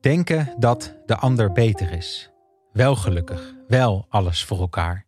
Denken 0.00 0.54
dat 0.58 0.96
de 1.06 1.16
ander 1.16 1.52
beter 1.52 1.92
is. 1.92 2.30
Wel 2.72 2.96
gelukkig, 2.96 3.54
wel 3.68 4.06
alles 4.08 4.44
voor 4.44 4.58
elkaar. 4.58 5.06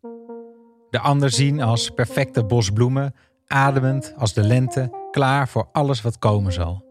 De 0.89 0.99
ander 0.99 1.29
zien 1.29 1.61
als 1.61 1.89
perfecte 1.89 2.43
bos 2.43 2.69
bloemen, 2.69 3.15
ademend 3.47 4.13
als 4.17 4.33
de 4.33 4.43
lente, 4.43 5.07
klaar 5.11 5.47
voor 5.47 5.69
alles 5.71 6.01
wat 6.01 6.19
komen 6.19 6.53
zal. 6.53 6.85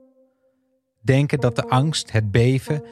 Denken 1.00 1.40
dat 1.40 1.56
de 1.56 1.68
angst, 1.68 2.12
het 2.12 2.30
beven, 2.30 2.85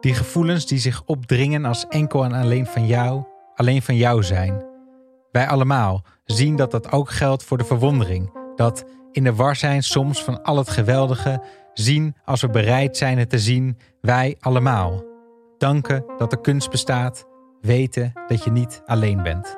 die 0.00 0.14
gevoelens 0.14 0.66
die 0.66 0.78
zich 0.78 1.02
opdringen 1.04 1.64
als 1.64 1.86
enkel 1.88 2.24
en 2.24 2.32
alleen 2.32 2.66
van 2.66 2.86
jou, 2.86 3.24
alleen 3.54 3.82
van 3.82 3.96
jou 3.96 4.22
zijn. 4.22 4.64
Wij 5.30 5.48
allemaal 5.48 6.04
zien 6.24 6.56
dat 6.56 6.70
dat 6.70 6.92
ook 6.92 7.10
geldt 7.10 7.44
voor 7.44 7.58
de 7.58 7.64
verwondering, 7.64 8.32
dat 8.56 8.84
in 9.12 9.24
de 9.24 9.34
war 9.34 9.56
zijn 9.56 9.82
soms 9.82 10.24
van 10.24 10.42
al 10.42 10.56
het 10.56 10.70
geweldige, 10.70 11.42
zien 11.82 12.16
als 12.24 12.40
we 12.40 12.48
bereid 12.48 12.96
zijn 12.96 13.18
het 13.18 13.30
te 13.30 13.38
zien, 13.38 13.78
wij 14.00 14.36
allemaal. 14.40 15.04
Danken 15.58 16.04
dat 16.18 16.32
er 16.32 16.40
kunst 16.40 16.70
bestaat, 16.70 17.26
weten 17.60 18.12
dat 18.26 18.44
je 18.44 18.50
niet 18.50 18.82
alleen 18.86 19.22
bent. 19.22 19.56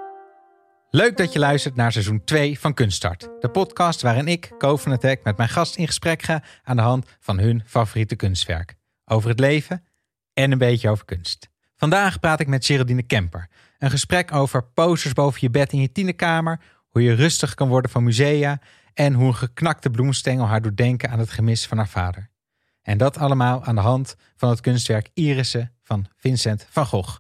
Leuk 0.91 1.17
dat 1.17 1.33
je 1.33 1.39
luistert 1.39 1.77
naar 1.77 1.93
seizoen 1.93 2.25
2 2.25 2.59
van 2.59 2.75
Kunststart. 2.75 3.29
De 3.41 3.49
podcast 3.49 4.03
waarin 4.03 4.29
ik, 4.29 4.51
Ko 4.59 4.77
van 4.77 4.93
het 4.93 5.03
Hek, 5.03 5.25
met 5.25 5.37
mijn 5.37 5.49
gast 5.49 5.77
in 5.77 5.87
gesprek 5.87 6.23
ga 6.23 6.43
aan 6.63 6.77
de 6.77 6.83
hand 6.83 7.07
van 7.21 7.39
hun 7.39 7.63
favoriete 7.67 8.17
kunstwerk. 8.17 8.75
Over 9.05 9.29
het 9.29 9.41
leven 9.41 9.85
en 10.33 10.53
een 10.53 10.59
beetje 10.59 10.89
over 10.89 11.05
kunst. 11.05 11.49
Vandaag 11.77 12.21
praat 12.21 12.41
ik 12.41 12.47
met 12.47 12.67
Geraldine 12.67 13.03
Kemper. 13.03 13.49
Een 13.79 13.91
gesprek 13.91 14.35
over 14.35 14.65
posters 14.65 15.13
boven 15.13 15.39
je 15.43 15.51
bed 15.51 15.73
in 15.73 15.81
je 15.81 15.93
tienerkamer, 15.93 16.61
hoe 16.89 17.03
je 17.03 17.13
rustig 17.13 17.55
kan 17.55 17.69
worden 17.69 17.91
van 17.91 18.05
musea 18.05 18.61
en 19.01 19.15
hoe 19.15 19.27
een 19.27 19.35
geknakte 19.35 19.91
bloemstengel 19.91 20.47
haar 20.47 20.63
doet 20.63 20.77
denken 20.77 21.11
aan 21.11 21.19
het 21.19 21.31
gemis 21.31 21.67
van 21.67 21.77
haar 21.77 21.89
vader. 21.89 22.31
En 22.83 22.99
dat 22.99 23.19
allemaal 23.19 23.65
aan 23.65 23.75
de 23.75 23.81
hand 23.81 24.15
van 24.37 24.49
het 24.49 24.61
kunstwerk 24.61 25.11
Irissen 25.15 25.73
van 25.83 26.07
Vincent 26.17 26.67
van 26.71 26.87
Gogh. 26.87 27.19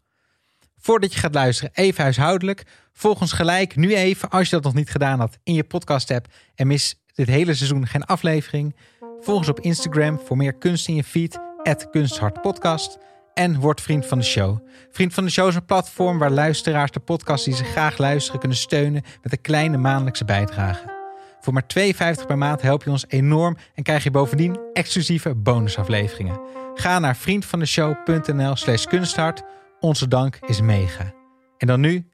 Voordat 0.78 1.12
je 1.12 1.18
gaat 1.18 1.34
luisteren, 1.34 1.70
even 1.74 2.02
huishoudelijk. 2.02 2.62
Volg 2.92 3.20
ons 3.20 3.32
gelijk 3.32 3.76
nu 3.76 3.94
even, 3.94 4.30
als 4.30 4.48
je 4.48 4.54
dat 4.54 4.64
nog 4.64 4.74
niet 4.74 4.90
gedaan 4.90 5.18
had, 5.18 5.38
in 5.42 5.54
je 5.54 5.64
podcast 5.64 6.10
app 6.10 6.26
en 6.54 6.66
mis 6.66 7.00
dit 7.14 7.28
hele 7.28 7.54
seizoen 7.54 7.86
geen 7.86 8.04
aflevering. 8.04 8.76
Volg 9.20 9.38
ons 9.38 9.48
op 9.48 9.60
Instagram 9.60 10.20
voor 10.24 10.36
meer 10.36 10.54
kunst 10.54 10.88
in 10.88 10.94
je 10.94 11.04
feed, 11.04 11.38
kunsthartpodcast. 11.90 12.98
En 13.34 13.60
word 13.60 13.80
vriend 13.80 14.06
van 14.06 14.18
de 14.18 14.24
show. 14.24 14.66
Vriend 14.90 15.14
van 15.14 15.24
de 15.24 15.30
show 15.30 15.48
is 15.48 15.54
een 15.54 15.64
platform 15.64 16.18
waar 16.18 16.30
luisteraars 16.30 16.90
de 16.90 17.00
podcast 17.00 17.44
die 17.44 17.54
ze 17.54 17.64
graag 17.64 17.98
luisteren 17.98 18.40
kunnen 18.40 18.58
steunen 18.58 19.02
met 19.22 19.32
een 19.32 19.40
kleine 19.40 19.76
maandelijkse 19.76 20.24
bijdrage. 20.24 20.99
Voor 21.40 21.52
maar 21.52 21.66
2,50 22.20 22.26
per 22.26 22.38
maand 22.38 22.62
help 22.62 22.84
je 22.84 22.90
ons 22.90 23.04
enorm 23.08 23.56
en 23.74 23.82
krijg 23.82 24.04
je 24.04 24.10
bovendien 24.10 24.60
exclusieve 24.72 25.34
bonusafleveringen. 25.34 26.40
Ga 26.74 26.98
naar 26.98 27.16
vriendvandeshow.nl 27.16 28.56
slash 28.56 28.84
kunsthart. 28.84 29.42
Onze 29.80 30.08
dank 30.08 30.38
is 30.46 30.60
mega. 30.60 31.12
En 31.58 31.66
dan 31.66 31.80
nu, 31.80 32.06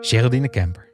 Geraldine 0.00 0.50
Kemper. 0.50 0.89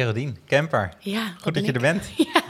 Geraldine 0.00 0.32
Kemper. 0.46 0.92
Ja, 0.98 1.34
Goed 1.40 1.54
dat 1.54 1.64
je 1.66 1.72
er 1.72 1.80
bent. 1.80 2.10
Ja, 2.34 2.42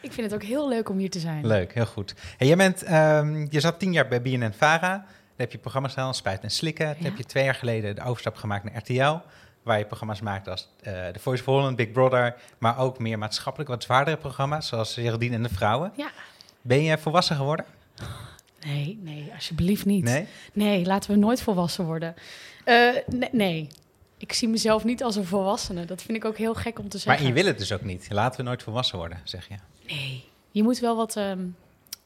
ik 0.00 0.12
vind 0.12 0.30
het 0.30 0.34
ook 0.34 0.48
heel 0.48 0.68
leuk 0.68 0.88
om 0.88 0.98
hier 0.98 1.10
te 1.10 1.18
zijn. 1.18 1.46
Leuk, 1.46 1.74
heel 1.74 1.86
goed. 1.86 2.14
En 2.38 2.46
jij 2.46 2.56
bent, 2.56 2.82
ehm, 2.82 3.46
je 3.50 3.60
zat 3.60 3.78
tien 3.78 3.92
jaar 3.92 4.08
bij 4.08 4.22
BNN 4.22 4.52
Vara. 4.56 4.88
Daar 4.88 5.04
heb 5.36 5.52
je 5.52 5.58
programma's 5.58 5.92
gedaan, 5.92 6.14
Spuiten 6.14 6.44
en 6.44 6.50
Slikken. 6.50 6.86
Toen 6.94 7.02
Ja. 7.02 7.08
heb 7.08 7.16
je 7.18 7.24
twee 7.24 7.44
jaar 7.44 7.54
geleden 7.54 7.94
de 7.94 8.02
overstap 8.02 8.36
gemaakt 8.36 8.64
naar 8.64 8.76
RTL. 8.76 9.26
Waar 9.62 9.78
je 9.78 9.84
programma's 9.84 10.20
maakt 10.20 10.48
als 10.48 10.68
eh 10.82 10.92
The 11.08 11.18
Voice 11.18 11.40
of 11.42 11.46
Holland, 11.54 11.76
Big 11.76 11.92
Brother. 11.92 12.34
Maar 12.58 12.78
ook 12.78 12.98
meer 12.98 13.18
maatschappelijk, 13.18 13.70
wat 13.70 13.82
zwaardere 13.82 14.16
programma's. 14.16 14.68
Zoals 14.68 14.94
Geraldine 14.94 15.34
en 15.34 15.42
de 15.42 15.48
Vrouwen. 15.48 15.92
Ja. 15.96 16.10
Ben 16.62 16.82
je 16.82 16.98
volwassen 16.98 17.36
geworden? 17.36 17.64
Nee, 18.66 18.98
nee, 19.02 19.30
alsjeblieft 19.34 19.84
niet. 19.84 20.04
Nee? 20.04 20.26
Nee, 20.52 20.84
laten 20.86 21.10
we 21.10 21.16
nooit 21.16 21.42
volwassen 21.42 21.84
worden. 21.84 22.14
Eh, 22.64 22.74
nee, 23.06 23.28
nee, 23.32 23.68
ik 24.20 24.32
zie 24.32 24.48
mezelf 24.48 24.84
niet 24.84 25.02
als 25.02 25.16
een 25.16 25.24
volwassene. 25.24 25.84
Dat 25.84 26.02
vind 26.02 26.18
ik 26.18 26.24
ook 26.24 26.36
heel 26.36 26.54
gek 26.54 26.78
om 26.78 26.88
te 26.88 26.96
Maar 26.96 27.16
zeggen. 27.16 27.26
je 27.26 27.32
wil 27.32 27.46
het 27.46 27.58
dus 27.58 27.72
ook 27.72 27.82
niet. 27.82 28.06
Laten 28.10 28.40
we 28.40 28.46
nooit 28.46 28.62
volwassen 28.62 28.98
worden, 28.98 29.20
zeg 29.24 29.48
je. 29.48 29.54
Nee, 29.86 30.24
je 30.50 30.62
moet 30.62 30.78
wel 30.78 30.96
wat 30.96 31.16
ehm 31.16 31.40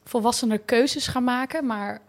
volwassener 0.05 0.59
keuzes 0.59 1.07
gaan 1.07 1.23
maken, 1.23 1.65
maar 1.65 2.01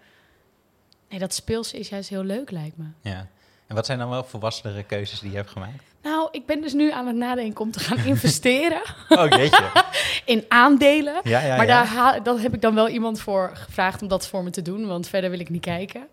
nee, 1.09 1.19
dat 1.19 1.35
speelse 1.35 1.79
is 1.79 1.89
juist 1.89 2.09
heel 2.09 2.25
leuk, 2.25 2.51
lijkt 2.51 2.77
me. 2.77 2.85
Ja. 3.01 3.27
En 3.67 3.75
wat 3.75 3.87
zijn 3.87 3.99
dan 3.99 4.09
wel 4.09 4.25
volwassenere 4.25 4.83
keuzes 4.83 5.21
die 5.21 5.31
je 5.31 5.37
hebt 5.37 5.51
gemaakt? 5.51 5.83
Nou, 6.03 6.29
ik 6.31 6.47
ben 6.47 6.61
dus 6.61 6.73
nu 6.73 6.93
aan 6.93 7.07
het 7.07 7.17
nadenken 7.17 7.61
om 7.61 7.71
te 7.71 7.81
gaan 7.81 7.99
investeren 8.15 8.83
Oh, 9.09 9.29
jeetje. 9.29 9.65
in 10.35 10.45
aandelen. 10.49 11.21
Ja, 11.23 11.41
ja, 11.41 11.57
maar 11.57 11.67
ja. 11.67 11.75
daar 11.75 11.87
haal, 11.87 12.23
dat 12.23 12.41
heb 12.41 12.55
ik 12.55 12.61
dan 12.61 12.75
wel 12.75 12.89
iemand 12.89 13.21
voor 13.21 13.51
gevraagd 13.55 14.03
om 14.03 14.09
dat 14.09 14.27
voor 14.27 14.43
me 14.43 14.51
te 14.51 14.63
doen, 14.63 14.87
want 14.87 15.09
verder 15.09 15.31
wil 15.31 15.41
ik 15.41 15.49
niet 15.49 15.61
kijken. 15.65 16.07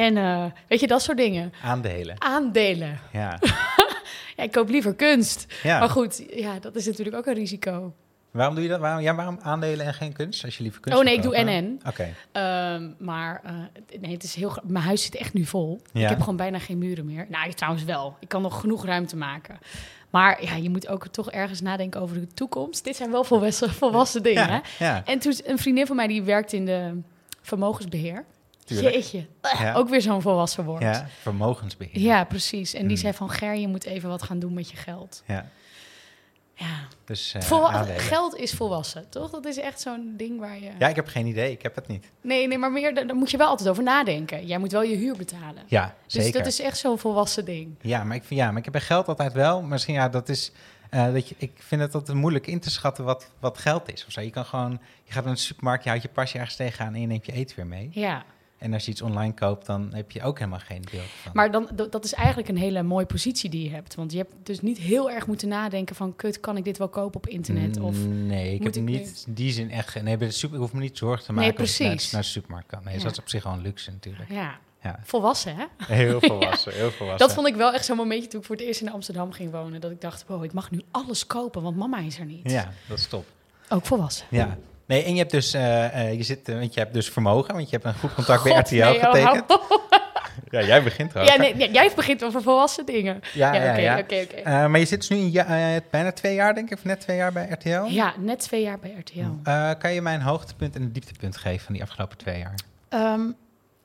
En 0.00 0.16
eh, 0.16 0.44
weet 0.68 0.80
je, 0.80 0.86
dat 0.86 1.02
soort 1.02 1.16
dingen. 1.16 1.52
Aandelen. 1.62 2.16
Aandelen. 2.18 2.98
Ja. 3.12 3.38
Ja, 4.36 4.46
ik 4.46 4.52
koop 4.52 4.68
liever 4.68 4.94
kunst. 4.94 5.46
ja. 5.62 5.78
Maar 5.78 5.88
goed, 5.88 6.24
ja, 6.34 6.58
dat 6.58 6.76
is 6.76 6.86
natuurlijk 6.86 7.16
ook 7.16 7.26
een 7.26 7.34
risico. 7.34 7.94
Waarom 8.30 8.54
doe 8.54 8.64
je 8.64 8.70
dat? 8.70 8.80
Waarom, 8.80 9.02
ja, 9.02 9.14
waarom 9.14 9.38
aandelen 9.42 9.86
en 9.86 9.94
geen 9.94 10.12
kunst? 10.12 10.44
Als 10.44 10.56
je 10.56 10.62
liever 10.62 10.80
kunst 10.80 10.98
Oh 10.98 11.04
nee, 11.04 11.14
ik 11.14 11.22
doe? 11.22 11.42
NN. 11.44 11.80
Oké. 11.88 12.14
Ehm, 12.32 12.90
maar 12.98 13.40
eh, 13.44 13.52
nee, 14.00 14.12
het 14.12 14.22
is 14.22 14.34
heel. 14.34 14.56
Mijn 14.64 14.84
huis 14.84 15.02
zit 15.02 15.14
echt 15.16 15.32
nu 15.34 15.44
vol. 15.44 15.80
Ja. 15.92 16.02
Ik 16.02 16.08
heb 16.08 16.20
gewoon 16.20 16.36
bijna 16.36 16.58
geen 16.58 16.78
muren 16.78 17.04
meer. 17.06 17.26
Nou, 17.28 17.52
trouwens 17.52 17.84
wel. 17.84 18.16
Ik 18.20 18.28
kan 18.28 18.42
nog 18.42 18.60
genoeg 18.60 18.84
ruimte 18.84 19.16
maken. 19.16 19.58
Maar 20.10 20.44
ja, 20.44 20.54
je 20.54 20.70
moet 20.70 20.88
ook 20.88 21.06
toch 21.08 21.30
ergens 21.30 21.60
nadenken 21.60 22.00
over 22.00 22.20
de 22.20 22.26
toekomst. 22.34 22.84
Dit 22.84 22.96
zijn 22.96 23.10
wel 23.10 23.24
volwassen, 23.24 23.70
volwassen 23.70 24.22
dingen. 24.22 24.46
Ja, 24.48 24.62
Hè? 24.78 24.84
ja. 24.84 25.02
En 25.04 25.18
toen 25.18 25.34
een 25.44 25.58
vriendin 25.58 25.86
van 25.86 25.96
mij 25.96 26.06
die 26.06 26.22
werkt 26.22 26.52
in 26.52 26.64
de 26.64 27.00
vermogensbeheer. 27.42 28.24
Tuurlijk. 28.76 28.94
Jeetje, 28.94 29.26
Ja. 29.58 29.74
ook 29.74 29.88
weer 29.88 30.00
zo'n 30.02 30.22
volwassen 30.22 30.64
woord. 30.64 30.82
Ja, 30.82 31.06
vermogensbeheer. 31.20 31.98
Ja, 32.00 32.24
precies. 32.24 32.72
En 32.74 32.80
die 32.80 32.88
Hmm. 32.90 32.96
zei 32.96 33.12
van 33.14 33.30
Ger, 33.30 33.54
je 33.56 33.68
moet 33.68 33.84
even 33.84 34.08
wat 34.08 34.22
gaan 34.22 34.38
doen 34.38 34.54
met 34.54 34.70
je 34.70 34.76
geld. 34.76 35.22
Ja, 35.26 35.48
Ja, 36.54 36.66
dus 37.04 37.34
aandelen. 37.50 37.98
geld 38.00 38.36
is 38.36 38.52
volwassen, 38.52 39.08
toch? 39.08 39.30
Dat 39.30 39.44
is 39.44 39.56
echt 39.58 39.80
zo'n 39.80 40.14
ding 40.16 40.40
waar 40.40 40.54
je... 40.60 40.70
Ja, 40.78 40.88
ik 40.88 40.96
heb 40.96 41.06
geen 41.06 41.26
idee. 41.26 41.50
Ik 41.52 41.62
heb 41.62 41.74
het 41.74 41.86
niet. 41.86 42.10
Nee, 42.20 42.46
nee, 42.46 42.58
maar 42.58 42.72
meer, 42.72 42.94
daar 42.94 43.14
moet 43.16 43.30
je 43.30 43.36
wel 43.36 43.48
altijd 43.48 43.68
over 43.68 43.82
nadenken. 43.82 44.46
Jij 44.46 44.58
moet 44.58 44.72
wel 44.72 44.82
je 44.82 44.96
huur 44.96 45.16
betalen. 45.16 45.62
Ja, 45.66 45.94
Dus 46.06 46.12
zeker. 46.24 46.38
dat 46.38 46.46
is 46.46 46.60
echt 46.60 46.78
zo'n 46.78 46.98
volwassen 46.98 47.44
ding. 47.44 47.74
Ja, 47.80 48.04
maar 48.04 48.16
ik 48.16 48.24
vind, 48.24 48.40
ja, 48.40 48.48
maar 48.48 48.58
ik 48.58 48.64
heb 48.64 48.72
bij 48.72 48.82
geld 48.82 49.08
altijd 49.08 49.32
wel. 49.32 49.62
Misschien 49.62 49.94
ja, 49.94 50.08
dat 50.08 50.28
is. 50.28 50.52
eh, 50.90 51.12
dat 51.12 51.28
je, 51.28 51.34
ik 51.38 51.52
vind 51.56 51.80
het 51.80 51.94
altijd 51.94 52.16
moeilijk 52.16 52.46
in 52.46 52.60
te 52.60 52.70
schatten 52.70 53.04
wat, 53.04 53.30
wat 53.38 53.58
geld 53.58 53.92
is. 53.92 54.06
Of 54.06 54.12
zo. 54.12 54.20
Je 54.20 54.30
kan 54.30 54.44
gewoon, 54.44 54.80
je 55.04 55.12
gaat 55.12 55.24
naar 55.24 55.34
de 55.34 55.40
supermarkt, 55.40 55.82
je 55.84 55.88
houdt 55.88 56.04
je 56.04 56.10
pasje 56.10 56.38
ergens 56.38 56.56
tegenaan 56.56 56.94
en 56.94 57.00
je 57.00 57.06
neemt 57.06 57.26
je 57.26 57.32
eten 57.32 57.56
weer 57.56 57.66
mee. 57.66 57.88
Ja, 57.92 58.24
En 58.60 58.72
als 58.72 58.84
je 58.84 58.90
iets 58.90 59.02
online 59.02 59.34
koopt, 59.34 59.66
dan 59.66 59.94
heb 59.94 60.10
je 60.10 60.22
ook 60.22 60.38
helemaal 60.38 60.58
geen 60.58 60.84
beeld 60.90 61.04
van. 61.22 61.30
maar 61.34 61.50
dan, 61.50 61.68
dat 61.90 62.04
is 62.04 62.12
eigenlijk 62.12 62.48
een 62.48 62.56
hele 62.56 62.82
mooie 62.82 63.06
positie 63.06 63.50
die 63.50 63.64
je 63.64 63.70
hebt. 63.70 63.94
Want 63.94 64.12
je 64.12 64.18
hebt 64.18 64.32
dus 64.42 64.60
niet 64.60 64.78
heel 64.78 65.10
erg 65.10 65.26
moeten 65.26 65.48
nadenken 65.48 65.96
van... 65.96 66.16
kut, 66.16 66.40
kan 66.40 66.56
ik 66.56 66.64
dit 66.64 66.78
wel 66.78 66.88
kopen 66.88 67.16
op 67.16 67.26
internet? 67.26 67.80
Of, 67.80 67.96
nee, 68.06 68.54
ik 68.54 68.62
heb 68.62 68.74
ik 68.76 68.82
niet 68.82 69.24
in 69.26 69.34
die 69.34 69.52
zin 69.52 69.70
echt. 69.70 70.02
Nee, 70.02 70.16
bij 70.16 70.26
de 70.26 70.32
super, 70.32 70.54
ik 70.56 70.62
hoef 70.62 70.72
me 70.72 70.80
niet 70.80 70.98
zorgen 70.98 71.24
te 71.24 71.32
Nee, 71.32 71.44
maken 71.46 71.60
als 71.60 71.74
ik 71.74 71.86
naar, 71.86 71.94
precies. 71.94 72.10
de 72.10 72.22
supermarkt 72.22 72.68
kan. 72.68 72.80
Nee, 72.84 72.96
Ja. 72.96 73.02
dat 73.02 73.12
is 73.12 73.18
op 73.18 73.28
zich 73.28 73.42
gewoon 73.42 73.60
luxe 73.62 73.90
natuurlijk. 73.90 74.30
ja, 74.30 74.58
Ja, 74.82 75.00
volwassen, 75.04 75.56
hè? 75.56 75.64
heel 75.94 76.20
volwassen, 76.30 76.72
heel 76.72 76.90
volwassen. 76.90 77.26
Dat 77.26 77.34
vond 77.36 77.46
ik 77.46 77.54
wel 77.54 77.72
echt 77.72 77.84
zo'n 77.84 77.96
momentje 77.96 78.28
toen 78.28 78.40
ik 78.40 78.46
voor 78.46 78.56
het 78.56 78.64
eerst 78.64 78.80
in 78.80 78.90
Amsterdam 78.92 79.32
ging 79.32 79.50
wonen. 79.50 79.80
Dat 79.80 79.90
ik 79.90 80.00
dacht, 80.00 80.24
wow, 80.26 80.44
ik 80.44 80.52
mag 80.52 80.70
nu 80.70 80.80
alles 80.90 81.26
kopen, 81.26 81.62
want 81.62 81.76
mama 81.76 81.98
is 81.98 82.18
er 82.18 82.24
niet. 82.24 82.50
Ja, 82.50 82.72
dat 82.88 82.98
is 82.98 83.06
top. 83.06 83.24
Ook 83.68 83.86
volwassen. 83.86 84.26
Ja. 84.30 84.58
Nee, 84.90 85.04
en 85.04 85.12
je 85.12 85.18
hebt 85.18 85.30
dus, 85.30 85.54
eh, 85.54 86.08
eh, 86.08 86.16
je 86.16 86.22
zit, 86.22 86.48
eh, 86.48 86.58
want 86.58 86.74
je 86.74 86.80
hebt 86.80 86.94
dus 86.94 87.08
vermogen, 87.08 87.54
want 87.54 87.70
je 87.70 87.78
hebt 87.80 87.84
een 87.88 88.00
goed 88.00 88.14
contact 88.14 88.42
bij 88.42 88.52
RTL 88.52 88.74
nee, 88.74 88.98
oh, 88.98 89.04
getekend. 89.04 89.44
Ja, 90.50 90.62
jij 90.62 90.82
begint 90.82 91.12
Ja, 91.12 91.20
erover. 91.20 91.56
nee, 91.56 91.70
jij 91.70 91.92
begint 91.96 92.24
over 92.24 92.42
volwassen 92.42 92.86
dingen. 92.86 93.20
Ja, 93.34 93.54
ja, 93.54 93.70
oké, 93.70 93.80
ja. 93.80 93.98
oké, 93.98 94.26
maar 94.68 94.78
je 94.78 94.84
zit 94.84 94.98
dus 95.00 95.08
nu 95.08 95.16
ja- 95.16 95.74
eh, 95.74 95.80
bijna 95.90 96.12
twee 96.12 96.34
jaar, 96.34 96.54
denk 96.54 96.70
ik, 96.70 96.78
of 96.78 96.84
net 96.84 97.00
twee 97.00 97.16
jaar 97.16 97.32
bij 97.32 97.48
RTL. 97.50 97.84
Ja, 97.84 98.14
net 98.18 98.38
twee 98.38 98.62
jaar 98.62 98.78
bij 98.78 98.94
RTL. 98.98 99.50
Kan 99.78 99.92
je 99.92 100.02
mij 100.02 100.14
een 100.14 100.22
hoogtepunt 100.22 100.74
en 100.76 100.82
een 100.82 100.92
dieptepunt 100.92 101.36
geven 101.36 101.64
van 101.64 101.74
die 101.74 101.82
afgelopen 101.82 102.16
twee 102.18 102.38
jaar? 102.38 102.54
Ehm, 102.88 103.20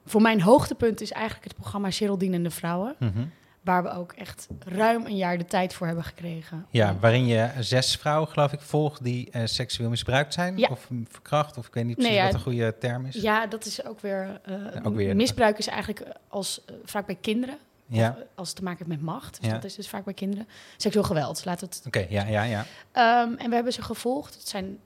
voor 0.06 0.22
mijn 0.22 0.42
hoogtepunt 0.42 1.02
is 1.02 1.12
eigenlijk 1.12 1.44
het 1.44 1.56
programma 1.56 1.92
Geraldine 1.92 2.36
en 2.36 2.44
de 2.44 2.52
Vrouwen. 2.52 2.96
Mhm. 3.00 3.24
Waar 3.66 3.84
we 3.84 3.90
ook 3.90 4.12
echt 4.14 4.48
ruim 4.66 5.06
een 5.06 5.16
jaar 5.18 5.38
de 5.38 5.46
tijd 5.46 5.74
voor 5.74 5.88
hebben 5.88 6.04
gekregen. 6.06 6.66
Ja, 6.70 6.96
waarin 7.00 7.26
je 7.26 7.50
zes 7.60 7.96
vrouwen, 7.96 8.28
geloof 8.30 8.54
ik, 8.54 8.62
volgt 8.62 9.04
die 9.04 9.30
eh, 9.32 9.42
seksueel 9.46 9.90
misbruikt 9.90 10.34
zijn. 10.34 10.58
Ja. 10.58 10.68
Of 10.72 10.90
mm, 10.90 11.06
verkracht, 11.10 11.58
of 11.58 11.68
ik 11.68 11.74
weet 11.74 11.86
niet 11.86 11.94
precies 11.96 12.12
Nee, 12.14 12.22
ja, 12.22 12.26
wat 12.28 12.36
een 12.36 12.46
goede 12.46 12.76
term 12.80 13.06
is. 13.06 13.16
Ja, 13.16 13.48
dat 13.48 13.66
is 13.66 13.86
ook 13.86 14.00
weer... 14.00 14.40
eh, 14.44 14.56
ook 14.86 14.96
weer- 14.96 15.16
misbruik 15.16 15.58
is 15.58 15.68
eigenlijk 15.68 16.06
als, 16.28 16.66
eh, 16.66 16.76
vaak 16.84 17.06
bij 17.06 17.18
kinderen. 17.22 17.58
Ja. 17.88 18.10
Of, 18.10 18.16
eh, 18.16 18.22
als 18.36 18.48
het 18.48 18.58
te 18.58 18.64
maken 18.64 18.86
heeft 18.86 18.90
met 19.02 19.06
macht. 19.14 19.38
Dus 19.42 19.48
Ja. 19.50 19.54
dat 19.54 19.64
is 19.64 19.76
dus 19.76 19.90
vaak 19.90 20.04
bij 20.04 20.14
kinderen. 20.14 20.48
Seksueel 20.78 21.06
geweld, 21.06 21.46
laten 21.46 21.68
we 21.70 21.76
het... 21.76 21.86
Oké, 21.88 22.06
ja, 22.10 22.26
ja, 22.26 22.44
ja. 22.44 22.66
Ehm, 22.92 23.34
en 23.38 23.50
we 23.50 23.56
hebben 23.56 23.74
ze 23.74 23.82
gevolgd. 23.82 24.34
Het 24.34 24.48
zijn 24.48 24.78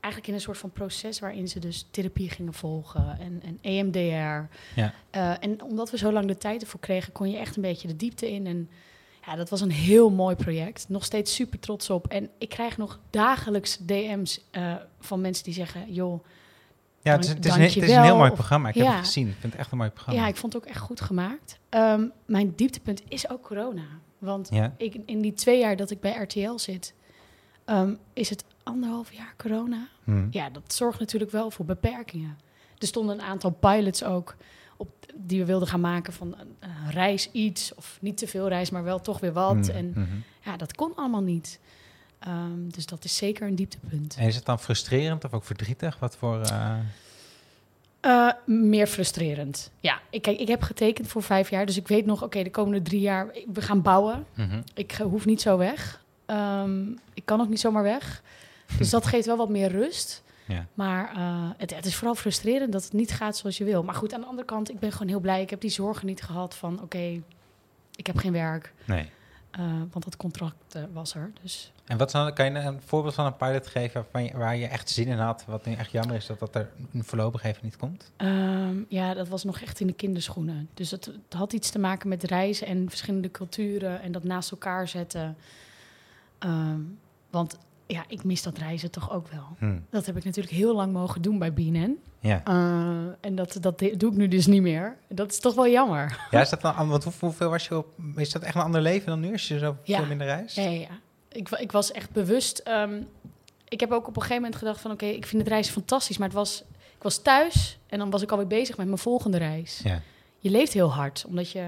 eigenlijk 0.00 0.26
in 0.26 0.34
een 0.34 0.40
soort 0.40 0.58
van 0.58 0.70
proces 0.70 1.18
waarin 1.18 1.48
ze 1.48 1.58
dus 1.58 1.86
therapie 1.90 2.30
gingen 2.30 2.54
volgen 2.54 3.18
en, 3.20 3.42
en 3.44 3.58
EMDR. 3.60 4.54
Ja. 4.80 4.92
Eh, 5.10 5.32
en 5.40 5.62
omdat 5.62 5.90
we 5.90 5.98
zo 5.98 6.12
lang 6.12 6.26
de 6.26 6.38
tijd 6.38 6.62
ervoor 6.62 6.80
kregen, 6.80 7.12
kon 7.12 7.30
je 7.30 7.38
echt 7.38 7.56
een 7.56 7.62
beetje 7.62 7.88
de 7.88 7.96
diepte 7.96 8.30
in. 8.30 8.46
En 8.46 8.70
ja, 9.26 9.36
dat 9.36 9.48
was 9.48 9.60
een 9.60 9.70
heel 9.70 10.10
mooi 10.10 10.36
project. 10.36 10.84
Nog 10.88 11.04
steeds 11.04 11.34
super 11.34 11.58
trots 11.58 11.90
op. 11.90 12.06
En 12.06 12.30
ik 12.38 12.48
krijg 12.48 12.76
nog 12.76 12.98
dagelijks 13.10 13.78
DM's 13.78 14.40
eh, 14.50 14.74
van 15.00 15.20
mensen 15.20 15.44
die 15.44 15.54
zeggen: 15.54 15.92
joh. 15.92 16.24
Ja, 17.02 17.12
het 17.12 17.24
is, 17.24 17.30
het 17.30 17.44
is, 17.44 17.44
een, 17.44 17.58
Dank 17.58 17.62
het 17.62 17.72
je 17.72 17.80
is 17.80 17.90
een 17.96 18.02
heel 18.02 18.16
mooi 18.16 18.30
programma. 18.30 18.68
Ik 18.68 18.74
heb 18.74 18.86
het 18.86 18.96
gezien. 18.96 19.28
Ik 19.28 19.36
vind 19.40 19.52
het 19.52 19.60
echt 19.60 19.72
een 19.72 19.78
mooi 19.78 19.90
programma. 19.90 20.20
Ja, 20.20 20.28
ik 20.28 20.36
vond 20.36 20.52
het 20.52 20.62
ook 20.62 20.68
echt 20.68 20.78
goed 20.78 21.00
gemaakt. 21.00 21.58
Ehm, 21.68 22.04
mijn 22.26 22.52
dieptepunt 22.56 23.02
is 23.08 23.30
ook 23.30 23.42
corona. 23.42 23.86
Want 24.18 24.48
Ja. 24.52 24.74
ik, 24.76 24.96
in 25.06 25.20
die 25.20 25.32
twee 25.32 25.58
jaar 25.58 25.76
dat 25.76 25.90
ik 25.90 26.00
bij 26.00 26.12
RTL 26.12 26.56
zit, 26.56 26.94
ehm, 27.64 27.94
is 28.12 28.30
het 28.30 28.44
anderhalf 28.62 29.12
jaar 29.12 29.34
corona. 29.36 29.88
Hm. 30.04 30.26
Ja, 30.30 30.50
dat 30.50 30.72
zorgt 30.74 30.98
natuurlijk 31.00 31.30
wel 31.30 31.50
voor 31.50 31.64
beperkingen. 31.64 32.38
Er 32.78 32.86
stonden 32.86 33.18
een 33.18 33.24
aantal 33.24 33.50
pilots 33.50 34.04
ook 34.04 34.34
op, 34.76 34.88
die 35.14 35.38
we 35.38 35.44
wilden 35.44 35.68
gaan 35.68 35.80
maken 35.80 36.12
van 36.12 36.34
een, 36.38 36.90
reis 36.90 37.30
iets. 37.32 37.74
Of 37.74 37.98
niet 38.00 38.16
te 38.16 38.26
veel 38.26 38.48
reis, 38.48 38.70
maar 38.70 38.84
wel 38.84 39.00
toch 39.00 39.20
weer 39.20 39.32
wat. 39.32 39.66
Hm. 39.68 39.76
En 39.76 39.90
Mhm. 39.94 40.16
ja, 40.44 40.56
dat 40.56 40.74
kon 40.74 40.92
allemaal 40.96 41.22
niet. 41.22 41.60
Ehm, 42.18 42.68
dus 42.68 42.86
dat 42.86 43.04
is 43.04 43.16
zeker 43.16 43.46
een 43.46 43.54
dieptepunt. 43.54 44.16
En 44.18 44.26
is 44.26 44.34
het 44.36 44.44
dan 44.44 44.58
frustrerend 44.60 45.24
of 45.24 45.32
ook 45.32 45.44
verdrietig? 45.44 45.98
Wat 45.98 46.16
voor... 46.16 46.40
eh, 46.40 46.76
Eh, 48.00 48.30
meer 48.46 48.86
frustrerend. 48.86 49.70
Ja, 49.80 50.00
ik, 50.10 50.22
kijk, 50.22 50.38
ik 50.38 50.48
heb 50.48 50.62
getekend 50.62 51.08
voor 51.08 51.22
vijf 51.22 51.50
jaar. 51.50 51.66
Dus 51.66 51.76
ik 51.76 51.88
weet 51.88 52.06
nog, 52.06 52.22
oké, 52.22 52.42
de 52.42 52.50
komende 52.50 52.82
drie 52.82 53.00
jaar, 53.00 53.26
we 53.52 53.62
gaan 53.62 53.82
bouwen. 53.82 54.26
mhm. 54.34 54.60
Ik 54.74 54.92
eh, 54.92 54.98
hoef 55.06 55.24
niet 55.26 55.40
zo 55.40 55.56
weg. 55.58 56.02
Ehm, 56.26 56.88
ik 57.14 57.22
kan 57.24 57.40
ook 57.40 57.48
niet 57.48 57.60
zomaar 57.60 57.82
weg. 57.82 58.22
Dus 58.78 58.90
dat 58.90 59.06
geeft 59.06 59.26
wel 59.26 59.36
wat 59.36 59.48
meer 59.48 59.68
rust. 59.70 60.22
Ja. 60.46 60.66
Maar 60.74 61.12
eh, 61.16 61.50
het, 61.56 61.74
het 61.74 61.86
is 61.86 61.96
vooral 61.96 62.14
frustrerend 62.14 62.72
dat 62.72 62.84
het 62.84 62.92
niet 62.92 63.12
gaat 63.12 63.36
zoals 63.36 63.58
je 63.58 63.64
wil. 63.64 63.82
Maar 63.82 63.94
goed, 63.94 64.14
aan 64.14 64.20
de 64.20 64.26
andere 64.26 64.46
kant, 64.46 64.70
ik 64.70 64.78
ben 64.78 64.92
gewoon 64.92 65.08
heel 65.08 65.20
blij. 65.20 65.42
Ik 65.42 65.50
heb 65.50 65.60
die 65.60 65.70
zorgen 65.70 66.06
niet 66.06 66.22
gehad 66.22 66.54
van, 66.56 66.82
oké, 66.82 67.22
ik 67.94 68.06
heb 68.06 68.16
geen 68.16 68.32
werk. 68.32 68.72
Nee. 68.84 69.10
eh, 69.50 69.62
want 69.90 70.04
dat 70.04 70.16
contract 70.16 70.74
eh, 70.74 70.82
was 70.92 71.14
er. 71.14 71.30
Dus 71.42 71.72
En 71.86 71.98
wat 71.98 72.10
dan, 72.10 72.32
kan 72.34 72.52
je 72.52 72.58
een 72.58 72.80
voorbeeld 72.86 73.14
van 73.14 73.26
een 73.26 73.36
pilot 73.36 73.66
geven 73.66 74.02
waarvan 74.02 74.24
je, 74.24 74.36
waar 74.36 74.56
je 74.56 74.66
echt 74.66 74.90
zin 74.90 75.06
in 75.06 75.18
had? 75.18 75.44
Wat 75.46 75.66
nu 75.66 75.74
echt 75.74 75.90
jammer 75.90 76.16
is 76.16 76.26
dat 76.26 76.38
dat 76.38 76.54
er 76.54 76.70
voorlopig 76.94 77.42
even 77.42 77.60
niet 77.64 77.76
komt? 77.76 78.10
Ehm, 78.16 78.76
ja, 78.88 79.14
dat 79.14 79.28
was 79.28 79.44
nog 79.44 79.60
echt 79.60 79.80
in 79.80 79.86
de 79.86 79.92
kinderschoenen. 79.92 80.68
Dus 80.74 80.90
het, 80.90 81.04
het 81.04 81.34
had 81.34 81.52
iets 81.52 81.70
te 81.70 81.78
maken 81.78 82.08
met 82.08 82.22
reizen 82.22 82.66
en 82.66 82.88
verschillende 82.88 83.30
culturen 83.30 84.02
en 84.02 84.12
dat 84.12 84.24
naast 84.24 84.50
elkaar 84.50 84.88
zetten. 84.88 85.36
Ehm, 86.38 86.80
want 87.30 87.58
ja, 87.92 88.04
ik 88.08 88.24
mis 88.24 88.42
dat 88.42 88.58
reizen 88.58 88.90
toch 88.90 89.10
ook 89.12 89.28
wel. 89.28 89.46
Hm. 89.58 89.78
Dat 89.90 90.06
heb 90.06 90.16
ik 90.16 90.24
natuurlijk 90.24 90.54
heel 90.54 90.74
lang 90.74 90.92
mogen 90.92 91.22
doen 91.22 91.38
bij 91.38 91.52
BNN. 91.52 91.98
Ja. 92.20 92.40
Eh, 92.44 93.12
en 93.20 93.34
dat, 93.34 93.56
dat 93.60 93.78
doe 93.78 94.10
ik 94.10 94.16
nu 94.16 94.28
dus 94.28 94.46
niet 94.46 94.62
meer. 94.62 94.96
Dat 95.08 95.30
is 95.30 95.40
toch 95.40 95.54
wel 95.54 95.68
jammer. 95.68 96.26
ja, 96.30 96.40
is 96.40 96.48
dat 96.50 96.60
dan, 96.60 96.88
want 96.88 97.04
hoe- 97.04 97.12
hoeveel 97.20 97.50
was 97.50 97.68
je 97.68 97.76
op? 97.76 97.86
Is 98.16 98.30
dat 98.32 98.42
echt 98.42 98.54
een 98.54 98.60
ander 98.60 98.80
leven 98.80 99.06
dan 99.06 99.20
nu 99.20 99.32
als 99.32 99.48
je 99.48 99.58
zo 99.58 99.76
Ja. 99.82 99.98
veel 99.98 100.06
minder 100.06 100.26
reist? 100.26 100.56
Ja, 100.56 100.62
ja, 100.62 100.70
ja. 100.80 100.98
Ik, 101.28 101.48
ik 101.48 101.72
was 101.72 101.92
echt 101.92 102.10
bewust. 102.10 102.58
ehm, 102.58 103.02
ik 103.68 103.80
heb 103.80 103.90
ook 103.92 104.06
op 104.08 104.16
een 104.16 104.22
gegeven 104.22 104.42
moment 104.42 104.56
gedacht 104.60 104.80
van... 104.80 104.90
oké, 104.90 105.06
ik 105.06 105.26
vind 105.26 105.42
het 105.42 105.50
reizen 105.50 105.72
fantastisch. 105.72 106.18
Maar 106.18 106.28
het 106.28 106.36
was, 106.36 106.64
ik 106.96 107.02
was 107.02 107.22
thuis 107.22 107.78
en 107.86 107.98
dan 107.98 108.10
was 108.10 108.22
ik 108.22 108.30
alweer 108.30 108.46
bezig 108.46 108.76
met 108.76 108.86
mijn 108.86 108.98
volgende 108.98 109.38
reis. 109.38 109.80
Ja. 109.84 110.00
Je 110.38 110.50
leeft 110.50 110.72
heel 110.72 110.92
hard, 110.92 111.24
omdat 111.28 111.50
je... 111.50 111.64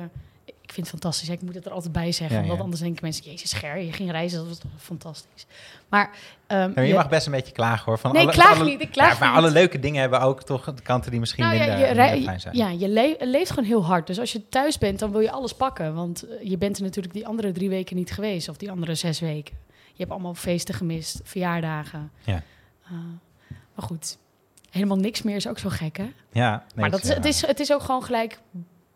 Ik 0.73 0.79
vind 0.79 0.91
het 0.91 1.01
fantastisch. 1.01 1.29
Ik 1.29 1.43
moet 1.43 1.55
het 1.55 1.67
er 1.67 1.73
altijd 1.73 1.93
bij 1.93 2.13
zeggen. 2.13 2.37
Ja, 2.41 2.47
Want 2.47 2.57
ja. 2.59 2.63
anders 2.63 2.81
denken 2.83 3.05
mensen... 3.05 3.25
Jezus, 3.31 3.53
Ger, 3.53 3.79
je 3.79 3.93
ging 3.93 4.11
reizen. 4.11 4.39
Dat 4.39 4.49
was 4.49 4.59
toch 4.59 4.71
fantastisch. 4.79 5.47
Maar... 5.89 6.11
ehm, 6.47 6.73
je 6.81 6.87
je- 6.87 6.95
mag 6.95 7.09
best 7.09 7.27
een 7.27 7.33
beetje 7.33 7.53
klagen 7.53 7.85
hoor. 7.85 7.99
Van 7.99 8.13
Nee, 8.13 8.21
alle, 8.23 8.31
ik 8.31 8.37
klaag 8.39 8.55
alle- 8.61 8.65
niet, 8.71 8.81
ik 8.81 8.91
klaag 8.91 9.13
ja, 9.13 9.19
maar 9.19 9.29
niet. 9.29 9.39
alle 9.39 9.51
leuke 9.51 9.79
dingen 9.79 10.01
hebben 10.01 10.21
ook 10.21 10.43
toch 10.43 10.75
de 10.75 10.83
kanten 10.83 11.11
die 11.11 11.21
misschien 11.21 11.45
Nou 11.45 11.55
ja, 11.57 11.61
minder, 11.61 11.79
je, 11.89 11.95
minder 11.95 12.23
fijn 12.23 12.41
zijn. 12.41 12.57
ja, 12.57 12.69
je 12.69 12.89
le- 12.89 13.17
leeft 13.19 13.51
gewoon 13.51 13.65
heel 13.65 13.85
hard. 13.85 14.07
Dus 14.07 14.19
als 14.19 14.33
je 14.33 14.49
thuis 14.49 14.79
bent, 14.79 14.99
dan 14.99 15.11
wil 15.11 15.21
je 15.21 15.31
alles 15.31 15.55
pakken. 15.55 15.95
Want 15.95 16.23
eh, 16.29 16.49
je 16.51 16.59
bent 16.59 16.77
er 16.77 16.83
natuurlijk 16.83 17.15
die 17.15 17.27
andere 17.27 17.53
drie 17.53 17.69
weken 17.69 17.97
niet 17.97 18.13
geweest. 18.13 18.49
Of 18.49 18.57
die 18.57 18.71
andere 18.71 18.95
zes 18.95 19.21
weken. 19.21 19.55
Je 19.93 19.99
hebt 19.99 20.11
allemaal 20.11 20.35
feesten 20.35 20.75
gemist, 20.75 21.21
verjaardagen. 21.25 22.11
Ja. 22.25 22.43
Eh, 22.85 22.91
maar 23.75 23.85
goed, 23.87 24.19
helemaal 24.71 24.97
niks 24.97 25.23
meer 25.23 25.37
is 25.37 25.49
ook 25.49 25.59
zo 25.59 25.69
gek, 25.69 25.97
hè? 25.97 26.11
Ja, 26.33 26.51
nee, 26.51 26.67
maar 26.75 26.91
dat 26.91 27.03
is, 27.03 27.09
ja. 27.09 27.15
het, 27.15 27.25
is, 27.25 27.47
het 27.47 27.61
is 27.61 27.73
ook 27.73 27.83
gewoon 27.83 28.03
gelijk 28.03 28.39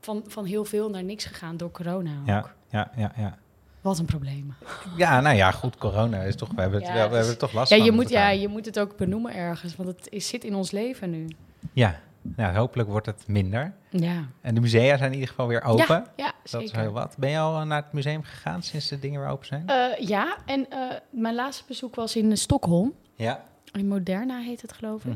van, 0.07 0.25
van 0.27 0.45
heel 0.45 0.65
veel 0.65 0.91
naar 0.91 1.05
niks 1.05 1.25
gegaan 1.25 1.57
door 1.57 1.71
corona 1.71 2.11
ook. 2.21 2.27
Ja, 2.27 2.53
ja, 2.71 2.91
ja, 2.97 3.13
ja. 3.17 3.39
Wat 3.81 3.99
een 3.99 4.05
probleem. 4.05 4.55
Ja, 4.97 5.21
nou 5.21 5.37
ja, 5.37 5.51
goed, 5.51 5.77
corona 5.77 6.23
is 6.23 6.37
toch, 6.37 6.49
we 6.55 6.61
hebben 6.61 6.79
het, 6.81 6.89
Ja, 6.89 6.95
het 6.95 7.09
we 7.11 7.15
hebben 7.17 7.33
er 7.33 7.39
toch 7.39 7.53
last 7.53 7.71
Ja 7.71 7.77
van. 7.77 7.85
je, 7.87 7.93
moet, 7.93 8.09
ja, 8.09 8.29
je 8.31 8.49
moet 8.49 8.67
het 8.67 8.79
ook 8.79 8.97
benoemen 8.97 9.35
ergens. 9.35 9.77
Want 9.77 9.89
het 9.89 10.07
is, 10.11 10.29
zit 10.29 10.45
in 10.45 10.55
ons 10.55 10.71
leven 10.71 11.11
nu. 11.11 11.29
Ja, 11.73 12.01
nou, 12.23 12.57
hopelijk 12.57 12.89
wordt 12.89 13.07
het 13.07 13.25
minder. 13.27 13.73
Ja, 13.91 14.25
En 14.41 14.55
de 14.55 14.61
musea 14.61 14.97
zijn 14.97 15.09
in 15.09 15.13
ieder 15.15 15.29
geval 15.29 15.47
weer 15.47 15.63
open. 15.63 15.87
ja, 15.89 16.07
ja 16.17 16.25
dat 16.27 16.35
zeker. 16.51 16.67
is 16.67 16.73
heel 16.73 16.93
wat. 16.93 17.15
Ben 17.19 17.31
je 17.31 17.39
al 17.39 17.65
naar 17.65 17.83
het 17.83 17.93
museum 17.93 18.23
gegaan 18.23 18.63
sinds 18.63 18.89
de 18.89 18.99
dingen 18.99 19.21
weer 19.21 19.29
open 19.31 19.47
zijn? 19.47 19.69
Eh, 19.69 20.07
ja, 20.09 20.37
en 20.47 20.71
eh, 20.71 20.79
mijn 21.11 21.35
laatste 21.35 21.65
bezoek 21.69 21.95
was 21.95 22.17
in 22.17 22.37
Stockholm. 22.37 22.93
ja. 23.15 23.45
In 23.73 23.89
Moderna 23.89 24.39
heet 24.41 24.63
het, 24.63 24.73
geloof 24.73 25.05
ik. 25.05 25.13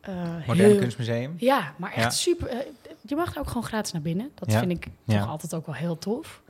Eh, 0.00 0.14
Modern 0.46 0.68
heel- 0.68 0.78
Kunstmuseum. 0.78 1.34
Ja, 1.38 1.74
maar 1.76 1.90
echt 1.92 2.02
Ja. 2.02 2.10
super. 2.10 2.48
Je 3.06 3.16
mag 3.16 3.38
ook 3.38 3.46
gewoon 3.48 3.62
gratis 3.64 3.92
naar 3.92 4.02
binnen. 4.02 4.30
Dat 4.34 4.52
Ja. 4.52 4.58
vind 4.58 4.70
ik 4.70 4.88
Ja. 5.04 5.18
toch 5.20 5.28
altijd 5.28 5.54
ook 5.54 5.66
wel 5.66 5.74
heel 5.74 5.98
tof. 5.98 6.42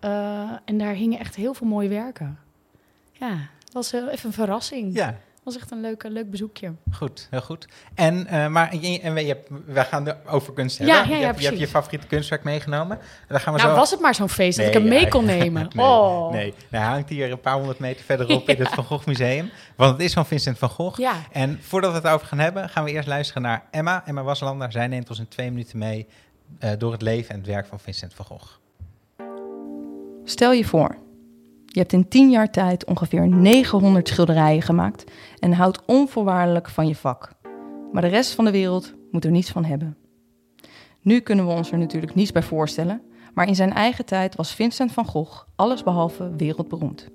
Eh, 0.00 0.50
en 0.64 0.78
daar 0.78 0.92
hingen 0.94 1.18
echt 1.18 1.34
heel 1.34 1.54
veel 1.54 1.66
mooie 1.66 1.88
werken. 1.88 2.38
Ja, 3.12 3.36
het 3.64 3.72
was 3.72 3.90
heel, 3.90 4.08
even 4.08 4.26
een 4.26 4.32
verrassing. 4.34 4.94
Ja, 4.94 5.16
was 5.46 5.56
echt 5.56 5.70
een 5.70 5.80
leuk, 5.80 6.02
leuk 6.08 6.30
bezoekje. 6.30 6.74
goed, 6.92 7.26
heel 7.30 7.40
goed. 7.40 7.66
En, 7.94 8.26
eh, 8.26 8.46
maar 8.46 8.70
en 8.70 9.14
we, 9.14 9.20
je 9.20 9.26
hebt, 9.26 9.48
we 9.66 9.80
gaan 9.80 10.08
er 10.08 10.16
over 10.26 10.52
kunst 10.52 10.78
hebben. 10.78 10.96
ja, 10.96 11.02
ja, 11.02 11.06
je, 11.06 11.12
hebt, 11.12 11.20
je 11.20 11.26
hebt 11.26 11.40
je 11.40 11.48
precies. 11.48 11.70
favoriete 11.70 12.06
kunstwerk 12.06 12.44
meegenomen. 12.44 12.98
En 12.98 13.06
dan 13.28 13.40
gaan 13.40 13.54
we 13.54 13.58
Nou, 13.58 13.72
zo... 13.72 13.78
was 13.78 13.90
het 13.90 14.00
maar 14.00 14.14
zo'n 14.14 14.28
feest 14.28 14.58
dat 14.58 14.66
ik 14.66 14.72
hem 14.72 14.88
mee 14.88 15.00
ja, 15.00 15.08
kon 15.08 15.24
nemen. 15.24 15.68
nee, 15.74 15.86
oh. 15.86 16.30
nee, 16.32 16.54
hij 16.70 16.80
hangt 16.80 17.08
hier 17.08 17.30
een 17.30 17.40
paar 17.40 17.56
honderd 17.56 17.78
meter 17.78 18.04
verderop 18.04 18.48
in 18.48 18.56
het 18.62 18.68
Van 18.68 18.84
Gogh 18.84 19.06
Museum. 19.06 19.50
Want 19.76 19.92
het 19.92 20.00
is 20.00 20.12
van 20.12 20.26
Vincent 20.26 20.58
van 20.58 20.68
Gogh. 20.68 20.98
Ja, 20.98 21.14
En 21.32 21.58
voordat 21.62 21.90
we 21.90 21.96
het 21.96 22.06
over 22.06 22.26
gaan 22.26 22.38
hebben, 22.38 22.68
gaan 22.68 22.84
we 22.84 22.90
eerst 22.90 23.08
luisteren 23.08 23.42
naar 23.42 23.64
Emma. 23.70 24.02
Emma 24.06 24.22
Waslander. 24.22 24.72
Zij 24.72 24.86
neemt 24.86 25.10
ons 25.10 25.18
in 25.18 25.28
twee 25.28 25.50
minuten 25.50 25.78
mee 25.78 26.06
eh, 26.58 26.70
door 26.78 26.92
het 26.92 27.02
leven 27.02 27.30
en 27.30 27.36
het 27.36 27.46
werk 27.46 27.66
van 27.66 27.80
Vincent 27.80 28.14
van 28.14 28.24
Gogh. 28.24 28.48
Stel 30.24 30.52
je 30.52 30.64
voor, 30.64 30.96
je 31.76 31.82
hebt 31.82 31.94
in 31.94 32.08
10 32.08 32.30
jaar 32.30 32.50
tijd 32.50 32.84
ongeveer 32.84 33.28
900 33.28 34.08
schilderijen 34.08 34.62
gemaakt 34.62 35.04
en 35.38 35.52
houdt 35.52 35.84
onvoorwaardelijk 35.86 36.68
van 36.68 36.88
je 36.88 36.94
vak. 36.94 37.30
Maar 37.92 38.02
de 38.02 38.08
rest 38.08 38.34
van 38.34 38.44
de 38.44 38.50
wereld 38.50 38.94
moet 39.10 39.24
er 39.24 39.30
niets 39.30 39.50
van 39.50 39.64
hebben. 39.64 39.96
Nu 41.00 41.20
kunnen 41.20 41.46
we 41.46 41.52
ons 41.52 41.72
er 41.72 41.78
natuurlijk 41.78 42.14
niets 42.14 42.32
bij 42.32 42.42
voorstellen, 42.42 43.02
maar 43.34 43.48
in 43.48 43.54
zijn 43.54 43.72
eigen 43.72 44.04
tijd 44.04 44.36
was 44.36 44.54
Vincent 44.54 44.92
van 44.92 45.04
Gogh 45.04 45.44
allesbehalve 45.56 46.36
wereldberoemd. 46.36 47.08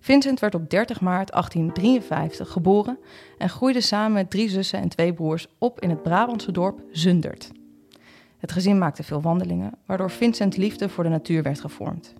Vincent 0.00 0.40
werd 0.40 0.54
op 0.54 0.70
30 0.70 1.00
maart 1.00 1.30
1853 1.30 2.50
geboren 2.50 2.98
en 3.38 3.48
groeide 3.48 3.80
samen 3.80 4.12
met 4.12 4.30
drie 4.30 4.48
zussen 4.48 4.80
en 4.80 4.88
twee 4.88 5.12
broers 5.12 5.46
op 5.58 5.80
in 5.80 5.90
het 5.90 6.02
Brabantse 6.02 6.52
dorp 6.52 6.82
Zundert. 6.90 7.50
Het 8.38 8.52
gezin 8.52 8.78
maakte 8.78 9.02
veel 9.02 9.20
wandelingen, 9.20 9.78
waardoor 9.86 10.10
Vincent 10.10 10.56
liefde 10.56 10.88
voor 10.88 11.04
de 11.04 11.10
natuur 11.10 11.42
werd 11.42 11.60
gevormd. 11.60 12.14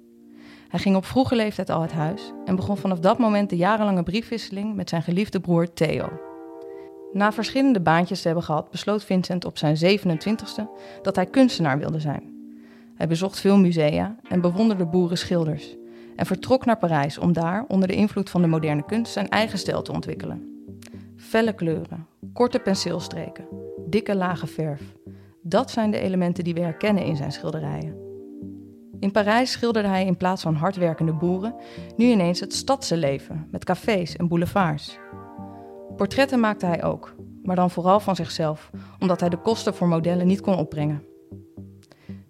Hij 0.73 0.81
ging 0.81 0.97
op 0.97 1.05
vroege 1.05 1.37
leeftijd 1.37 1.71
al 1.71 1.81
uit 1.81 1.93
huis 1.93 2.33
en 2.45 2.57
begon 2.57 2.76
vanaf 2.76 2.99
dat 2.99 3.19
moment 3.19 3.50
de 3.50 3.57
jarenlange 3.57 4.02
briefwisseling 4.02 4.75
met 4.75 4.88
zijn 4.88 5.02
geliefde 5.02 5.41
broer 5.41 5.73
Theo. 5.73 6.09
Na 7.12 7.33
verschillende 7.33 7.81
baantjes 7.81 8.21
te 8.21 8.26
hebben 8.26 8.45
gehad, 8.45 8.71
besloot 8.71 9.05
Vincent 9.05 9.45
op 9.45 9.59
zijn 9.59 9.76
27e 9.76 10.62
dat 11.02 11.17
hij 11.17 11.26
kunstenaar 11.26 11.79
wilde 11.79 12.00
zijn. 12.00 12.23
Hij 12.95 13.07
bezocht 13.07 13.41
veel 13.41 13.59
musea 13.59 14.17
en 14.29 14.41
bewonderde 14.41 14.87
boerenschilders 14.87 15.76
en 16.17 16.26
vertrok 16.26 16.64
naar 16.64 16.79
Parijs 16.79 17.19
om 17.19 17.33
daar, 17.33 17.64
onder 17.69 17.88
de 17.88 17.95
invloed 17.95 18.31
van 18.31 18.43
de 18.43 18.49
moderne 18.49 18.85
kunst, 18.85 19.12
zijn 19.12 19.29
eigen 19.29 19.59
stijl 19.59 19.83
te 19.83 19.93
ontwikkelen. 19.93 20.67
Felle 21.17 21.52
kleuren, 21.52 22.07
korte 22.33 22.59
penseelstreken, 22.59 23.45
dikke 23.87 24.17
lage 24.17 24.47
verf. 24.47 24.83
Dat 25.43 25.71
zijn 25.71 25.91
de 25.91 25.99
elementen 25.99 26.45
die 26.45 26.55
we 26.55 26.61
herkennen 26.61 27.05
in 27.05 27.17
zijn 27.17 27.33
schilderijen. 27.33 28.12
In 29.03 29.11
Parijs 29.11 29.51
schilderde 29.51 29.89
hij 29.89 30.07
in 30.07 30.17
plaats 30.17 30.43
van 30.43 30.55
hardwerkende 30.55 31.13
boeren 31.13 31.55
nu 31.97 32.05
ineens 32.05 32.41
het 32.41 32.55
stadse 32.55 32.97
leven 32.97 33.49
met 33.51 33.65
cafés 33.65 34.17
en 34.17 34.29
boulevards. 34.29 34.99
Portretten 35.97 36.41
maakte 36.41 36.67
hij 36.67 36.85
ook, 36.85 37.15
maar 37.43 37.57
dan 37.57 37.71
vooral 37.71 38.01
van 38.01 38.17
zichzelf, 38.17 38.71
omdat 38.99 39.21
hij 39.21 39.29
de 39.29 39.37
kosten 39.37 39.75
voor 39.75 39.89
modellen 39.89 40.27
niet 40.27 40.41
kon 40.41 40.57
opbrengen. 40.57 41.03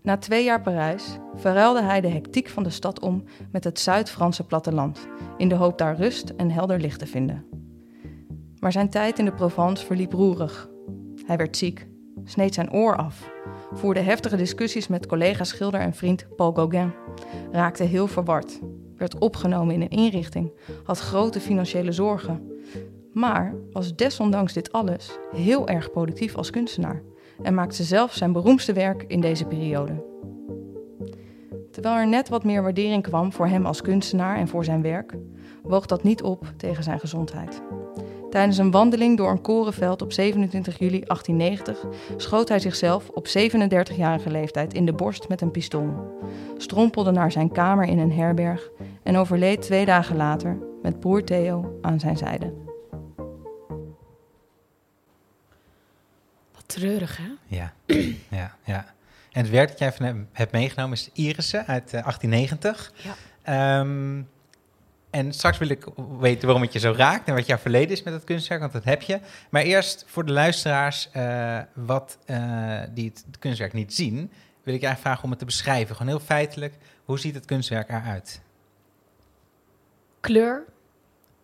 Na 0.02 0.16
twee 0.16 0.44
jaar 0.44 0.60
Parijs 0.60 1.18
verruilde 1.34 1.82
hij 1.82 2.00
de 2.00 2.08
hectiek 2.08 2.48
van 2.48 2.62
de 2.62 2.70
stad 2.70 3.00
om 3.00 3.24
met 3.50 3.64
het 3.64 3.78
Zuid-Franse 3.78 4.46
platteland, 4.46 5.08
in 5.36 5.48
de 5.48 5.54
hoop 5.54 5.78
daar 5.78 5.96
rust 5.96 6.28
en 6.28 6.50
helder 6.50 6.80
licht 6.80 6.98
te 6.98 7.06
vinden. 7.06 7.44
Maar 8.58 8.72
zijn 8.72 8.90
tijd 8.90 9.18
in 9.18 9.24
de 9.24 9.32
Provence 9.32 9.86
verliep 9.86 10.12
roerig. 10.12 10.70
Hij 11.26 11.36
werd 11.36 11.56
ziek, 11.56 11.88
sneed 12.24 12.54
zijn 12.54 12.72
oor 12.72 12.96
af, 12.96 13.30
voerde 13.74 14.00
heftige 14.00 14.36
discussies 14.36 14.88
met 14.88 15.06
collega-schilder 15.06 15.80
en 15.80 15.94
vriend 15.94 16.26
Paul 16.36 16.52
Gauguin, 16.52 16.92
raakte 17.50 17.82
heel 17.82 18.06
verward, 18.06 18.60
werd 18.96 19.18
opgenomen 19.18 19.74
in 19.74 19.80
een 19.80 19.88
inrichting, 19.88 20.52
had 20.84 20.98
grote 20.98 21.40
financiële 21.40 21.92
zorgen. 21.92 22.50
Maar 23.12 23.54
was 23.72 23.96
desondanks 23.96 24.52
dit 24.52 24.72
alles 24.72 25.18
heel 25.34 25.68
erg 25.68 25.90
productief 25.90 26.36
als 26.36 26.50
kunstenaar 26.50 27.02
en 27.42 27.54
maakte 27.54 27.82
zelf 27.82 28.12
zijn 28.12 28.32
beroemdste 28.32 28.72
werk 28.72 29.04
in 29.08 29.20
deze 29.20 29.44
periode. 29.44 30.10
Terwijl 31.70 31.96
er 31.96 32.08
net 32.08 32.28
wat 32.28 32.44
meer 32.44 32.62
waardering 32.62 33.02
kwam 33.02 33.32
voor 33.32 33.46
hem 33.46 33.66
als 33.66 33.80
kunstenaar 33.80 34.36
en 34.36 34.48
voor 34.48 34.64
zijn 34.64 34.82
werk, 34.82 35.14
woog 35.62 35.86
dat 35.86 36.02
niet 36.02 36.22
op 36.22 36.52
tegen 36.56 36.82
zijn 36.82 37.00
gezondheid. 37.00 37.62
Tijdens 38.32 38.58
een 38.58 38.70
wandeling 38.70 39.16
door 39.16 39.30
een 39.30 39.40
korenveld 39.40 40.02
op 40.02 40.12
27 40.12 40.78
juli 40.78 41.00
1890 41.00 41.84
schoot 42.16 42.48
hij 42.48 42.58
zichzelf 42.58 43.08
op 43.08 43.26
37-jarige 43.26 44.30
leeftijd 44.30 44.74
in 44.74 44.86
de 44.86 44.92
borst 44.92 45.28
met 45.28 45.40
een 45.40 45.50
pistool, 45.50 46.18
strompelde 46.56 47.10
naar 47.10 47.32
zijn 47.32 47.52
kamer 47.52 47.86
in 47.86 47.98
een 47.98 48.12
herberg 48.12 48.70
en 49.02 49.16
overleed 49.16 49.62
twee 49.62 49.84
dagen 49.84 50.16
later 50.16 50.58
met 50.82 51.00
broer 51.00 51.24
Theo 51.24 51.78
aan 51.82 52.00
zijn 52.00 52.16
zijde. 52.16 52.52
Wat 56.52 56.64
treurig, 56.66 57.16
hè? 57.16 57.56
Ja, 57.56 57.72
ja, 58.40 58.56
ja. 58.64 58.94
En 59.32 59.42
het 59.42 59.50
werk 59.50 59.68
dat 59.68 59.78
jij 59.78 59.92
van 59.92 60.06
hem 60.06 60.28
hebt 60.32 60.52
meegenomen 60.52 60.96
is 60.96 61.10
Irissen 61.12 61.66
uit 61.66 61.92
eh, 61.92 62.02
1890. 62.02 62.92
Ja. 63.02 63.14
Ehm, 63.42 64.22
en 65.12 65.32
straks 65.32 65.58
wil 65.58 65.68
ik 65.68 65.84
weten 66.18 66.44
waarom 66.44 66.62
het 66.62 66.72
je 66.72 66.78
zo 66.78 66.92
raakt 66.96 67.28
en 67.28 67.34
wat 67.34 67.46
jouw 67.46 67.56
verleden 67.58 67.90
is 67.90 68.02
met 68.02 68.14
het 68.14 68.24
kunstwerk, 68.24 68.60
want 68.60 68.72
dat 68.72 68.84
heb 68.84 69.02
je. 69.02 69.20
Maar 69.50 69.62
eerst 69.62 70.04
voor 70.06 70.24
de 70.26 70.32
luisteraars 70.32 71.10
eh, 71.10 71.58
wat, 71.74 72.18
eh, 72.24 72.80
die 72.90 73.08
het, 73.08 73.24
het 73.26 73.38
kunstwerk 73.38 73.72
niet 73.72 73.94
zien, 73.94 74.16
wil 74.62 74.74
ik 74.74 74.80
je 74.80 74.86
eigenlijk 74.86 75.00
vragen 75.00 75.24
om 75.24 75.30
het 75.30 75.38
te 75.38 75.44
beschrijven. 75.44 75.96
Gewoon 75.96 76.12
heel 76.16 76.24
feitelijk, 76.26 76.74
hoe 77.04 77.18
ziet 77.18 77.34
het 77.34 77.44
kunstwerk 77.44 77.88
eruit? 77.88 78.40
Kleur. 80.20 80.64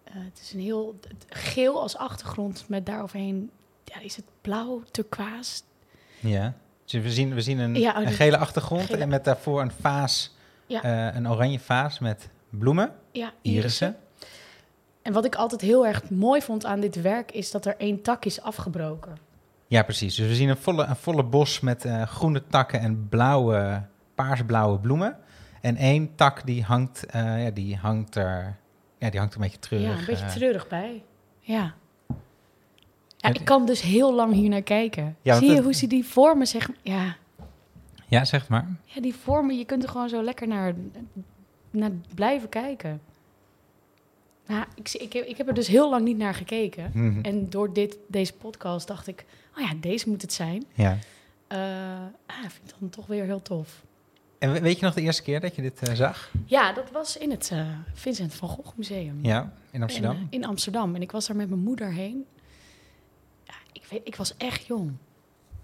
Eh, 0.05 0.15
het 0.15 0.41
is 0.43 0.53
een 0.53 0.61
heel 0.61 0.99
geel 1.29 1.81
als 1.81 1.97
achtergrond 1.97 2.65
met 2.69 2.87
daaroverheen. 2.87 3.51
Ja, 3.85 4.01
is 4.01 4.17
het 4.17 4.25
blauw, 4.41 4.83
turquoise? 4.91 5.61
Ja. 6.21 6.55
Dus 6.85 7.03
we 7.03 7.11
zien, 7.13 7.35
we 7.35 7.41
zien 7.41 7.59
een, 7.59 7.75
Ja, 7.75 7.91
oh, 7.91 8.03
een 8.07 8.13
gele 8.13 8.37
achtergrond 8.39 8.83
gele- 8.85 9.03
en 9.03 9.09
met 9.09 9.25
daarvoor 9.25 9.61
een 9.61 9.73
vaas, 9.81 10.35
Ja. 10.67 11.15
een 11.15 11.31
oranje 11.31 11.59
vaas 11.61 11.99
met 11.99 12.29
bloemen, 12.51 12.93
Ja, 13.13 13.33
irissen. 13.43 13.97
En 15.03 15.13
wat 15.13 15.25
ik 15.25 15.35
altijd 15.35 15.61
heel 15.61 15.87
erg 15.87 16.11
mooi 16.11 16.43
vond 16.43 16.65
aan 16.65 16.81
dit 16.81 17.01
werk 17.01 17.33
is 17.33 17.51
dat 17.51 17.67
er 17.67 17.75
één 17.79 18.03
tak 18.03 18.25
is 18.25 18.41
afgebroken. 18.41 19.17
Ja, 19.67 19.83
precies. 19.83 20.15
Dus 20.15 20.27
we 20.27 20.35
zien 20.35 20.49
een 20.49 20.57
volle, 20.57 20.85
een 20.85 20.97
volle 20.97 21.25
bos 21.25 21.61
met 21.61 21.85
eh, 21.85 22.03
groene 22.03 22.43
takken 22.47 22.81
en 22.81 23.09
blauwe, 23.09 23.83
paarsblauwe 24.15 24.79
bloemen. 24.79 25.17
En 25.61 25.77
één 25.77 26.15
tak 26.15 26.47
die 26.47 26.63
hangt, 26.65 27.07
eh, 27.07 27.45
ja, 27.45 27.51
die 27.51 27.77
hangt 27.77 28.15
er, 28.15 28.57
ja, 28.99 29.11
die 29.11 29.19
hangt 29.19 29.35
een 29.35 29.41
beetje 29.41 29.59
treurig. 29.59 29.93
ja, 29.93 29.99
een 29.99 30.07
beetje 30.07 30.25
eh. 30.25 30.31
treurig 30.33 30.69
bij. 30.69 31.03
Ja. 31.41 31.75
Ja, 33.17 33.29
Het- 33.29 33.39
ik 33.39 33.45
kan 33.45 33.67
dus 33.67 33.81
heel 33.81 34.15
lang 34.15 34.33
hier 34.35 34.49
naar 34.49 34.63
kijken. 34.63 35.17
Ja, 35.23 35.37
Zie 35.39 35.49
je 35.49 35.55
het- 35.55 35.65
hoe 35.65 35.75
ze 35.75 35.87
die 35.87 36.05
vormen, 36.05 36.47
zeg 36.47 36.69
ja, 36.83 37.17
Ja, 38.07 38.25
zeg 38.25 38.49
maar. 38.49 38.67
ja, 38.85 39.01
die 39.01 39.15
vormen, 39.15 39.59
je 39.59 39.65
kunt 39.65 39.83
er 39.83 39.89
gewoon 39.89 40.09
zo 40.09 40.23
lekker 40.23 40.49
naar, 40.49 40.75
naar 41.71 41.91
blijven 42.15 42.49
kijken. 42.49 43.01
Nou, 44.47 44.65
ik, 44.75 44.93
ik, 44.93 45.13
heb, 45.13 45.25
ik 45.25 45.37
heb 45.37 45.49
er 45.49 45.55
dus 45.55 45.67
heel 45.67 45.91
lang 45.91 46.05
niet 46.05 46.17
naar 46.19 46.35
gekeken. 46.35 46.91
Mhm. 46.95 47.21
En 47.23 47.51
door 47.51 47.73
dit, 47.73 47.97
deze 48.07 48.33
podcast 48.33 48.87
dacht 48.87 49.07
ik, 49.07 49.25
oh 49.57 49.63
ja, 49.63 49.73
deze 49.81 50.09
moet 50.09 50.23
het 50.23 50.33
zijn. 50.33 50.65
Ja. 50.75 50.99
Eh 51.47 51.59
ah, 52.27 52.41
vind 52.41 52.71
ik 52.71 52.75
dan 52.81 52.89
toch 52.89 53.07
weer 53.07 53.25
heel 53.25 53.43
tof. 53.43 53.83
En 54.39 54.53
we- 54.53 54.61
weet 54.61 54.79
je 54.79 54.85
nog 54.85 54.95
de 54.95 55.01
eerste 55.01 55.23
keer 55.23 55.41
dat 55.41 55.55
je 55.55 55.63
dit 55.63 55.89
eh, 55.89 55.95
zag? 55.95 56.33
Ja, 56.47 56.73
dat 56.73 56.91
was 56.91 57.17
in 57.17 57.31
het 57.31 57.51
eh, 57.53 57.67
Vincent 57.95 58.35
van 58.35 58.49
Gogh 58.49 58.77
Museum. 58.77 59.19
Ja, 59.23 59.53
in 59.71 59.83
Amsterdam. 59.83 60.17
In, 60.17 60.27
in 60.31 60.45
Amsterdam. 60.45 60.95
En 60.95 61.03
ik 61.03 61.11
was 61.13 61.27
daar 61.27 61.37
met 61.37 61.49
mijn 61.49 61.61
moeder 61.61 61.93
heen. 61.93 62.25
Ja, 63.45 63.55
ik, 63.73 63.87
weet, 63.91 64.01
ik 64.05 64.17
was 64.17 64.37
echt 64.37 64.67
jong. 64.67 64.93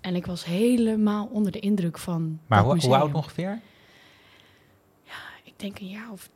En 0.01 0.15
ik 0.15 0.27
was 0.27 0.45
helemaal 0.45 1.29
onder 1.33 1.53
de 1.53 1.61
indruk 1.61 1.99
van 1.99 2.41
maar 2.47 2.67
museum. 2.67 2.91
hoe 2.93 3.01
oud 3.01 3.15
ongeveer? 3.15 3.61
Denk 5.65 5.79
een 5.79 5.89
jaar 5.89 6.11
of 6.13 6.29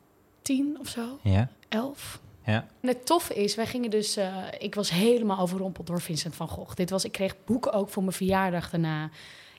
tien 0.43 0.77
of 0.81 0.89
zo, 0.89 1.19
Ja. 1.23 1.49
elf. 1.69 2.21
Ja. 2.45 2.67
En 2.81 2.89
het 2.89 3.07
toffe 3.07 3.35
is, 3.35 3.55
wij 3.55 3.67
gingen 3.67 3.91
dus... 3.91 4.17
eh, 4.17 4.37
ik 4.59 4.75
was 4.75 4.91
helemaal 4.91 5.39
overrompeld 5.39 5.87
door 5.87 6.01
Vincent 6.01 6.35
van 6.35 6.49
Gogh. 6.49 6.75
Dit 6.75 6.91
was, 6.91 7.05
ik 7.05 7.13
kreeg 7.13 7.35
boeken 7.45 7.73
ook 7.73 7.89
voor 7.89 8.03
mijn 8.03 8.15
verjaardag 8.15 8.71
daarna. 8.71 9.11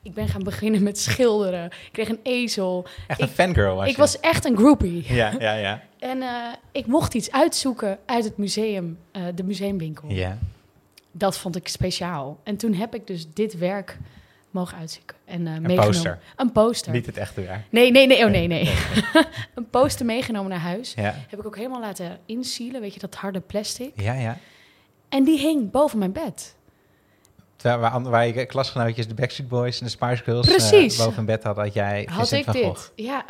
Ik 0.03 0.13
ben 0.13 0.27
gaan 0.27 0.43
beginnen 0.43 0.83
met 0.83 0.99
schilderen. 0.99 1.65
Ik 1.65 1.89
kreeg 1.91 2.09
een 2.09 2.19
ezel. 2.23 2.87
Echt 3.07 3.21
een 3.21 3.27
Ik- 3.27 3.33
fangirl 3.33 3.75
was 3.75 3.85
ik 3.85 3.91
je. 3.91 3.97
was 3.97 4.19
echt 4.19 4.45
een 4.45 4.57
groupie. 4.57 5.13
Ja, 5.13 5.33
ja, 5.39 5.53
ja. 5.53 5.81
En 5.99 6.21
eh, 6.21 6.53
ik 6.71 6.85
mocht 6.85 7.13
iets 7.13 7.31
uitzoeken 7.31 7.99
uit 8.05 8.23
het 8.23 8.37
museum, 8.37 8.97
eh, 9.11 9.23
de 9.35 9.43
museumwinkel. 9.43 10.09
Ja. 10.09 10.37
Dat 11.11 11.37
vond 11.37 11.55
ik 11.55 11.67
speciaal. 11.67 12.39
En 12.43 12.57
toen 12.57 12.73
heb 12.73 12.95
ik 12.95 13.07
dus 13.07 13.33
dit 13.33 13.57
werk 13.57 13.97
mogen 14.51 14.77
uitzoeken. 14.77 15.15
En, 15.25 15.47
eh, 15.47 15.53
Een 15.53 15.61
meegenomen. 15.61 15.85
poster. 15.91 16.19
Een 16.35 16.51
poster. 16.51 16.91
Niet 16.91 17.05
het 17.05 17.17
echte 17.17 17.41
werk. 17.41 17.61
Nee, 17.69 17.91
nee, 17.91 18.07
nee. 18.07 18.25
Oh, 18.25 18.31
nee, 18.31 18.47
nee. 18.47 18.73
een 19.55 19.69
poster 19.69 20.05
meegenomen 20.05 20.49
naar 20.49 20.59
huis. 20.59 20.93
Ja. 20.93 21.15
Heb 21.29 21.39
ik 21.39 21.45
ook 21.45 21.55
helemaal 21.55 21.79
laten 21.81 22.19
insealen. 22.25 22.81
Weet 22.81 22.93
je, 22.93 22.99
dat 22.99 23.15
harde 23.15 23.39
plastic. 23.39 23.91
Ja, 23.95 24.13
ja. 24.13 24.37
En 25.09 25.23
die 25.23 25.39
hing 25.39 25.71
boven 25.71 25.97
mijn 25.99 26.11
bed. 26.11 26.55
Terwijl 27.55 27.79
waar, 27.79 28.01
waar 28.01 28.27
je 28.27 28.45
klasgenootjes 28.45 29.07
de 29.07 29.13
Backstreet 29.13 29.47
Boys 29.49 29.79
en 29.79 29.85
de 29.85 29.91
Spice 29.91 30.23
Girls 30.23 30.47
eh, 30.47 30.55
Precies. 30.55 30.97
boven 30.97 31.19
een 31.19 31.25
bed 31.25 31.43
hadden, 31.43 31.63
had 31.63 31.73
jij 31.73 32.07
Had 32.11 32.27
Vincent 32.27 32.47
ik 32.47 32.61
dit. 32.61 32.63
Gogh. 32.65 32.89
Ja. 32.95 33.25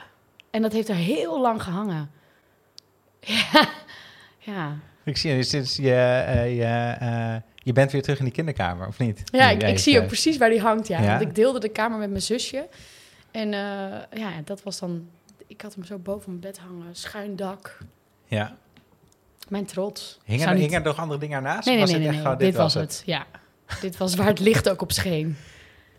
En 0.51 0.61
dat 0.61 0.71
heeft 0.73 0.89
er 0.89 0.95
heel 0.95 1.41
lang 1.41 1.63
gehangen. 1.63 2.11
Ja. 3.53 3.69
Ja. 4.37 4.77
Ik 5.03 5.17
zie 5.17 5.35
je, 5.35 5.43
sinds 5.43 5.75
je, 5.75 5.93
eh, 6.27 6.55
je, 6.57 6.95
eh, 6.99 7.35
je 7.69 7.75
bent 7.75 7.91
weer 7.91 8.01
terug 8.01 8.17
in 8.19 8.25
die 8.25 8.33
kinderkamer, 8.33 8.87
of 8.87 8.99
niet? 8.99 9.21
Ja, 9.25 9.49
ik, 9.49 9.79
zie 9.79 9.99
ook 9.99 10.07
precies 10.07 10.37
waar 10.37 10.49
die 10.49 10.61
hangt, 10.61 10.87
ja. 10.87 11.01
Ja? 11.01 11.07
Want 11.07 11.21
ik 11.21 11.35
deelde 11.35 11.59
de 11.59 11.69
kamer 11.69 11.97
met 11.99 12.09
mijn 12.09 12.21
zusje. 12.21 12.67
En 13.31 13.53
eh, 13.53 14.19
ja, 14.19 14.31
dat 14.43 14.63
was 14.63 14.79
dan... 14.79 15.09
Ik 15.47 15.61
had 15.61 15.73
hem 15.73 15.83
zo 15.83 15.97
boven 15.97 16.29
mijn 16.29 16.39
bed 16.41 16.57
hangen. 16.57 16.95
Schuin 16.95 17.35
dak. 17.35 17.77
Ja. 18.25 18.55
Mijn 19.47 19.65
trots. 19.65 20.19
Hingen 20.23 20.47
er, 20.47 20.55
niet- 20.55 20.73
er 20.73 20.81
nog 20.81 20.99
andere 20.99 21.19
dingen 21.19 21.35
ernaast? 21.35 21.65
Nee, 21.65 21.75
nee, 21.75 21.83
Was 21.83 21.91
nee, 21.91 21.99
nee, 21.99 22.07
echt 22.07 22.17
nee. 22.17 22.25
gewoon, 22.25 22.37
Dit, 22.45 22.55
was 22.55 22.73
het. 22.73 23.01
Ja. 23.05 23.25
Dit 23.81 23.97
was 23.97 24.15
waar 24.15 24.27
het 24.27 24.39
licht 24.39 24.69
ook 24.69 24.81
op 24.81 24.91
scheen. 24.91 25.37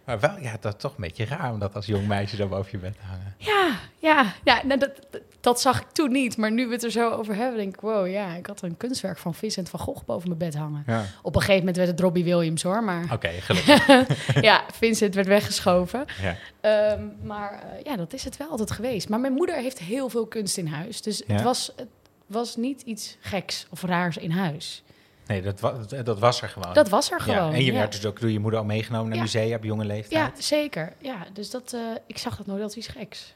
Maar 0.04 0.20
wel, 0.20 0.38
ja, 0.40 0.56
dat 0.60 0.74
is 0.74 0.80
toch 0.80 0.90
een 0.96 1.02
beetje 1.02 1.24
raar 1.24 1.52
om 1.52 1.58
dat 1.58 1.74
als 1.74 1.86
jong 1.86 2.06
meisje 2.06 2.36
zo 2.36 2.48
boven 2.48 2.70
je 2.70 2.78
bed 2.78 2.94
te 2.94 3.02
hangen. 3.02 3.34
Ja, 3.38 3.78
ja, 3.98 4.34
ja 4.44 4.62
nou, 4.64 4.80
dat, 4.80 5.06
dat, 5.10 5.20
dat 5.40 5.60
zag 5.60 5.80
ik 5.80 5.86
toen 5.92 6.12
niet. 6.12 6.36
Maar 6.36 6.52
nu 6.52 6.66
we 6.66 6.72
het 6.72 6.84
er 6.84 6.90
zo 6.90 7.10
over 7.10 7.34
hebben, 7.34 7.56
denk 7.58 7.74
ik... 7.74 7.80
Wow, 7.80 8.08
ja, 8.08 8.34
ik 8.34 8.46
had 8.46 8.62
een 8.62 8.76
kunstwerk 8.76 9.18
van 9.18 9.34
Vincent 9.34 9.68
van 9.68 9.80
Gogh 9.80 10.04
boven 10.04 10.28
mijn 10.28 10.38
bed 10.38 10.54
hangen. 10.54 10.82
Ja. 10.86 11.04
Op 11.22 11.34
een 11.34 11.40
gegeven 11.40 11.58
moment 11.58 11.76
werd 11.76 11.88
het 11.88 12.00
Robbie 12.00 12.24
Williams, 12.24 12.62
hoor. 12.62 12.84
Maar 12.84 13.04
Oké, 13.12 13.28
gelukkig. 13.48 14.40
ja, 14.40 14.62
Vincent 14.72 15.14
werd 15.14 15.26
weggeschoven. 15.26 16.04
ja. 16.22 16.36
Ehm, 16.60 17.04
maar 17.22 17.52
eh, 17.62 17.82
ja, 17.84 17.96
dat 17.96 18.12
is 18.12 18.24
het 18.24 18.36
wel 18.36 18.48
altijd 18.48 18.70
geweest. 18.70 19.08
Maar 19.08 19.20
mijn 19.20 19.32
moeder 19.32 19.56
heeft 19.56 19.78
heel 19.78 20.08
veel 20.08 20.26
kunst 20.26 20.56
in 20.56 20.66
huis. 20.66 21.02
Dus 21.02 21.22
Ja. 21.26 21.34
het, 21.34 21.42
was, 21.42 21.72
het 21.76 21.88
was 22.26 22.56
niet 22.56 22.82
iets 22.82 23.16
geks 23.20 23.66
of 23.70 23.82
raars 23.82 24.16
in 24.16 24.30
huis. 24.30 24.82
Nee, 25.26 25.42
dat, 25.42 25.60
wa- 25.60 25.74
dat, 26.02 26.18
was 26.18 26.42
er 26.42 26.48
gewoon. 26.48 26.74
Dat 26.74 26.88
was 26.88 27.10
er 27.10 27.18
Ja, 27.18 27.24
gewoon. 27.34 27.52
en 27.52 27.64
je 27.64 27.72
ja. 27.72 27.78
werd 27.78 27.92
dus 27.92 28.06
ook 28.06 28.20
door 28.20 28.30
je 28.30 28.38
moeder 28.38 28.60
al 28.60 28.66
meegenomen 28.66 29.08
naar 29.08 29.16
Ja. 29.16 29.22
musea 29.22 29.56
op 29.56 29.64
jonge 29.64 29.82
Ja, 29.82 29.88
leeftijd? 29.88 30.44
zeker. 30.44 30.92
Ja, 30.98 31.16
dus 31.32 31.50
dat, 31.50 31.72
eh, 31.72 31.80
ik 32.06 32.18
zag 32.18 32.36
dat 32.36 32.46
nooit 32.46 32.62
als 32.62 32.74
iets 32.76 32.86
geks. 32.88 33.34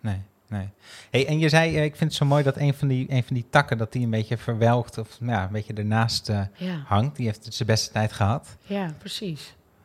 Nee, 0.00 0.20
nee. 0.48 0.68
Hey, 1.10 1.26
en 1.26 1.38
je 1.38 1.48
zei, 1.48 1.76
eh, 1.76 1.84
ik 1.84 1.96
vind 1.96 2.10
het 2.10 2.18
zo 2.18 2.24
mooi 2.26 2.42
dat 2.42 2.56
een 2.56 2.74
van 2.74 2.88
die, 2.88 3.06
een 3.10 3.22
van 3.24 3.34
die 3.34 3.46
takken, 3.50 3.78
dat 3.78 3.92
die 3.92 4.04
een 4.04 4.10
beetje 4.10 4.36
verwelkt 4.38 4.98
of 4.98 5.20
nou 5.20 5.32
ja, 5.32 5.44
een 5.44 5.52
beetje 5.52 5.72
ernaast 5.72 6.28
eh, 6.28 6.40
Ja, 6.56 6.82
hangt. 6.86 7.16
Die 7.16 7.26
heeft 7.26 7.44
het 7.44 7.54
zijn 7.54 7.68
beste 7.68 7.92
tijd 7.92 8.12
gehad. 8.12 8.56
ja 8.62 8.94
precies. 8.98 9.54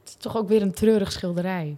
het 0.00 0.04
is 0.04 0.16
toch 0.18 0.36
ook 0.36 0.48
weer 0.48 0.62
een 0.62 0.72
treurig 0.74 1.12
schilderij. 1.12 1.76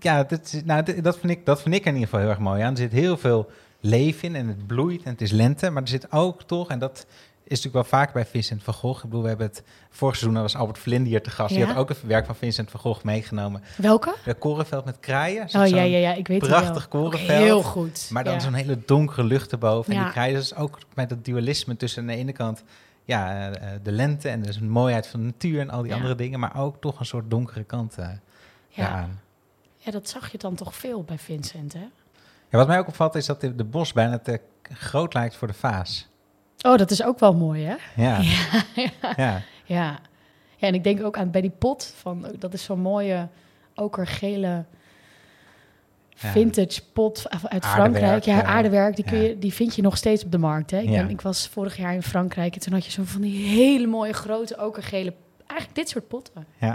Ja, 0.00 0.24
dat, 0.24 0.62
nou, 0.64 0.82
dit- 0.82 1.04
dat, 1.04 1.18
vind 1.18 1.32
ik, 1.32 1.46
dat 1.46 1.62
vind 1.62 1.74
ik 1.74 1.80
in 1.84 1.92
ieder 1.92 2.04
geval 2.04 2.20
heel 2.20 2.28
erg 2.28 2.38
mooi 2.38 2.62
aan. 2.62 2.70
Er 2.72 2.76
zit 2.78 2.92
heel 2.92 3.16
veel 3.16 3.50
leven 3.80 4.28
in 4.28 4.34
en 4.36 4.48
het 4.48 4.66
bloeit 4.66 5.02
en 5.02 5.10
het 5.10 5.20
is 5.20 5.30
lente. 5.30 5.70
Maar 5.70 5.82
er 5.82 5.88
zit 5.88 6.12
ook 6.12 6.42
toch, 6.42 6.68
en 6.68 6.78
dat 6.78 7.06
is 7.44 7.50
natuurlijk 7.62 7.74
wel 7.90 8.00
vaak 8.00 8.12
bij 8.12 8.26
Vincent 8.26 8.62
van 8.62 8.74
Gogh. 8.74 8.96
Ik 8.96 9.04
bedoel, 9.04 9.22
we 9.22 9.28
hebben 9.28 9.46
het 9.46 9.62
vorig 9.90 10.16
seizoen, 10.16 10.42
was 10.42 10.56
Albert 10.56 10.78
Vlinde 10.78 11.08
hier 11.08 11.22
te 11.22 11.30
gast. 11.30 11.48
Die 11.54 11.58
Ja. 11.58 11.66
had 11.66 11.76
ook 11.76 11.90
een 11.90 11.96
werk 12.06 12.26
van 12.26 12.36
Vincent 12.36 12.70
van 12.70 12.80
Gogh 12.80 13.04
meegenomen. 13.04 13.62
Welke? 13.76 14.14
De 14.24 14.34
korenveld 14.34 14.84
met 14.84 15.00
kraaien. 15.00 15.42
Oh 15.42 15.50
ja, 15.50 15.62
ja, 15.64 15.82
ja, 15.82 16.12
ik 16.14 16.26
weet 16.26 16.40
het 16.40 16.50
prachtig 16.50 16.88
wel. 16.90 17.02
Ook 17.02 17.10
korenveld. 17.10 17.38
Heel 17.42 17.62
goed. 17.62 18.08
Maar 18.10 18.24
dan 18.24 18.32
ja. 18.32 18.40
zo'n 18.40 18.54
hele 18.54 18.78
donkere 18.86 19.24
lucht 19.24 19.52
erboven. 19.52 19.94
En 19.94 20.02
die 20.02 20.10
kraaien, 20.12 20.34
dus 20.34 20.54
ook 20.54 20.78
met 20.94 21.08
dat 21.08 21.24
dualisme 21.24 21.76
tussen 21.76 22.00
aan 22.00 22.08
de 22.08 22.14
ene 22.16 22.32
kant 22.32 22.62
ja, 23.04 23.50
eh, 23.50 23.74
eh, 23.74 23.80
de 23.82 23.92
lente 23.92 24.28
en 24.28 24.42
dus 24.42 24.56
een 24.56 24.68
mooiheid 24.70 25.06
van 25.06 25.20
de 25.20 25.26
natuur 25.26 25.60
en 25.60 25.70
al 25.70 25.82
die 25.82 25.94
andere 25.94 26.14
dingen. 26.14 26.40
Maar 26.40 26.56
ook 26.56 26.80
toch 26.80 27.00
een 27.00 27.06
soort 27.06 27.30
donkere 27.30 27.64
kant 27.64 27.98
eh 27.98 28.08
ja. 28.68 28.82
daaraan. 28.82 29.20
ja, 29.76 29.90
dat 29.90 30.08
zag 30.08 30.32
je 30.32 30.38
dan 30.38 30.54
toch 30.54 30.74
veel 30.74 31.02
bij 31.02 31.18
Vincent, 31.18 31.72
hè? 31.72 31.86
Ja, 32.50 32.58
wat 32.58 32.66
mij 32.66 32.78
ook 32.78 32.88
opvalt 32.88 33.14
is 33.14 33.26
dat 33.26 33.40
de, 33.40 33.54
de 33.54 33.64
bos 33.64 33.92
bijna 33.92 34.18
te 34.18 34.40
groot 34.62 35.14
lijkt 35.14 35.36
voor 35.36 35.48
de 35.48 35.54
vaas. 35.54 36.08
Oh, 36.62 36.76
dat 36.76 36.90
is 36.90 37.02
ook 37.02 37.18
wel 37.18 37.34
mooi, 37.34 37.64
hè? 37.64 37.74
Ja, 38.02 38.20
Ja, 38.20 38.62
ja. 38.74 38.90
ja. 39.16 39.42
Ja. 39.64 39.98
en 40.58 40.74
ik 40.74 40.84
denk 40.84 41.02
ook 41.04 41.16
aan 41.18 41.30
bij 41.30 41.40
die 41.40 41.50
pot 41.58 41.94
van 41.96 42.26
dat 42.38 42.52
is 42.52 42.64
zo'n 42.64 42.80
mooie 42.80 43.28
okergele 43.74 44.64
vintage 46.16 46.82
pot 46.92 47.26
uit 47.48 47.66
Frankrijk. 47.66 48.24
Ja, 48.24 48.42
aardewerk, 48.42 48.96
die, 48.96 49.04
kun 49.04 49.18
je, 49.18 49.38
die 49.38 49.52
vind 49.52 49.74
je 49.74 49.82
nog 49.82 49.96
steeds 49.96 50.24
op 50.24 50.30
de 50.32 50.38
markt. 50.38 50.70
Hè? 50.70 50.78
Ik, 50.78 50.90
ben- 50.90 51.10
ik 51.10 51.20
was 51.20 51.48
vorig 51.48 51.76
jaar 51.76 51.94
in 51.94 52.02
Frankrijk 52.02 52.54
en 52.54 52.60
toen 52.60 52.72
had 52.72 52.84
je 52.84 52.90
zo 52.90 53.02
van 53.04 53.20
die 53.20 53.46
hele 53.48 53.86
mooie 53.86 54.12
grote 54.12 54.58
okergele... 54.58 55.14
Eigenlijk 55.46 55.78
dit 55.78 55.88
soort 55.88 56.08
potten. 56.08 56.46
Ja. 56.58 56.72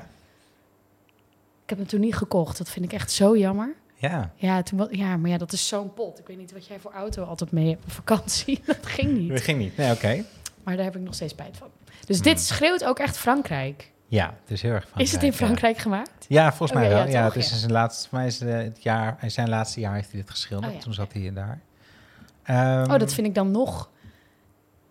Ik 1.64 1.70
heb 1.70 1.78
hem 1.78 1.88
toen 1.88 2.00
niet 2.00 2.16
gekocht. 2.16 2.58
Dat 2.58 2.70
vind 2.70 2.86
ik 2.86 2.94
echt 2.94 3.12
zo 3.12 3.38
jammer. 3.38 3.74
Ja. 4.01 4.32
Ja, 4.36 4.63
toen, 4.63 4.88
ja 4.91 5.18
maar 5.18 5.29
ja, 5.29 5.38
dat 5.38 5.51
is 5.51 5.68
zo'n 5.68 5.94
pot. 5.94 6.20
Ik 6.20 6.27
weet 6.27 6.38
niet 6.38 6.51
wat 6.51 6.65
jij 6.68 6.79
voor 6.79 6.91
auto 6.91 7.24
altijd 7.24 7.51
mee 7.51 7.70
hebt 7.70 7.84
op 7.84 7.91
vakantie. 7.91 8.62
Dat 8.65 8.86
ging 8.86 9.18
niet. 9.18 9.29
Dat 9.29 9.41
ging 9.41 9.60
niet. 9.60 9.77
Nee, 9.77 9.91
oké. 9.91 10.24
Maar 10.63 10.75
daar 10.75 10.86
heb 10.86 10.96
ik 10.96 11.01
nog 11.01 11.13
steeds 11.13 11.34
spijt 11.34 11.58
van. 11.58 11.68
Dus 12.06 12.15
Hmm. 12.15 12.25
dit 12.25 12.39
schreeuwt 12.39 12.84
ook 12.86 13.00
echt 13.00 13.18
Frankrijk. 13.18 13.91
Ja, 14.08 14.34
het 14.41 14.51
is 14.51 14.62
heel 14.62 14.72
erg 14.72 14.82
Frankrijk. 14.82 15.08
is 15.08 15.13
het 15.13 15.24
in 15.24 15.29
ja. 15.29 15.36
Frankrijk 15.36 15.77
gemaakt? 15.77 16.25
Ja, 16.27 16.50
volgens 16.53 16.72
mij 16.79 16.88
Oké, 16.88 16.94
wel. 16.96 17.06
ja, 17.06 17.12
Ja, 17.12 17.24
toch, 17.25 17.34
het 17.34 17.44
is 17.44 17.60
zijn 17.60 17.72
laatste, 17.72 18.08
mij 18.12 18.25
is 18.27 18.39
het, 18.39 18.50
het 18.50 18.84
jaar, 18.84 19.18
zijn 19.27 19.50
laatste 19.50 19.79
jaar 19.79 19.96
heeft 19.96 20.12
hij 20.12 20.20
dit 20.22 20.29
geschilderd. 20.29 20.74
Oh. 20.74 20.79
Toen 20.79 20.94
zat 20.94 21.13
hij 21.13 21.34
daar. 21.34 21.62
Ehm, 22.44 22.91
Oh, 22.91 23.00
dat 23.00 23.13
vind 23.13 23.27
ik 23.27 23.36
dan 23.36 23.51
nog... 23.51 23.89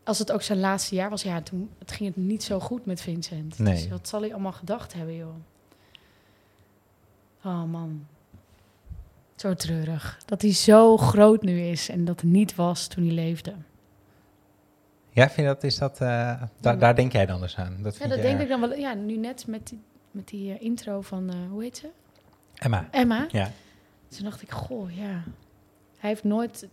Als 0.04 0.18
het 0.18 0.32
ook 0.32 0.42
zijn 0.42 0.60
laatste 0.60 0.94
jaar 0.94 1.10
was, 1.10 1.22
ja, 1.22 1.40
toen 1.42 1.70
het 1.78 1.92
ging 1.92 2.14
het 2.14 2.24
niet 2.24 2.42
zo 2.42 2.60
goed 2.60 2.86
met 2.86 3.00
Vincent. 3.00 3.58
Nee. 3.58 3.74
Dus 3.74 3.88
wat 3.88 4.08
zal 4.08 4.20
hij 4.20 4.32
allemaal 4.32 4.52
gedacht 4.52 4.92
hebben, 4.92 5.16
joh? 5.16 5.34
Oh 7.44 7.64
man. 7.64 8.06
Zo 9.38 9.54
treurig. 9.54 10.18
Dat 10.24 10.42
hij 10.42 10.52
zo 10.52 10.96
groot 10.96 11.42
nu 11.42 11.60
is 11.60 11.88
en 11.88 12.04
dat 12.04 12.22
niet 12.22 12.54
was 12.54 12.86
toen 12.86 13.04
hij 13.04 13.14
leefde. 13.14 13.54
Ja, 15.10 15.24
vind 15.24 15.36
je 15.36 15.42
dat, 15.42 15.64
is 15.64 15.78
dat, 15.78 16.00
eh, 16.00 16.42
daar, 16.60 16.78
daar 16.78 16.94
denk 16.94 17.12
jij 17.12 17.26
dan 17.26 17.40
dus 17.40 17.56
aan? 17.56 17.82
Dat 17.82 17.92
Ja, 17.92 17.98
vind 17.98 18.10
dat 18.10 18.18
je 18.18 18.24
denk 18.24 18.40
ik 18.40 18.48
dan 18.48 18.60
wel. 18.60 18.74
Ja, 18.74 18.94
nu 18.94 19.16
net 19.16 19.46
met 19.46 19.68
die, 19.68 19.80
met 20.10 20.28
die 20.28 20.54
eh, 20.54 20.62
intro 20.62 21.00
van, 21.00 21.30
eh, 21.30 21.36
hoe 21.50 21.62
heet 21.62 21.76
ze? 21.76 21.88
Emma. 22.54 22.88
Emma. 22.90 23.26
Ja. 23.30 23.50
Toen 24.08 24.24
dacht 24.24 24.42
ik, 24.42 24.50
goh, 24.50 24.96
ja. 24.96 25.22
Hij 25.98 26.10
heeft 26.10 26.24
nooit... 26.24 26.68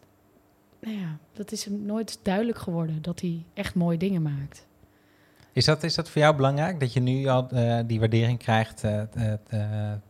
Nou 0.79 0.97
ja, 0.97 1.17
dat 1.33 1.51
is 1.51 1.65
hem 1.65 1.85
nooit 1.85 2.19
duidelijk 2.21 2.57
geworden 2.57 3.01
dat 3.01 3.19
hij 3.19 3.45
echt 3.53 3.75
mooie 3.75 3.97
dingen 3.97 4.21
maakt. 4.21 4.67
Is 5.51 5.65
dat, 5.65 5.83
is 5.83 5.95
dat 5.95 6.09
voor 6.09 6.21
jou 6.21 6.35
belangrijk, 6.35 6.79
dat 6.79 6.93
je 6.93 6.99
nu 6.99 7.25
al 7.27 7.47
die 7.87 7.99
waardering 7.99 8.39
krijgt, 8.39 8.83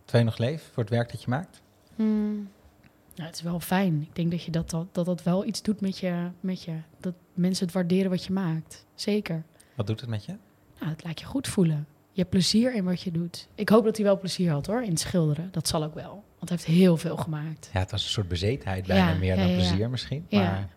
twee 0.06 0.24
nog 0.24 0.38
leeft, 0.38 0.66
voor 0.74 0.84
het 0.84 0.92
werk 0.92 1.12
dat 1.12 1.22
je 1.22 1.30
maakt? 1.30 1.62
Nou, 1.96 3.28
het 3.28 3.36
is 3.36 3.42
wel 3.42 3.60
fijn. 3.60 4.02
Ik 4.02 4.16
denk 4.16 4.32
dat 4.32 4.44
je 4.44 4.52
dat, 4.52 4.70
dat, 4.70 5.06
dat, 5.06 5.24
wel 5.24 5.46
iets 5.46 5.62
doet 5.62 5.82
met 5.82 5.98
je, 5.98 6.30
met 6.40 6.64
je. 6.64 6.74
Dat 7.00 7.14
mensen 7.34 7.66
het 7.66 7.74
waarderen 7.74 8.10
wat 8.10 8.25
je 8.25 8.34
maakt. 8.34 8.86
Zeker. 8.96 9.44
Wat 9.75 9.88
doet 9.88 10.00
het 10.02 10.10
met 10.10 10.25
je? 10.25 10.36
Nou, 10.80 10.92
het 10.92 11.04
laat 11.04 11.20
je 11.20 11.25
goed 11.25 11.48
voelen. 11.48 11.88
Je 12.12 12.20
hebt 12.22 12.30
plezier 12.30 12.74
in 12.74 12.84
wat 12.84 13.02
je 13.02 13.12
doet. 13.12 13.48
Ik 13.56 13.70
hoop 13.70 13.84
dat 13.84 13.96
hij 13.96 14.06
wel 14.06 14.20
plezier 14.20 14.52
had 14.52 14.66
hoor, 14.66 14.84
in 14.84 14.90
het 14.90 15.00
schilderen. 15.00 15.50
Dat 15.52 15.68
zal 15.68 15.84
ook 15.84 15.94
wel. 15.94 16.24
Want 16.40 16.50
hij 16.50 16.58
heeft 16.58 16.80
heel 16.80 16.98
veel 16.98 17.18
gemaakt. 17.18 17.70
Ja, 17.74 17.80
het 17.80 17.92
was 17.92 18.04
een 18.04 18.10
soort 18.10 18.28
bezetenheid 18.28 18.88
bijna 18.88 19.10
Ja, 19.10 19.18
meer 19.18 19.36
dan 19.36 19.48
ja. 19.48 19.54
plezier 19.56 19.90
misschien. 19.90 20.25
Ja. 20.28 20.40
Maar 20.40 20.70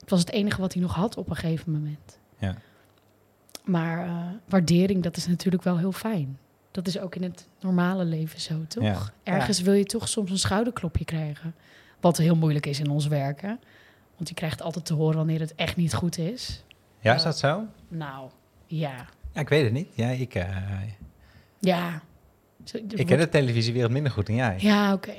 Het 0.00 0.10
was 0.10 0.20
het 0.20 0.30
enige 0.30 0.60
wat 0.60 0.72
hij 0.72 0.82
nog 0.82 0.94
had 0.94 1.16
op 1.16 1.30
een 1.30 1.36
gegeven 1.36 1.72
moment. 1.72 2.18
Ja. 2.38 2.56
Maar 3.64 4.06
eh, 4.06 4.26
waardering, 4.48 5.02
dat 5.02 5.16
is 5.16 5.26
natuurlijk 5.26 5.62
wel 5.62 5.78
heel 5.78 5.92
fijn. 5.92 6.38
Dat 6.72 6.86
is 6.86 6.98
ook 6.98 7.14
in 7.14 7.22
het 7.22 7.48
normale 7.60 8.04
leven 8.04 8.40
zo, 8.40 8.64
toch? 8.68 8.82
Ja. 8.84 9.02
Ergens 9.22 9.60
wil 9.60 9.72
je 9.74 9.84
toch 9.84 10.08
soms 10.08 10.30
een 10.30 10.38
schouderklopje 10.38 11.04
krijgen. 11.04 11.54
Wat 12.00 12.16
heel 12.16 12.36
moeilijk 12.36 12.66
is 12.66 12.80
in 12.80 12.90
ons 12.90 13.06
werken. 13.06 13.60
Want 14.16 14.28
je 14.28 14.34
krijgt 14.34 14.62
altijd 14.62 14.84
te 14.84 14.94
horen 14.94 15.16
wanneer 15.16 15.40
het 15.40 15.54
echt 15.54 15.76
niet 15.76 15.94
goed 15.94 16.18
is. 16.18 16.64
ja, 17.00 17.14
is 17.14 17.22
dat 17.22 17.38
zo? 17.38 17.64
Nou, 17.88 18.30
ja. 18.66 19.06
Ja, 19.32 19.40
ik 19.40 19.48
weet 19.48 19.64
het 19.64 19.72
niet. 19.72 19.88
Ja, 19.94 20.08
ik, 20.08 20.34
eh, 20.34 20.56
Ja. 21.58 22.02
Zo, 22.64 22.76
ik 22.76 22.84
wordt- 22.90 23.04
ken 23.04 23.18
de 23.18 23.28
televisiewereld 23.28 23.92
minder 23.92 24.12
goed 24.12 24.26
dan 24.26 24.34
jij. 24.36 24.56
Ja, 24.58 24.92
oké. 24.92 25.14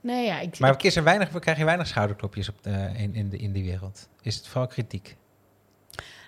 Nee, 0.00 0.26
ja, 0.26 0.40
ik... 0.40 0.58
Maar 0.58 0.72
ik- 0.72 0.82
is 0.82 0.96
er 0.96 1.02
weinig, 1.04 1.38
krijg 1.38 1.58
je 1.58 1.64
weinig 1.64 1.86
schouderklopjes 1.86 2.48
op 2.48 2.62
de, 2.62 2.90
in, 2.96 3.14
in, 3.14 3.28
de, 3.28 3.36
in 3.36 3.52
die 3.52 3.64
wereld? 3.64 4.08
Is 4.22 4.36
het 4.36 4.46
vooral 4.48 4.66
kritiek? 4.66 5.16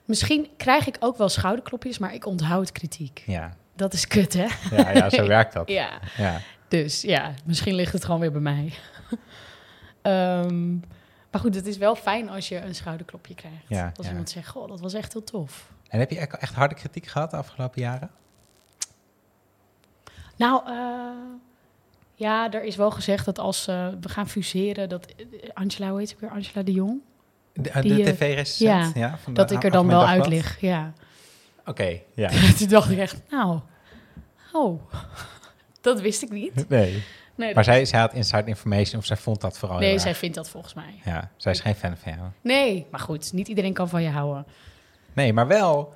misschien 0.05 0.49
krijg 0.57 0.87
ik 0.87 0.97
ook 1.01 1.17
wel 1.17 1.29
schouderklopjes, 1.29 1.99
maar 1.99 2.15
ik 2.15 2.27
onthoud 2.27 2.73
kritiek. 2.73 3.23
Ja, 3.27 3.57
Dat 3.77 3.93
is 3.93 4.07
kut, 4.07 4.33
hè? 4.33 4.47
ja, 4.77 4.91
ja 4.91 5.11
zo 5.11 5.27
werkt 5.37 5.53
dat. 5.53 5.69
Ja. 5.69 6.01
Ja. 6.17 6.41
Dus 6.69 7.03
ja, 7.03 7.33
misschien 7.45 7.75
ligt 7.75 7.93
het 7.93 8.05
gewoon 8.05 8.21
weer 8.21 8.33
bij 8.33 8.41
mij. 8.41 8.73
Ehm, 10.03 10.73
maar 11.31 11.41
goed, 11.41 11.55
het 11.55 11.67
is 11.67 11.77
wel 11.77 11.97
fijn 11.97 12.29
als 12.29 12.49
je 12.49 12.61
een 12.61 12.75
schouderklopje 12.75 13.35
krijgt. 13.35 13.65
Ja, 13.69 13.93
als 13.97 14.07
ja. 14.07 14.13
iemand 14.13 14.31
zegt, 14.31 14.49
goh, 14.49 14.69
dat 14.69 14.81
was 14.81 14.95
echt 14.95 15.13
heel 15.13 15.25
tof. 15.25 15.71
En 15.89 15.99
heb 15.99 16.11
je 16.11 16.19
echt, 16.19 16.55
harde 16.55 16.75
kritiek 16.75 17.07
gehad 17.07 17.31
de 17.31 17.37
afgelopen 17.37 17.81
jaren? 17.81 18.11
Nou, 20.37 20.63
eh, 20.67 21.11
ja, 22.15 22.53
er 22.53 22.65
is 22.65 22.77
wel 22.77 22.91
gezegd 22.91 23.25
dat 23.25 23.39
als 23.39 23.67
eh, 23.67 23.89
we 24.01 24.09
gaan 24.09 24.29
fuseren, 24.29 24.89
dat 24.89 25.07
eh, 25.07 25.25
Angela, 25.55 25.91
hoe 25.91 25.99
heet 25.99 26.09
ze 26.09 26.17
weer? 26.19 26.31
Angela 26.31 26.63
de 26.63 26.73
Jong? 26.73 27.01
De, 27.53 27.63
de 27.63 28.03
tv-recensent? 28.03 28.95
Ja, 28.95 29.19
de 29.27 29.33
dat 29.33 29.51
ik 29.51 29.65
er 29.65 29.71
dan 29.71 29.87
wel 29.87 30.07
uit 30.07 30.27
lig, 30.27 30.61
ja. 30.61 30.93
Oké, 31.67 32.01
ja. 32.15 32.29
Toen 32.59 32.69
dacht 32.69 32.91
ik 32.91 32.99
echt, 32.99 33.17
nou, 33.31 33.61
oh, 34.53 34.81
dat 35.81 36.01
wist 36.01 36.23
ik 36.23 36.31
niet. 36.31 36.69
Nee. 36.69 37.03
Nee, 37.35 37.55
Maar 37.55 37.65
zij, 37.65 37.85
zij 37.85 38.01
had 38.01 38.13
inside 38.15 38.45
information 38.45 39.01
of 39.01 39.07
zij 39.07 39.17
vond 39.17 39.41
dat 39.41 39.59
vooral 39.59 39.79
nee 39.79 39.93
erg. 39.93 40.03
zij 40.03 40.15
vindt 40.15 40.35
dat 40.37 40.49
volgens 40.49 40.75
mij. 40.75 41.01
Ja, 41.05 41.31
zij 41.37 41.53
is 41.53 41.61
geen 41.61 41.75
fan 41.75 41.97
van 41.97 42.13
jou. 42.13 42.29
Nee, 42.41 42.87
maar 42.91 43.01
goed, 43.01 43.33
niet 43.33 43.49
iedereen 43.49 43.73
kan 43.73 43.89
van 43.89 44.03
je 44.03 44.09
houden. 44.09 44.47
Nee, 45.13 45.33
maar 45.33 45.47
wel 45.47 45.95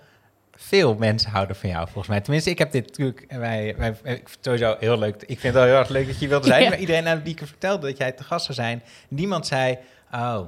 veel 0.53 0.95
mensen 0.95 1.31
houden 1.31 1.57
van 1.57 1.69
jou, 1.69 1.85
volgens 1.85 2.09
mij. 2.09 2.21
Tenminste, 2.21 2.51
ik 2.51 2.59
heb 2.59 2.73
dit 2.73 2.87
natuurlijk... 2.87 3.25
Wij, 3.29 3.75
wij, 3.77 3.89
ik 3.91 3.97
vind 4.03 4.31
het 4.31 4.39
sowieso 4.41 4.77
heel 4.81 4.99
leuk. 4.99 5.15
Ik 5.15 5.27
vind 5.27 5.43
het 5.43 5.53
wel 5.53 5.65
heel 5.65 5.75
erg 5.77 5.89
leuk 5.89 6.07
dat 6.07 6.19
je 6.19 6.29
wilde 6.29 6.47
zijn. 6.47 6.63
Ja. 6.63 6.69
Maar 6.69 6.79
iedereen 6.79 7.09
aan 7.09 7.23
wie 7.23 7.33
ik 7.33 7.47
vertelde 7.47 7.87
dat 7.87 7.97
jij 7.97 8.13
te 8.13 8.25
gast 8.25 8.45
zou 8.45 8.55
zijn... 8.55 8.83
Niemand 9.09 9.47
zei, 9.47 9.79
oh... 10.13 10.41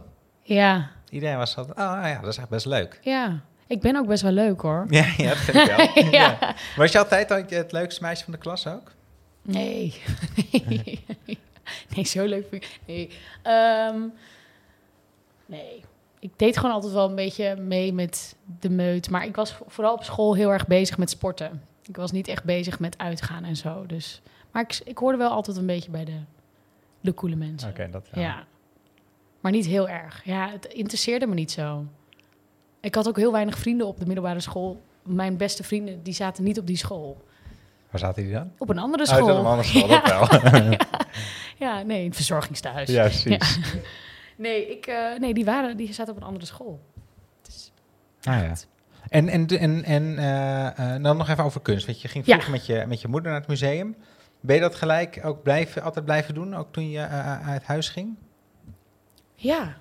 Ja, 0.43 0.91
Iedereen 1.11 1.37
was 1.37 1.57
altijd, 1.57 1.79
oh 1.79 2.01
ja, 2.03 2.19
dat 2.21 2.31
is 2.31 2.37
echt 2.39 2.49
best 2.49 2.67
leuk. 2.67 2.99
ja. 3.03 3.41
Ik 3.73 3.81
ben 3.81 3.97
ook 3.97 4.07
best 4.07 4.23
wel 4.23 4.33
leuk 4.33 4.61
hoor. 4.61 4.87
Ja, 4.89 5.07
ja 5.17 5.29
dat 5.29 5.37
vind 5.37 5.57
ik 5.57 5.77
wel. 5.77 6.05
Ja. 6.11 6.37
ja. 6.41 6.55
Was 6.77 6.93
je 6.93 6.99
altijd 6.99 7.31
al 7.31 7.43
het 7.49 7.73
leukste 7.73 8.03
meisje 8.03 8.25
van 8.25 8.33
de 8.33 8.39
klas 8.39 8.67
ook? 8.67 8.93
Nee. 9.43 10.01
nee. 10.67 11.05
Nee, 11.95 12.07
zo 12.07 12.25
leuk 12.25 12.47
vind 12.49 12.65
ik. 12.65 12.81
Nee. 12.87 13.11
Ehm, 13.43 14.01
nee. 15.47 15.85
Ik 16.19 16.33
deed 16.37 16.57
gewoon 16.57 16.75
altijd 16.75 16.93
wel 16.93 17.09
een 17.09 17.15
beetje 17.15 17.57
mee 17.57 17.93
met 17.93 18.37
de 18.61 18.71
meut. 18.71 19.11
Maar 19.11 19.25
ik 19.25 19.37
was 19.37 19.57
vooral 19.67 19.95
op 19.95 20.05
school 20.05 20.35
heel 20.35 20.53
erg 20.53 20.67
bezig 20.67 20.99
met 20.99 21.11
sporten. 21.11 21.63
Ik 21.89 21.97
was 21.97 22.13
niet 22.13 22.29
echt 22.29 22.45
bezig 22.45 22.79
met 22.79 22.99
uitgaan 22.99 23.45
en 23.45 23.57
zo. 23.57 23.87
Dus. 23.87 24.23
Maar 24.51 24.63
ik, 24.63 24.81
ik 24.85 24.99
hoorde 24.99 25.19
wel 25.19 25.31
altijd 25.31 25.57
een 25.57 25.67
beetje 25.67 25.91
bij 25.91 26.05
de, 26.05 26.21
de 27.01 27.15
coole 27.15 27.37
mensen. 27.37 27.69
Oké, 27.69 27.91
dat 27.91 28.09
Ja. 28.13 28.45
Maar 29.41 29.53
niet 29.53 29.67
heel 29.67 29.89
erg. 29.89 30.25
Ja, 30.25 30.51
het 30.51 30.65
interesseerde 30.65 31.27
me 31.27 31.35
niet 31.35 31.51
zo. 31.51 31.87
Ik 32.83 32.95
had 32.95 33.09
ook 33.09 33.17
heel 33.17 33.33
weinig 33.33 33.59
vrienden 33.59 33.87
op 33.87 33.99
de 33.99 34.07
middelbare 34.07 34.41
school. 34.41 34.83
Mijn 35.03 35.37
beste 35.37 35.63
vrienden, 35.63 36.03
die 36.03 36.15
zaten 36.15 36.45
niet 36.45 36.59
op 36.59 36.67
die 36.67 36.77
school. 36.77 37.23
Waar 37.91 38.01
zaten 38.01 38.23
die 38.23 38.33
dan? 38.33 38.53
Op 38.59 38.69
een 38.69 38.79
andere 38.79 39.03
Oh, 39.03 39.09
school. 39.09 39.27
dat 39.27 39.37
een 39.37 39.45
andere 39.45 39.69
school, 39.69 39.89
ja. 39.97 40.27
dat 40.27 40.43
wel. 40.51 40.77
Ja, 41.59 41.83
nee, 41.83 42.05
een 42.05 42.15
verzorgingstehuis. 42.15 42.89
ja, 42.89 43.03
precies. 43.03 43.59
Nee, 44.37 44.71
ik, 44.71 44.87
eh, 44.87 45.19
nee 45.19 45.35
die, 45.35 45.45
waren, 45.45 45.77
die 45.77 45.93
zaten 45.93 46.15
op 46.15 46.21
een 46.21 46.27
andere 46.27 46.47
school. 46.47 46.81
Dus, 47.43 47.73
Ah, 48.23 48.43
ja. 48.43 48.53
En, 49.09 49.29
en, 49.29 49.47
en, 49.47 49.85
en 49.85 50.19
eh, 50.19 50.95
eh, 50.95 51.03
dan 51.03 51.17
nog 51.17 51.29
even 51.29 51.45
over 51.45 51.61
kunst. 51.61 51.87
Want 51.87 52.01
je 52.01 52.09
ging 52.09 52.25
vroeger 52.25 52.51
met, 52.51 52.67
je, 52.67 52.85
met 52.89 53.01
je 53.01 53.09
moeder 53.09 53.31
naar 53.31 53.41
het 53.41 53.49
museum. 53.49 53.97
Ben 54.41 54.55
je 54.55 54.61
dat 54.61 54.75
gelijk 54.75 55.21
ook 55.25 55.43
blijven, 55.43 55.83
altijd 55.83 56.05
blijven 56.05 56.35
doen, 56.35 56.55
ook 56.55 56.73
toen 56.73 56.91
je 56.91 57.07
uit 57.47 57.63
huis 57.65 57.89
ging? 57.89 58.17
ja, 59.35 59.77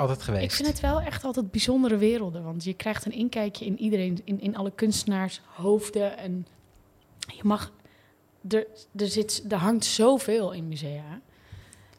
Altijd 0.00 0.22
geweest? 0.22 0.44
ik 0.44 0.52
vind 0.52 0.68
het 0.68 0.80
wel 0.80 1.00
echt 1.00 1.24
altijd 1.24 1.50
bijzondere 1.50 1.96
werelden. 1.96 2.42
Want 2.42 2.64
je 2.64 2.74
krijgt 2.74 3.06
een 3.06 3.12
inkijkje 3.12 3.64
in 3.64 3.78
iedereen, 3.78 4.20
in, 4.24 4.40
in 4.40 4.56
alle 4.56 4.72
kunstenaars 4.74 5.40
hoofden. 5.46 6.18
En 6.18 6.46
je 7.18 7.42
mag, 7.42 7.72
er, 8.48 8.66
er, 8.96 9.08
zit, 9.08 9.44
er 9.48 9.56
hangt 9.58 9.84
zoveel 9.84 10.52
in 10.52 10.68
musea. 10.68 11.20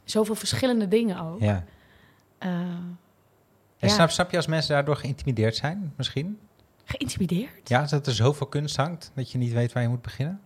Zoveel 0.03 0.35
verschillende 0.35 0.87
dingen 0.87 1.19
ook. 1.19 1.39
Ja. 1.39 1.65
Eh, 2.37 2.49
En 2.49 2.97
ja, 3.77 3.87
snap, 3.87 4.09
snap 4.09 4.31
je 4.31 4.37
als 4.37 4.47
mensen 4.47 4.73
daardoor 4.73 4.95
geïntimideerd 4.95 5.55
zijn, 5.55 5.93
misschien? 5.95 6.39
geïntimideerd? 6.83 7.69
Ja, 7.69 7.85
dat 7.85 8.07
er 8.07 8.13
zoveel 8.13 8.47
kunst 8.47 8.75
hangt, 8.75 9.11
dat 9.15 9.31
je 9.31 9.37
niet 9.37 9.53
weet 9.53 9.73
waar 9.73 9.83
je 9.83 9.89
moet 9.89 10.01
beginnen? 10.01 10.41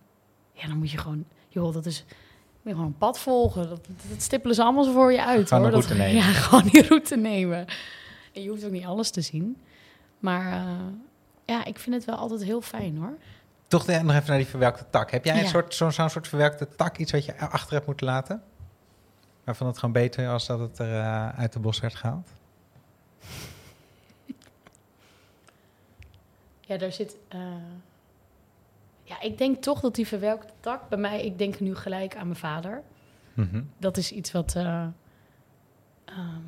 Ja, 0.52 0.66
dan 0.66 0.76
moet 0.76 0.90
je 0.90 0.98
gewoon, 0.98 1.24
joh, 1.48 1.72
dat 1.72 1.86
is, 1.86 2.04
je 2.70 2.74
gewoon 2.74 2.86
een 2.86 2.98
pad 2.98 3.18
volgen. 3.18 3.68
Dat, 3.68 3.80
dat 4.10 4.22
stippelen 4.22 4.56
ze 4.56 4.62
allemaal 4.62 4.92
voor 4.92 5.12
je 5.12 5.24
uit. 5.24 5.48
Gewoon 5.48 5.62
hoor. 5.62 5.72
Dat- 5.72 5.88
nemen. 5.96 6.14
Ja, 6.22 6.22
gewoon 6.22 6.64
die 6.72 6.82
route 6.86 7.16
nemen. 7.16 7.66
En 8.32 8.42
je 8.42 8.48
hoeft 8.48 8.64
ook 8.64 8.70
niet 8.70 8.84
alles 8.84 9.10
te 9.10 9.20
zien. 9.20 9.56
Maar 10.18 10.52
eh, 10.52 10.70
ja, 11.44 11.64
ik 11.64 11.78
vind 11.78 11.94
het 11.96 12.04
wel 12.04 12.16
altijd 12.16 12.42
heel 12.44 12.60
fijn 12.60 12.96
hoor. 12.96 13.16
Toch 13.68 13.86
nog 13.86 13.96
even 13.96 14.24
naar 14.26 14.36
die 14.36 14.46
verwerkte 14.46 14.84
tak. 14.90 15.10
Heb 15.10 15.24
jij 15.24 15.36
een 15.36 15.42
Ja. 15.42 15.48
soort, 15.48 15.74
zo'n 15.74 15.92
zo'n 15.92 16.10
soort 16.10 16.28
verwerkte 16.28 16.68
tak, 16.76 16.98
iets 16.98 17.12
wat 17.12 17.24
je 17.24 17.38
achter 17.38 17.74
hebt 17.74 17.86
moeten 17.86 18.06
laten? 18.06 18.42
Waarvan 19.44 19.66
het 19.66 19.78
gewoon 19.78 19.92
beter 19.92 20.26
was 20.26 20.46
dat 20.46 20.58
het 20.60 20.78
er 20.78 21.00
eh, 21.00 21.28
uit 21.38 21.52
de 21.52 21.58
bos 21.58 21.80
werd 21.80 21.94
gehaald? 21.94 22.28
Ja, 26.60 26.76
daar 26.76 26.92
zit. 26.92 27.16
eh, 27.28 27.40
ja, 29.08 29.20
ik 29.20 29.38
denk 29.38 29.62
toch 29.62 29.80
dat 29.80 29.94
die 29.94 30.06
verwelkte 30.06 30.52
tak 30.60 30.88
bij 30.88 30.98
mij. 30.98 31.24
Ik 31.24 31.38
denk 31.38 31.60
nu 31.60 31.74
gelijk 31.74 32.16
aan 32.16 32.26
mijn 32.26 32.38
vader. 32.38 32.82
Mhm. 33.34 33.62
Dat 33.78 33.96
is 33.96 34.12
iets 34.12 34.32
wat... 34.32 34.54
eh, 34.54 34.86
ehm, 36.04 36.40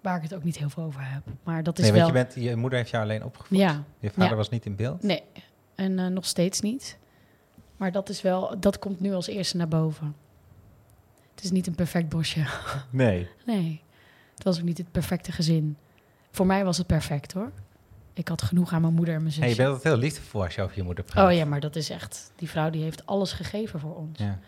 waar 0.00 0.16
ik 0.16 0.22
het 0.22 0.34
ook 0.34 0.44
niet 0.44 0.58
heel 0.58 0.70
veel 0.70 0.82
over 0.82 1.00
heb. 1.12 1.22
Maar 1.42 1.62
dat 1.62 1.78
is 1.78 1.84
Nee, 1.84 1.92
wel... 1.92 2.00
want 2.12 2.16
je, 2.16 2.22
bent, 2.40 2.46
je 2.48 2.56
moeder 2.56 2.78
heeft 2.78 2.90
jou 2.90 3.02
alleen 3.02 3.24
opgevoed. 3.24 3.58
Ja, 3.58 3.84
Je 3.98 4.10
vader 4.10 4.30
Ja. 4.30 4.36
was 4.36 4.48
niet 4.48 4.66
in 4.66 4.76
beeld. 4.76 5.02
nee. 5.02 5.22
En 5.74 5.98
eh, 5.98 6.06
nog 6.06 6.24
steeds 6.24 6.60
niet. 6.60 6.98
Maar 7.76 7.92
dat 7.92 8.08
is 8.08 8.22
wel... 8.22 8.60
Dat 8.60 8.78
komt 8.78 9.00
nu 9.00 9.12
als 9.14 9.26
eerste 9.26 9.56
naar 9.56 9.68
boven. 9.68 10.16
Het 11.34 11.44
is 11.44 11.50
niet 11.50 11.66
een 11.66 11.74
perfect 11.74 12.08
bosje. 12.08 12.44
Nee. 12.90 13.28
Nee. 13.46 13.82
Het 14.34 14.44
was 14.44 14.58
ook 14.58 14.64
niet 14.64 14.78
het 14.78 14.90
perfecte 14.92 15.32
gezin. 15.32 15.76
Voor 16.30 16.46
mij 16.46 16.64
was 16.64 16.78
het 16.78 16.86
perfect, 16.86 17.32
hoor. 17.32 17.52
Ik 18.16 18.28
had 18.28 18.42
genoeg 18.42 18.72
aan 18.72 18.80
mijn 18.80 18.94
moeder 18.94 19.14
en 19.14 19.20
mijn 19.20 19.32
zusje. 19.32 19.46
Hey, 19.46 19.50
je 19.56 19.62
bent 19.62 19.68
altijd 19.74 19.92
heel 19.94 20.02
liefdevol 20.02 20.42
als 20.44 20.54
je 20.54 20.62
over 20.62 20.76
je 20.76 20.82
moeder 20.82 21.04
praat. 21.04 21.26
Oh 21.30 21.36
ja, 21.36 21.44
maar 21.44 21.60
dat 21.60 21.76
is 21.76 21.90
echt... 21.90 22.32
Die 22.36 22.48
vrouw 22.48 22.70
die 22.70 22.82
heeft 22.82 23.06
alles 23.06 23.32
gegeven 23.32 23.80
voor 23.80 23.96
ons. 23.96 24.18
Ja. 24.18 24.38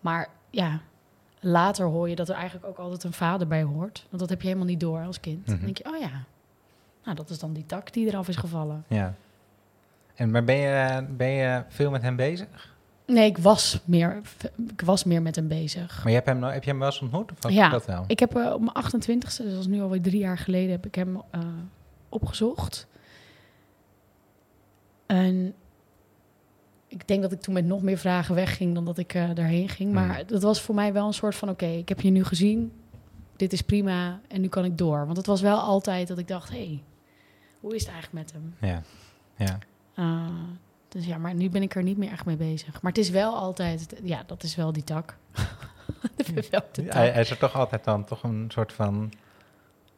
Maar 0.00 0.28
ja, 0.50 0.80
later 1.40 1.86
hoor 1.86 2.08
je 2.08 2.16
dat 2.16 2.28
er 2.28 2.34
eigenlijk 2.34 2.66
ook 2.66 2.78
altijd 2.78 3.04
een 3.04 3.12
vader 3.12 3.46
bij 3.46 3.62
hoort. 3.62 4.06
Want 4.08 4.20
dat 4.20 4.28
heb 4.28 4.40
je 4.40 4.46
helemaal 4.46 4.68
niet 4.68 4.80
door 4.80 5.04
als 5.04 5.20
kind. 5.20 5.40
Mhm. 5.46 5.56
Dan 5.56 5.64
denk 5.64 5.78
je, 5.78 5.84
oh 5.86 5.98
ja, 6.00 6.24
nou 7.04 7.16
dat 7.16 7.30
is 7.30 7.38
dan 7.38 7.52
die 7.52 7.66
tak 7.66 7.92
die 7.92 8.06
eraf 8.06 8.28
is 8.28 8.36
gevallen. 8.36 8.84
ja. 8.88 9.14
En, 10.14 10.30
maar 10.30 10.44
ben 10.44 10.56
je, 10.56 11.04
ben 11.16 11.30
je 11.30 11.62
veel 11.68 11.90
met 11.90 12.02
hem 12.02 12.16
bezig? 12.16 12.74
Nee, 13.06 13.26
ik 13.28 13.38
was 13.38 13.80
meer, 13.84 14.20
ik 14.68 14.80
was 14.80 15.04
meer 15.04 15.22
met 15.22 15.36
hem 15.36 15.48
bezig. 15.48 15.96
Maar 15.98 16.08
je 16.08 16.14
hebt 16.14 16.26
hem, 16.28 16.42
heb 16.42 16.64
je 16.64 16.70
hem 16.70 16.78
wel 16.78 16.88
eens 16.88 17.00
ontmoet? 17.00 17.32
Of 17.44 17.50
Ja. 17.50 17.68
dat 17.68 17.86
wel? 17.86 18.04
Ik 18.06 18.18
heb 18.18 18.36
eh, 18.36 18.52
op 18.52 18.60
mijn 18.60 18.76
28ste, 18.86 19.18
dus 19.20 19.36
dat 19.36 19.46
is 19.46 19.66
nu 19.66 19.80
alweer 19.82 20.00
drie 20.02 20.18
jaar 20.18 20.38
geleden, 20.38 20.70
heb 20.70 20.86
ik 20.86 20.94
hem 20.94 21.16
eh, 21.30 21.40
opgezocht. 22.08 22.86
En 25.12 25.54
ik 26.88 27.08
denk 27.08 27.22
dat 27.22 27.32
ik 27.32 27.40
toen 27.40 27.54
met 27.54 27.64
nog 27.64 27.82
meer 27.82 27.98
vragen 27.98 28.34
wegging 28.34 28.74
dan 28.74 28.84
dat 28.84 28.98
ik 28.98 29.14
eh, 29.14 29.30
daarheen 29.34 29.68
ging. 29.68 29.92
Maar 29.92 30.14
Hmm. 30.14 30.26
dat 30.26 30.42
was 30.42 30.60
voor 30.60 30.74
mij 30.74 30.92
wel 30.92 31.06
een 31.06 31.14
soort 31.14 31.34
van: 31.34 31.48
oké, 31.48 31.66
ik 31.66 31.88
heb 31.88 32.00
je 32.00 32.10
nu 32.10 32.24
gezien, 32.24 32.72
dit 33.36 33.52
is 33.52 33.62
prima 33.62 34.20
en 34.28 34.40
nu 34.40 34.48
kan 34.48 34.64
ik 34.64 34.78
door. 34.78 35.04
Want 35.04 35.16
het 35.16 35.26
was 35.26 35.40
wel 35.40 35.58
altijd 35.58 36.08
dat 36.08 36.18
ik 36.18 36.28
dacht: 36.28 36.48
hé, 36.50 36.56
hey, 36.56 36.82
hoe 37.60 37.74
is 37.74 37.82
het 37.82 37.92
eigenlijk 37.92 38.24
met 38.24 38.32
hem? 38.32 38.54
Ja. 38.70 38.82
Ja. 39.36 39.58
Uh, 39.96 40.28
dus 40.88 41.06
ja, 41.06 41.18
maar 41.18 41.34
nu 41.34 41.50
ben 41.50 41.62
ik 41.62 41.74
er 41.74 41.82
niet 41.82 41.96
meer 41.98 42.10
echt 42.10 42.24
mee 42.24 42.36
bezig. 42.36 42.82
Maar 42.82 42.92
het 42.92 43.00
is 43.00 43.10
wel 43.10 43.36
altijd, 43.36 44.00
ja, 44.02 44.22
dat 44.26 44.42
is 44.42 44.54
wel 44.56 44.72
die 44.72 44.84
tak. 44.84 45.16
de 46.16 46.24
vervelkte 46.24 46.84
tak. 46.84 46.92
Hij, 46.92 47.10
hij 47.10 47.20
is 47.20 47.30
er 47.30 47.38
toch 47.38 47.54
altijd 47.54 47.84
dan 47.84 48.04
toch 48.04 48.22
een 48.22 48.46
soort 48.48 48.72
van... 48.72 49.12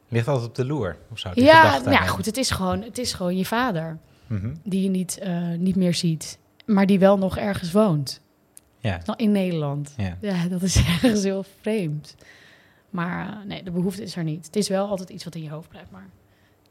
Ligt 0.07 0.27
altijd 0.27 0.47
op 0.47 0.55
de 0.55 0.65
loer, 0.65 0.97
of 1.11 1.19
zo? 1.19 1.29
Ja, 1.33 1.77
nou 1.77 1.91
ja, 1.91 2.05
goed, 2.05 2.25
het 2.25 2.37
is, 2.37 2.51
gewoon, 2.51 2.81
het 2.81 2.97
is 2.97 3.13
gewoon 3.13 3.37
je 3.37 3.45
vader 3.45 3.99
Mhm. 4.27 4.53
die 4.63 4.83
je 4.83 4.89
niet, 4.89 5.17
eh, 5.17 5.47
niet 5.57 5.75
meer 5.75 5.93
ziet, 5.93 6.37
maar 6.65 6.85
die 6.85 6.99
wel 6.99 7.17
nog 7.17 7.37
ergens 7.37 7.71
woont. 7.71 8.21
Ja. 8.79 8.99
Nou, 9.05 9.17
in 9.23 9.31
Nederland. 9.31 9.93
Ja. 9.97 10.17
Ja, 10.21 10.47
dat 10.47 10.61
is 10.61 10.75
ergens 11.01 11.23
heel 11.23 11.45
vreemd. 11.61 12.15
Maar 12.89 13.27
eh, 13.29 13.45
nee, 13.45 13.63
de 13.63 13.71
behoefte 13.71 14.03
is 14.03 14.15
er 14.15 14.23
niet. 14.23 14.45
Het 14.45 14.55
is 14.55 14.69
wel 14.69 14.87
altijd 14.87 15.09
iets 15.09 15.23
wat 15.23 15.35
in 15.35 15.43
je 15.43 15.49
hoofd 15.49 15.69
blijft, 15.69 15.91
maar 15.91 16.07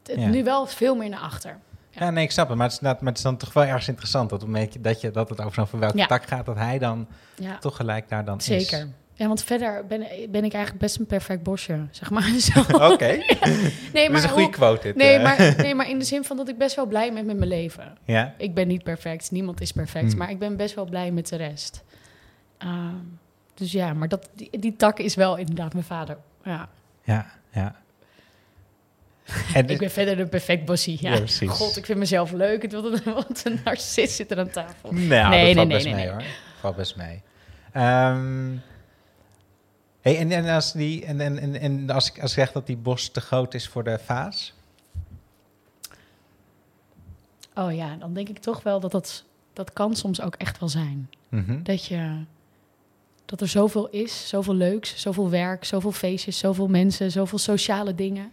het, 0.03 0.19
Ja. 0.19 0.27
nu 0.27 0.43
wel 0.43 0.65
veel 0.67 0.95
meer 0.95 1.09
naar 1.09 1.19
achter. 1.19 1.57
Ja, 1.89 2.09
nee, 2.09 2.23
ik 2.23 2.31
snap 2.31 2.47
het. 2.47 2.55
Maar 2.57 2.65
het 2.65 2.73
is, 2.75 2.79
inderdaad- 2.81 3.01
maar 3.03 3.11
het 3.13 3.21
is 3.21 3.27
dan 3.29 3.37
toch 3.37 3.53
wel 3.53 3.63
ergens 3.63 3.87
interessant 3.87 4.29
dat, 4.29 4.45
dat, 4.79 5.01
je, 5.01 5.11
dat 5.11 5.29
het 5.29 5.39
over 5.41 5.53
zo'n 5.53 5.67
van 5.67 5.79
welke 5.79 5.97
Ja. 5.97 6.05
tak 6.05 6.25
gaat, 6.25 6.45
dat 6.45 6.55
hij 6.55 6.79
dan 6.79 7.07
toch 7.59 7.75
gelijk 7.75 8.09
daar 8.09 8.25
dan 8.25 8.37
is. 8.37 8.43
zeker. 8.45 8.87
Ja, 9.17 9.27
want 9.27 9.43
verder 9.43 9.85
ben, 9.85 9.99
ben 10.29 10.43
ik 10.43 10.53
eigenlijk 10.53 10.77
best 10.83 10.99
een 10.99 11.05
perfect 11.05 11.43
bosje, 11.43 11.79
zeg 11.91 12.09
maar. 12.09 12.23
Zo. 12.53 12.59
Oké, 12.91 13.05
Nee, 13.07 13.23
dat 13.93 14.07
maar 14.09 14.11
is 14.17 14.23
een 14.23 14.29
goede 14.29 14.49
quote 14.49 14.81
dit. 14.81 14.95
Nee 14.95 15.15
eh. 15.15 15.23
maar, 15.23 15.53
nee, 15.57 15.75
maar 15.75 15.89
in 15.89 15.99
de 15.99 16.05
zin 16.05 16.23
van 16.23 16.37
dat 16.37 16.49
ik 16.49 16.57
best 16.57 16.75
wel 16.75 16.85
blij 16.85 17.13
ben 17.13 17.25
met 17.25 17.37
mijn 17.37 17.49
leven. 17.49 17.97
Ja? 18.03 18.33
Ik 18.37 18.53
ben 18.53 18.67
niet 18.67 18.83
perfect, 18.83 19.31
niemand 19.31 19.61
is 19.61 19.71
perfect, 19.71 20.09
Hmm. 20.09 20.17
maar 20.17 20.29
ik 20.29 20.39
ben 20.39 20.55
best 20.57 20.75
wel 20.75 20.85
blij 20.85 21.11
met 21.11 21.27
de 21.29 21.35
rest. 21.35 21.83
Ehm, 22.57 22.95
dus 23.53 23.71
ja, 23.71 23.93
maar 23.93 24.07
dat, 24.07 24.29
die, 24.33 24.59
die 24.59 24.75
tak 24.75 24.99
is 24.99 25.15
wel 25.15 25.35
inderdaad 25.37 25.73
mijn 25.73 25.85
vader. 25.85 26.17
Ja. 26.43 26.69
Ja, 27.03 27.25
ja. 27.51 27.75
En 29.53 29.67
Ik 29.69 29.77
ben 29.77 29.91
verder 29.91 30.19
een 30.19 30.29
perfect 30.29 30.65
bossie. 30.65 30.97
Ja. 31.01 31.17
God, 31.47 31.77
ik 31.77 31.85
vind 31.85 31.99
mezelf 31.99 32.31
leuk. 32.31 32.61
Het- 32.61 32.73
Wat 32.73 32.83
een, 32.85 33.13
wat 33.13 33.41
een 33.45 33.59
narcist 33.63 34.15
zit 34.15 34.31
er 34.31 34.39
aan 34.39 34.49
tafel. 34.49 34.91
Nou, 34.91 34.99
Nee, 35.07 35.09
dat 35.19 35.29
nee, 35.29 35.53
valt 35.55 35.67
nee, 35.67 35.75
best 35.77 35.85
nee, 35.85 35.95
mee 35.95 36.03
nee. 36.05 36.13
hoor. 36.13 36.23
Valt 36.59 36.75
best 36.75 36.95
mee. 36.95 37.21
Ehm, 37.71 38.51
hey, 40.05 40.17
en, 40.17 40.31
en, 40.31 40.45
als, 40.55 40.71
die, 40.71 41.05
en, 41.05 41.21
en, 41.21 41.39
en, 41.39 41.59
en 41.59 41.89
als, 41.89 42.09
ik, 42.11 42.21
als 42.21 42.31
ik 42.31 42.37
zeg 42.37 42.51
dat 42.51 42.67
die 42.67 42.77
bos 42.77 43.09
te 43.09 43.21
groot 43.21 43.53
is 43.53 43.67
voor 43.67 43.83
de 43.83 43.99
vaas? 43.99 44.53
Oh 47.55 47.73
ja, 47.73 47.95
dan 47.95 48.13
denk 48.13 48.29
ik 48.29 48.37
toch 48.37 48.63
wel 48.63 48.79
dat 48.79 48.91
dat, 48.91 49.23
dat 49.53 49.73
kan 49.73 49.95
soms 49.95 50.21
ook 50.21 50.35
echt 50.35 50.59
wel 50.59 50.69
zijn. 50.69 51.09
Mhm. 51.29 51.63
Dat, 51.63 51.85
je, 51.85 52.23
dat 53.25 53.41
er 53.41 53.47
zoveel 53.47 53.89
is, 53.89 54.29
zoveel 54.29 54.55
leuks, 54.55 55.01
zoveel 55.01 55.29
werk, 55.29 55.63
zoveel 55.65 55.91
feestjes, 55.91 56.37
zoveel 56.37 56.67
mensen, 56.67 57.11
zoveel 57.11 57.37
sociale 57.37 57.95
dingen. 57.95 58.31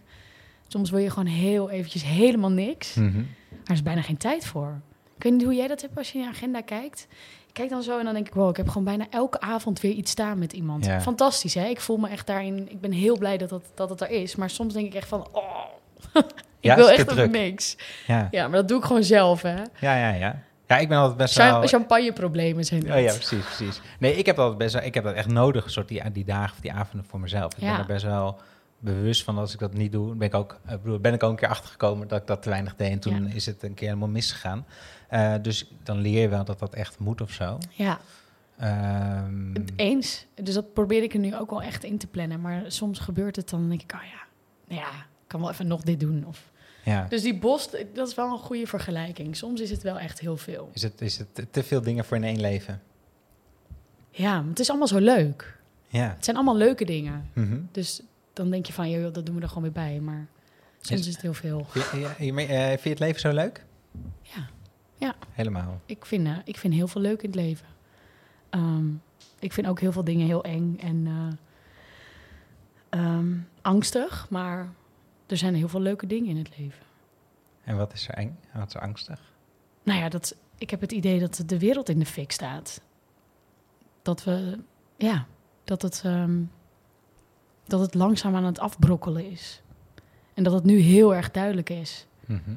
Soms 0.67 0.89
wil 0.89 0.99
je 0.99 1.09
gewoon 1.09 1.33
heel 1.33 1.69
eventjes 1.69 2.03
helemaal 2.03 2.51
niks. 2.51 2.93
Mhm. 2.93 3.15
Maar 3.15 3.59
er 3.63 3.73
is 3.73 3.83
bijna 3.83 4.01
geen 4.01 4.17
tijd 4.17 4.45
voor. 4.45 4.81
Ik 5.15 5.23
weet 5.23 5.33
niet 5.33 5.43
hoe 5.43 5.55
jij 5.55 5.67
dat 5.67 5.81
hebt 5.81 5.97
als 5.97 6.11
je 6.11 6.17
in 6.17 6.23
je 6.23 6.29
agenda 6.29 6.61
kijkt. 6.61 7.07
Kijk 7.53 7.69
dan 7.69 7.83
zo 7.83 7.97
en 7.99 8.05
dan 8.05 8.13
denk 8.13 8.27
ik, 8.27 8.33
wow, 8.33 8.49
ik 8.49 8.57
heb 8.57 8.67
gewoon 8.67 8.83
bijna 8.83 9.05
elke 9.09 9.39
avond 9.39 9.79
weer 9.81 9.91
iets 9.91 10.11
staan 10.11 10.39
met 10.39 10.53
iemand. 10.53 10.85
Ja. 10.85 11.01
Fantastisch, 11.01 11.53
hè? 11.53 11.65
Ik 11.65 11.79
voel 11.81 11.97
me 11.97 12.09
echt 12.09 12.27
daarin, 12.27 12.71
ik 12.71 12.81
ben 12.81 12.91
heel 12.91 13.17
blij 13.17 13.37
dat, 13.37 13.49
dat, 13.49 13.63
dat 13.75 13.89
het 13.89 14.01
er 14.01 14.09
is. 14.09 14.35
Maar 14.35 14.49
soms 14.49 14.73
denk 14.73 14.85
ik 14.85 14.93
echt 14.93 15.07
van, 15.07 15.27
oh, 15.31 15.65
ik 16.13 16.23
Ja, 16.59 16.75
wil 16.75 16.89
echt 16.89 17.07
druk. 17.07 17.31
niks. 17.31 17.77
Ja. 18.07 18.27
Ja, 18.31 18.47
maar 18.47 18.57
dat 18.59 18.67
doe 18.67 18.77
ik 18.77 18.83
gewoon 18.85 19.03
zelf, 19.03 19.41
hè? 19.41 19.55
ja, 19.79 19.97
ja, 19.97 20.09
ja. 20.13 20.41
Ja, 20.67 20.77
ik 20.77 20.89
ben 20.89 20.97
altijd 20.97 21.17
best 21.17 21.35
wel... 21.37 21.67
Champagneproblemen 21.67 22.63
zijn 22.65 22.79
dat. 22.83 22.95
Oh 22.95 23.01
ja, 23.01 23.13
precies, 23.13 23.43
precies. 23.45 23.81
Nee, 23.99 24.15
ik 24.15 24.25
heb 24.25 24.39
altijd 24.39 24.57
best 24.57 24.73
wel, 24.73 24.83
ik 24.83 24.93
heb 24.93 25.03
dat 25.03 25.13
echt 25.13 25.27
nodig, 25.27 25.69
soort 25.71 25.87
die, 25.87 26.11
die 26.11 26.25
dagen 26.25 26.53
of 26.55 26.59
die 26.61 26.71
avonden 26.73 27.09
voor 27.09 27.19
mezelf. 27.19 27.53
Ik 27.53 27.59
Ja. 27.61 27.69
ben 27.71 27.79
er 27.79 27.85
best 27.85 28.03
wel 28.05 28.39
bewust 28.79 29.23
van 29.23 29.37
als 29.37 29.53
ik 29.53 29.59
dat 29.59 29.73
niet 29.73 29.91
doe, 29.91 30.15
ben 30.15 30.27
ik 30.27 30.33
ook, 30.33 30.59
bedoel, 30.81 30.99
ben 30.99 31.13
ik 31.13 31.23
ook 31.23 31.29
een 31.29 31.35
keer 31.35 31.47
achtergekomen 31.47 32.07
dat 32.07 32.21
ik 32.21 32.27
dat 32.27 32.41
te 32.41 32.49
weinig 32.49 32.75
deed 32.75 32.91
en 32.91 32.99
toen 32.99 33.27
Ja. 33.27 33.33
is 33.35 33.45
het 33.45 33.63
een 33.63 33.73
keer 33.73 33.87
helemaal 33.87 34.07
misgegaan. 34.09 34.65
Eh, 35.13 35.33
dus 35.41 35.71
dan 35.83 35.97
leer 35.97 36.21
je 36.21 36.27
wel 36.29 36.43
dat 36.45 36.59
dat 36.59 36.73
echt 36.73 36.99
moet 36.99 37.21
of 37.21 37.31
zo. 37.31 37.57
Ja, 37.71 37.99
Ehm, 38.57 39.53
eens. 39.75 40.25
Dus 40.35 40.53
dat 40.53 40.73
probeer 40.73 41.03
ik 41.03 41.13
er 41.13 41.19
nu 41.19 41.35
ook 41.35 41.49
wel 41.49 41.61
echt 41.61 41.83
in 41.83 41.97
te 41.97 42.07
plannen. 42.07 42.41
Maar 42.41 42.63
soms 42.67 42.99
gebeurt 42.99 43.35
het 43.35 43.49
dan, 43.49 43.59
dan 43.59 43.69
denk 43.69 43.81
ik, 43.81 43.93
oh 43.95 44.03
ja, 44.03 44.21
nou 44.67 44.81
ja, 44.81 44.89
ik 44.97 45.27
kan 45.27 45.39
wel 45.39 45.49
even 45.51 45.67
nog 45.67 45.81
dit 45.81 45.99
doen. 45.99 46.25
Of... 46.27 46.51
ja. 46.83 47.05
Dus 47.09 47.21
die 47.21 47.37
bos, 47.39 47.69
dat 47.93 48.07
is 48.07 48.15
wel 48.15 48.31
een 48.31 48.37
goede 48.39 48.67
vergelijking. 48.67 49.35
Soms 49.35 49.61
is 49.61 49.69
het 49.69 49.83
wel 49.83 49.99
echt 49.99 50.19
heel 50.19 50.37
veel. 50.37 50.69
Is 50.73 50.81
het, 50.81 51.01
is 51.01 51.17
het 51.17 51.45
te- 51.51 51.63
veel 51.63 51.81
dingen 51.81 52.05
voor 52.05 52.17
in 52.17 52.23
één 52.23 52.41
leven? 52.41 52.81
Ja, 54.11 54.45
het 54.47 54.59
is 54.59 54.69
allemaal 54.69 54.87
zo 54.87 54.97
leuk. 54.99 55.57
Ja. 55.87 56.09
Het 56.15 56.23
zijn 56.25 56.35
allemaal 56.35 56.57
leuke 56.57 56.85
dingen. 56.85 57.29
Mhm. 57.33 57.59
Dus 57.71 58.01
dan 58.33 58.49
denk 58.49 58.65
je 58.65 58.73
van, 58.73 58.89
joh, 58.89 59.13
dat 59.13 59.25
doen 59.25 59.35
we 59.35 59.41
er 59.41 59.47
gewoon 59.47 59.63
weer 59.63 59.71
bij. 59.71 59.99
Maar 59.99 60.27
soms 60.81 60.99
Is- 60.99 61.07
is 61.07 61.13
het 61.13 61.21
heel 61.21 61.33
veel. 61.33 61.65
Ja, 61.73 61.81
eh, 62.17 62.67
vind 62.67 62.83
je 62.83 62.89
het 62.89 62.99
leven 62.99 63.19
zo 63.19 63.31
leuk? 63.31 63.65
Ja. 64.21 64.47
Ja. 65.03 65.15
Helemaal. 65.31 65.81
Ik 65.85 66.05
vind, 66.05 66.27
eh, 66.27 66.37
ik 66.43 66.57
vind 66.57 66.73
heel 66.73 66.87
veel 66.87 67.01
leuk 67.01 67.21
in 67.21 67.29
het 67.29 67.39
leven. 67.39 67.67
Ehm, 68.49 68.87
ik 69.39 69.53
vind 69.53 69.67
ook 69.67 69.79
heel 69.79 69.91
veel 69.91 70.03
dingen 70.03 70.25
heel 70.25 70.43
eng 70.43 70.77
en 70.79 71.07
eh, 71.07 72.99
ehm, 72.99 73.37
angstig. 73.61 74.29
Maar 74.29 74.73
er 75.27 75.37
zijn 75.37 75.55
heel 75.55 75.67
veel 75.67 75.79
leuke 75.79 76.07
dingen 76.07 76.29
in 76.29 76.37
het 76.37 76.57
leven. 76.57 76.85
En 77.63 77.77
wat 77.77 77.93
is 77.93 78.07
er 78.07 78.13
eng? 78.13 78.37
En 78.51 78.59
Wat 78.59 78.67
is 78.67 78.73
er 78.73 78.81
angstig? 78.81 79.19
Nou 79.83 79.99
ja, 79.99 80.09
dat, 80.09 80.35
ik 80.57 80.69
heb 80.69 80.81
het 80.81 80.91
idee 80.91 81.19
dat 81.19 81.43
de 81.45 81.59
wereld 81.59 81.89
in 81.89 81.99
de 81.99 82.05
fik 82.05 82.31
staat. 82.31 82.81
Dat 84.01 84.23
we, 84.23 84.59
ja, 84.97 85.25
dat 85.63 85.81
het, 85.81 86.01
ehm, 86.05 86.41
dat 87.65 87.79
het 87.79 87.93
langzaam 87.93 88.35
aan 88.35 88.43
het 88.43 88.59
afbrokkelen 88.59 89.31
is. 89.31 89.61
En 90.33 90.43
dat 90.43 90.53
het 90.53 90.63
nu 90.63 90.77
heel 90.77 91.15
erg 91.15 91.31
duidelijk 91.31 91.69
is. 91.69 92.07
Mhm. 92.25 92.55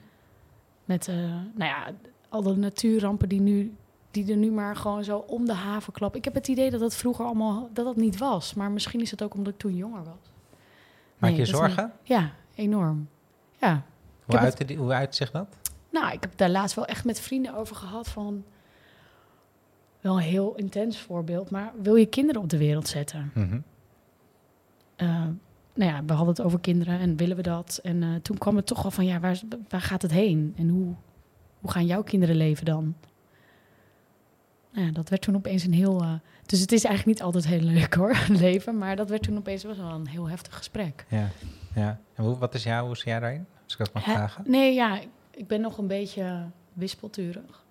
Met, 0.85 1.09
eh, 1.09 1.17
nou 1.55 1.71
ja, 1.71 1.93
alle 2.29 2.57
natuurrampen 2.57 3.29
die, 3.29 3.41
nu, 3.41 3.75
die 4.11 4.31
er 4.31 4.37
nu 4.37 4.51
maar 4.51 4.77
gewoon 4.77 5.05
zo 5.05 5.19
om 5.19 5.45
de 5.47 5.53
haven 5.55 5.93
klappen. 5.93 6.19
Ik 6.19 6.25
heb 6.25 6.35
het 6.35 6.49
idee 6.49 6.71
dat 6.71 6.81
dat 6.81 6.95
vroeger 6.95 7.25
allemaal 7.25 7.71
dat 7.73 7.85
dat 7.85 7.97
niet 7.97 8.19
was. 8.19 8.55
Maar 8.55 8.71
misschien 8.71 9.01
is 9.01 9.11
het 9.11 9.23
ook 9.23 9.35
omdat 9.35 9.53
ik 9.53 9.59
toen 9.59 9.77
jonger 9.77 10.05
was. 10.05 10.33
Maak 11.19 11.31
Nee, 11.31 11.39
je 11.41 11.47
zorgen? 11.47 11.93
Ja, 12.03 12.31
enorm. 12.55 13.09
Ja. 13.61 13.83
Hoe 14.25 14.35
het- 14.39 14.45
uit, 14.59 14.69
die, 14.69 14.77
hoe 14.77 14.93
uit 14.93 15.15
zich 15.15 15.31
dat? 15.31 15.47
Nou, 15.91 16.13
ik 16.13 16.21
heb 16.21 16.37
daar 16.37 16.51
laatst 16.51 16.77
wel 16.77 16.87
echt 16.87 17.05
met 17.05 17.21
vrienden 17.21 17.55
over 17.55 17.77
gehad 17.77 18.09
van... 18.09 18.45
Wel 20.01 20.17
een 20.17 20.23
heel 20.23 20.55
intens 20.55 20.99
voorbeeld, 21.01 21.51
maar 21.51 21.73
wil 21.83 21.95
je 21.95 22.07
kinderen 22.07 22.43
op 22.43 22.49
de 22.49 22.59
wereld 22.59 22.89
zetten? 22.89 23.31
Mhm. 23.35 23.59
Eh, 24.97 25.09
nou 25.75 25.91
ja, 25.93 26.05
we 26.05 26.13
hadden 26.13 26.35
het 26.35 26.43
over 26.45 26.61
kinderen 26.61 26.99
en 26.99 27.17
willen 27.17 27.37
we 27.37 27.43
dat? 27.43 27.81
En 27.83 28.03
eh, 28.03 28.09
toen 28.23 28.39
kwam 28.39 28.57
het 28.57 28.67
toch 28.67 28.85
al 28.85 28.91
van, 28.91 29.05
ja, 29.07 29.21
waar, 29.21 29.41
waar 29.69 29.81
gaat 29.81 30.03
het 30.03 30.11
heen? 30.11 30.55
En 30.57 30.69
hoe, 30.69 30.95
hoe 31.67 31.75
gaan 31.75 31.87
jouw 31.87 32.03
kinderen 32.03 32.37
leven 32.37 32.65
dan? 32.65 32.95
Nou 34.73 34.87
ja, 34.87 34.93
dat 34.93 35.09
werd 35.09 35.23
toen 35.23 35.37
opeens 35.37 35.65
een 35.65 35.73
heel... 35.73 36.01
eh, 36.03 36.13
dus 36.47 36.61
het 36.61 36.73
is 36.73 36.85
eigenlijk 36.85 37.19
niet 37.19 37.27
altijd 37.27 37.47
heel 37.47 37.61
leuk 37.61 37.95
hoor, 37.95 38.17
leven. 38.47 38.79
Maar 38.79 38.97
dat 38.97 39.09
werd 39.11 39.23
toen 39.23 39.37
opeens 39.37 39.65
was 39.65 39.77
wel 39.77 39.91
een 39.91 40.07
heel 40.09 40.29
heftig 40.29 40.57
gesprek. 40.57 41.05
Ja. 41.09 41.29
ja. 41.75 42.01
En 42.15 42.25
hoe, 42.25 42.39
wat 42.39 42.55
is 42.55 42.63
jou, 42.63 42.85
hoe 42.87 42.95
is 42.95 43.03
jij 43.03 43.21
daarin? 43.21 43.47
Als 43.65 43.73
ik 43.73 43.79
dat 43.79 43.93
mag 43.93 44.03
vragen. 44.03 44.45
Nee, 44.47 44.75
ja, 44.75 45.01
ik- 45.01 45.09
ik 45.31 45.47
ben 45.47 45.61
nog 45.61 45.79
een 45.79 45.87
beetje 45.87 46.47
wispelturig. 46.73 47.65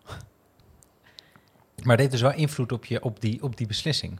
Maar 1.83 1.97
dit 1.97 1.99
heeft 1.99 2.11
dus 2.11 2.21
wel 2.21 2.33
invloed 2.39 2.71
op, 2.71 2.85
je, 2.85 3.03
op, 3.03 3.21
die, 3.21 3.43
op 3.43 3.57
die 3.57 3.67
beslissing. 3.67 4.19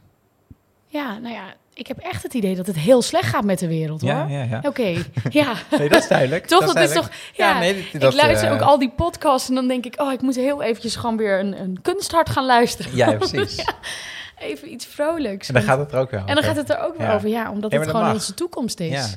Ja, 0.86 1.18
nou 1.18 1.34
ja, 1.34 1.54
ik 1.78 1.86
heb 1.86 1.98
echt 1.98 2.22
het 2.22 2.34
idee 2.34 2.54
dat 2.56 2.66
het 2.66 2.76
heel 2.76 3.02
slecht 3.02 3.28
gaat 3.28 3.44
met 3.44 3.58
de 3.58 3.68
wereld, 3.68 4.00
hoor. 4.00 4.10
Ja, 4.10 4.26
ja, 4.26 4.42
ja. 4.42 4.60
Oké, 4.64 4.82
ja. 5.30 5.52
Nee, 5.78 5.88
dat 5.88 6.02
is 6.02 6.08
duidelijk. 6.08 6.46
Toch, 6.46 6.72
dat 6.72 6.76
is 6.76 6.92
toch... 6.92 7.10
Ja, 7.34 7.58
nee, 7.58 7.88
dat- 7.92 8.12
ik 8.14 8.20
luister 8.22 8.48
eh, 8.48 8.54
ook 8.54 8.60
al 8.60 8.78
die 8.78 8.90
podcasts 8.90 9.48
en 9.48 9.54
dan 9.54 9.68
denk 9.68 9.84
ik... 9.86 10.00
oh, 10.00 10.12
ik 10.12 10.20
moet 10.20 10.34
heel 10.36 10.62
eventjes 10.62 10.96
gewoon 10.96 11.16
weer 11.16 11.38
een, 11.40 11.60
een 11.60 11.82
kunsthart 11.82 12.28
gaan 12.30 12.44
luisteren. 12.46 12.96
Ja, 12.96 13.12
precies. 13.12 13.64
Even 14.38 14.72
iets 14.72 14.86
vrolijks. 14.86 15.48
En 15.48 15.54
dan 15.54 15.64
want- 15.64 15.76
gaat 15.76 15.84
het 15.86 15.94
er 15.94 16.00
ook 16.00 16.10
wel 16.10 16.24
en 16.26 16.34
dan 16.34 16.44
gaat 16.44 16.56
het 16.56 16.70
er 16.70 16.78
ook 16.80 16.96
weer 16.96 17.06
Ja. 17.06 17.14
over, 17.14 17.28
ja. 17.28 17.50
Omdat 17.50 17.72
het 17.72 17.86
gewoon 17.86 18.02
mag. 18.02 18.12
onze 18.12 18.34
toekomst 18.34 18.80
is. 18.80 19.16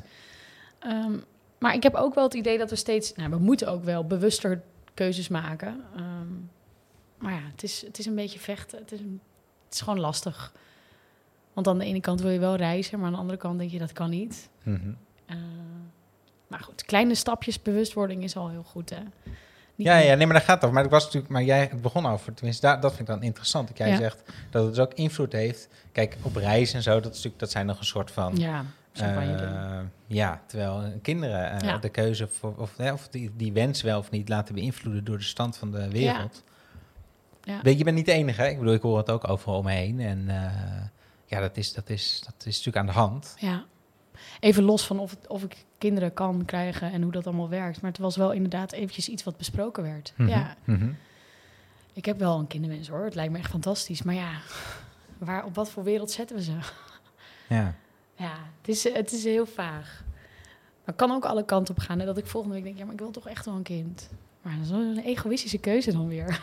Ehm, 0.78 1.12
maar 1.58 1.74
ik 1.74 1.82
heb 1.82 1.94
ook 1.94 2.14
wel 2.14 2.24
het 2.24 2.34
idee 2.34 2.58
dat 2.58 2.70
we 2.70 2.76
steeds... 2.76 3.12
Nou, 3.16 3.30
we 3.30 3.38
moeten 3.38 3.68
ook 3.68 3.84
wel 3.84 4.04
bewuster 4.06 4.62
keuzes 4.94 5.28
maken. 5.28 5.84
Ehm, 5.96 6.32
maar 7.18 7.32
ja, 7.32 7.40
het 7.52 7.62
is, 7.62 7.82
het 7.86 7.98
is 7.98 8.06
een 8.06 8.14
beetje 8.14 8.38
vechten. 8.38 8.78
Het 8.78 8.92
is, 8.92 8.98
een- 9.00 9.20
het 9.64 9.74
is 9.74 9.80
gewoon 9.80 10.00
lastig. 10.00 10.52
Want 11.64 11.74
aan 11.76 11.84
de 11.84 11.90
ene 11.90 12.00
kant 12.00 12.20
wil 12.20 12.30
je 12.30 12.38
wel 12.38 12.56
reizen... 12.56 12.98
maar 12.98 13.06
aan 13.06 13.12
de 13.12 13.18
andere 13.18 13.38
kant 13.38 13.58
denk 13.58 13.70
je, 13.70 13.78
dat 13.78 13.92
kan 13.92 14.10
niet. 14.10 14.48
Mhm. 14.62 14.90
Eh, 15.26 15.36
maar 16.48 16.60
goed, 16.60 16.84
kleine 16.84 17.14
stapjes 17.14 17.62
bewustwording 17.62 18.22
is 18.22 18.36
al 18.36 18.48
heel 18.48 18.62
goed, 18.62 18.90
hè? 18.90 19.00
Niet 19.74 19.86
Ja, 19.86 19.96
ja, 19.96 20.14
nee, 20.14 20.26
maar 20.26 20.36
daar 20.36 20.44
gaat 20.44 20.54
het 20.54 20.62
over. 20.62 20.74
Maar, 20.74 20.82
het 20.82 20.92
was 20.92 21.04
natuurlijk, 21.04 21.32
maar 21.32 21.42
jij 21.42 21.60
het 21.60 21.82
begon 21.82 22.06
over, 22.06 22.34
tenminste, 22.34 22.66
daar, 22.66 22.80
dat 22.80 22.90
vind 22.90 23.08
ik 23.08 23.14
dan 23.14 23.22
interessant. 23.22 23.68
Dat 23.68 23.78
jij 23.78 23.88
Ja. 23.88 23.96
zegt 23.96 24.22
dat 24.50 24.64
het 24.64 24.74
dus 24.74 24.84
ook 24.84 24.94
invloed 24.94 25.32
heeft. 25.32 25.68
Kijk, 25.92 26.16
op 26.22 26.36
reis 26.36 26.72
en 26.72 26.82
zo, 26.82 26.92
dat, 26.94 27.04
is 27.04 27.08
natuurlijk, 27.10 27.38
dat 27.38 27.50
zijn 27.50 27.66
nog 27.66 27.78
een 27.78 27.84
soort 27.84 28.10
van... 28.10 28.36
Ja, 28.36 28.64
eh, 28.92 29.80
ja, 30.06 30.42
terwijl 30.46 30.92
kinderen 31.02 31.50
eh, 31.50 31.68
Ja. 31.68 31.78
de 31.78 31.88
keuze 31.88 32.26
voor, 32.26 32.54
of, 32.56 32.78
of 32.78 33.08
die, 33.08 33.30
die 33.36 33.52
wens 33.52 33.82
wel 33.82 33.98
of 33.98 34.10
niet 34.10 34.28
laten 34.28 34.54
beïnvloeden 34.54 35.04
door 35.04 35.18
de 35.18 35.24
stand 35.24 35.56
van 35.56 35.70
de 35.70 35.90
wereld. 35.90 36.44
Ja. 37.42 37.60
Weet 37.62 37.78
je, 37.78 37.84
bent 37.84 37.96
niet 37.96 38.06
de 38.06 38.12
enige. 38.12 38.40
Hè? 38.42 38.48
Ik 38.48 38.58
bedoel, 38.58 38.74
ik 38.74 38.82
hoor 38.82 38.98
het 38.98 39.10
ook 39.10 39.28
overal 39.28 39.58
om 39.58 39.64
me 39.64 39.72
heen. 39.72 40.00
En 40.00 40.28
ja, 41.30 41.40
dat 41.40 41.56
is, 41.56 41.72
dat, 41.72 41.88
is, 41.90 42.20
dat 42.24 42.34
is 42.46 42.56
natuurlijk 42.56 42.76
aan 42.76 42.86
de 42.86 42.92
hand. 42.92 43.34
Ja. 43.38 43.64
Even 44.40 44.62
los 44.62 44.86
van 44.86 44.98
of, 44.98 45.10
het- 45.10 45.26
of 45.26 45.42
ik 45.42 45.64
kinderen 45.78 46.12
kan 46.12 46.44
krijgen 46.44 46.92
en 46.92 47.02
hoe 47.02 47.12
dat 47.12 47.26
allemaal 47.26 47.48
werkt. 47.48 47.80
Maar 47.80 47.90
het 47.90 48.00
was 48.00 48.16
wel 48.16 48.32
inderdaad 48.32 48.72
eventjes 48.72 49.08
iets 49.08 49.24
wat 49.24 49.36
besproken 49.36 49.82
werd. 49.82 50.12
Mhm, 50.16 50.28
Ja, 50.28 50.56
mhm. 50.64 50.90
ik 51.92 52.04
heb 52.04 52.18
wel 52.18 52.38
een 52.38 52.46
kinderwens 52.46 52.88
hoor. 52.88 53.04
Het 53.04 53.14
lijkt 53.14 53.32
me 53.32 53.38
echt 53.38 53.50
fantastisch. 53.50 54.02
Maar 54.02 54.14
ja, 54.14 54.30
waar, 55.18 55.44
op 55.44 55.54
wat 55.54 55.70
voor 55.70 55.84
wereld 55.84 56.10
zetten 56.10 56.36
we 56.36 56.42
ze? 56.42 56.58
Ja. 57.48 57.74
Ja, 58.16 58.32
het 58.58 58.68
is, 58.68 58.84
het 58.92 59.12
is 59.12 59.24
heel 59.24 59.46
vaag. 59.46 60.02
Maar 60.04 60.84
het 60.84 60.96
kan 60.96 61.10
ook 61.10 61.24
alle 61.24 61.44
kanten 61.44 61.74
op 61.76 61.80
gaan. 61.80 61.98
Hè? 61.98 62.06
Dat 62.06 62.18
ik 62.18 62.26
volgende 62.26 62.54
week 62.54 62.64
denk, 62.64 62.78
ja, 62.78 62.84
maar 62.84 62.92
ik 62.94 63.00
wil 63.00 63.10
toch 63.10 63.28
echt 63.28 63.44
wel 63.44 63.54
een 63.54 63.62
kind. 63.62 64.10
Maar 64.42 64.54
dat 64.56 64.64
is 64.64 64.70
wel 64.70 64.80
een 64.80 64.98
egoïstische 65.04 65.58
keuze 65.58 65.92
dan 65.92 66.08
weer. 66.08 66.40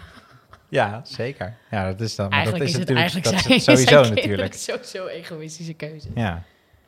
Ja, 0.70 1.02
zeker. 1.06 1.58
Ja, 1.72 1.86
dat 1.92 2.02
is 2.02 2.16
dan. 2.16 2.30
maar 2.30 2.38
Eigenlijk 2.38 2.72
dat 2.72 2.74
is 2.74 2.80
het 2.80 2.90
natuurlijk, 2.90 3.24
dat 3.24 3.34
is 3.34 3.42
zijn, 3.42 3.54
het 3.54 3.64
sowieso 3.64 4.04
zijn 4.04 4.16
natuurlijk. 4.16 4.54
Sowieso 4.54 5.08
egoïstische 5.08 5.74
keuze. 5.74 6.10
Ja. 6.16 6.44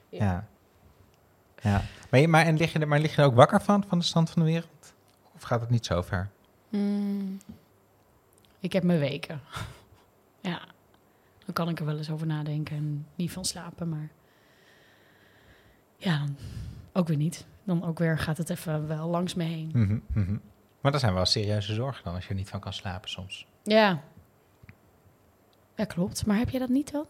Ja. 0.09 0.19
Ja. 0.19 0.47
ja. 1.61 1.81
Maar, 2.09 2.19
je- 2.19 2.27
maar, 2.27 2.45
en 2.45 2.57
lig 2.57 2.73
je 2.73 2.79
er, 2.79 2.87
maar 2.87 2.99
lig 2.99 3.15
je 3.15 3.21
er 3.21 3.27
ook 3.27 3.35
wakker 3.35 3.61
van, 3.61 3.83
van 3.87 3.99
de 3.99 4.05
stand 4.05 4.29
van 4.29 4.41
de 4.41 4.47
wereld? 4.51 4.93
Of 5.35 5.41
gaat 5.41 5.61
het 5.61 5.69
niet 5.69 5.85
zo 5.85 6.01
ver? 6.01 6.29
Mm, 6.69 7.37
ik 8.59 8.73
heb 8.73 8.83
mijn 8.83 8.99
weken. 8.99 9.41
ja, 10.41 10.59
dan 11.45 11.53
kan 11.53 11.69
ik 11.69 11.79
er 11.79 11.85
wel 11.85 11.97
eens 11.97 12.09
over 12.11 12.27
nadenken 12.27 12.75
en 12.75 13.05
niet 13.15 13.31
van 13.31 13.45
slapen, 13.45 13.89
maar 13.89 14.09
ja, 15.97 16.17
dan 16.17 16.37
ook 16.93 17.07
weer 17.07 17.17
niet. 17.17 17.45
Dan 17.63 17.85
ook 17.85 17.99
weer 17.99 18.17
gaat 18.17 18.37
het 18.37 18.49
even 18.49 18.87
wel 18.87 19.07
langs 19.09 19.33
me 19.33 19.43
heen. 19.43 19.69
Mhm, 19.73 19.99
mhm. 20.13 20.37
Maar 20.81 20.91
dat 20.91 21.01
zijn 21.01 21.13
wel 21.13 21.25
serieuze 21.25 21.73
zorgen 21.73 22.03
dan, 22.03 22.13
als 22.13 22.23
je 22.23 22.29
er 22.29 22.35
niet 22.35 22.49
van 22.49 22.59
kan 22.59 22.73
slapen 22.73 23.09
soms. 23.09 23.47
Ja. 23.63 24.01
Ja, 25.75 25.85
klopt. 25.85 26.25
Maar 26.25 26.37
heb 26.37 26.49
jij 26.49 26.59
dat 26.59 26.69
niet 26.69 26.91
dan? 26.91 27.05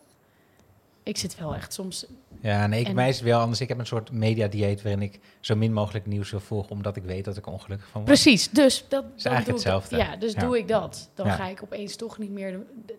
Ik 1.03 1.17
zit 1.17 1.39
wel 1.39 1.55
echt 1.55 1.73
soms... 1.73 2.05
Ja, 2.41 2.67
nee, 2.67 2.79
ik, 2.79 2.87
En- 2.87 2.95
mij 2.95 3.09
is 3.09 3.15
het 3.15 3.23
wel 3.25 3.39
anders. 3.39 3.61
Ik 3.61 3.67
heb 3.67 3.79
een 3.79 3.85
soort 3.85 4.11
mediadieet 4.11 4.81
waarin 4.81 5.01
ik 5.01 5.19
zo 5.39 5.55
min 5.55 5.73
mogelijk 5.73 6.05
nieuws 6.05 6.31
wil 6.31 6.39
volgen, 6.39 6.71
omdat 6.71 6.95
ik 6.95 7.03
weet 7.03 7.25
dat 7.25 7.37
ik 7.37 7.47
ongelukkig 7.47 7.87
van 7.87 8.01
word. 8.01 8.13
Precies, 8.13 8.49
dus 8.49 8.85
dat 8.89 9.03
is 9.15 9.23
dan 9.23 9.33
eigenlijk 9.33 9.45
doe 9.63 9.73
ik 9.73 9.79
dat. 9.79 9.81
hetzelfde. 9.81 10.11
Ja, 10.11 10.15
dus 10.19 10.33
Ja. 10.33 10.39
doe 10.39 10.57
ik 10.57 10.67
dat. 10.67 11.09
Dan 11.13 11.25
Ja. 11.25 11.33
ga 11.35 11.47
ik 11.47 11.63
opeens 11.63 11.95
toch 11.95 12.17
niet 12.17 12.31
meer 12.31 12.51
de- 12.51 12.65
de- 12.85 12.95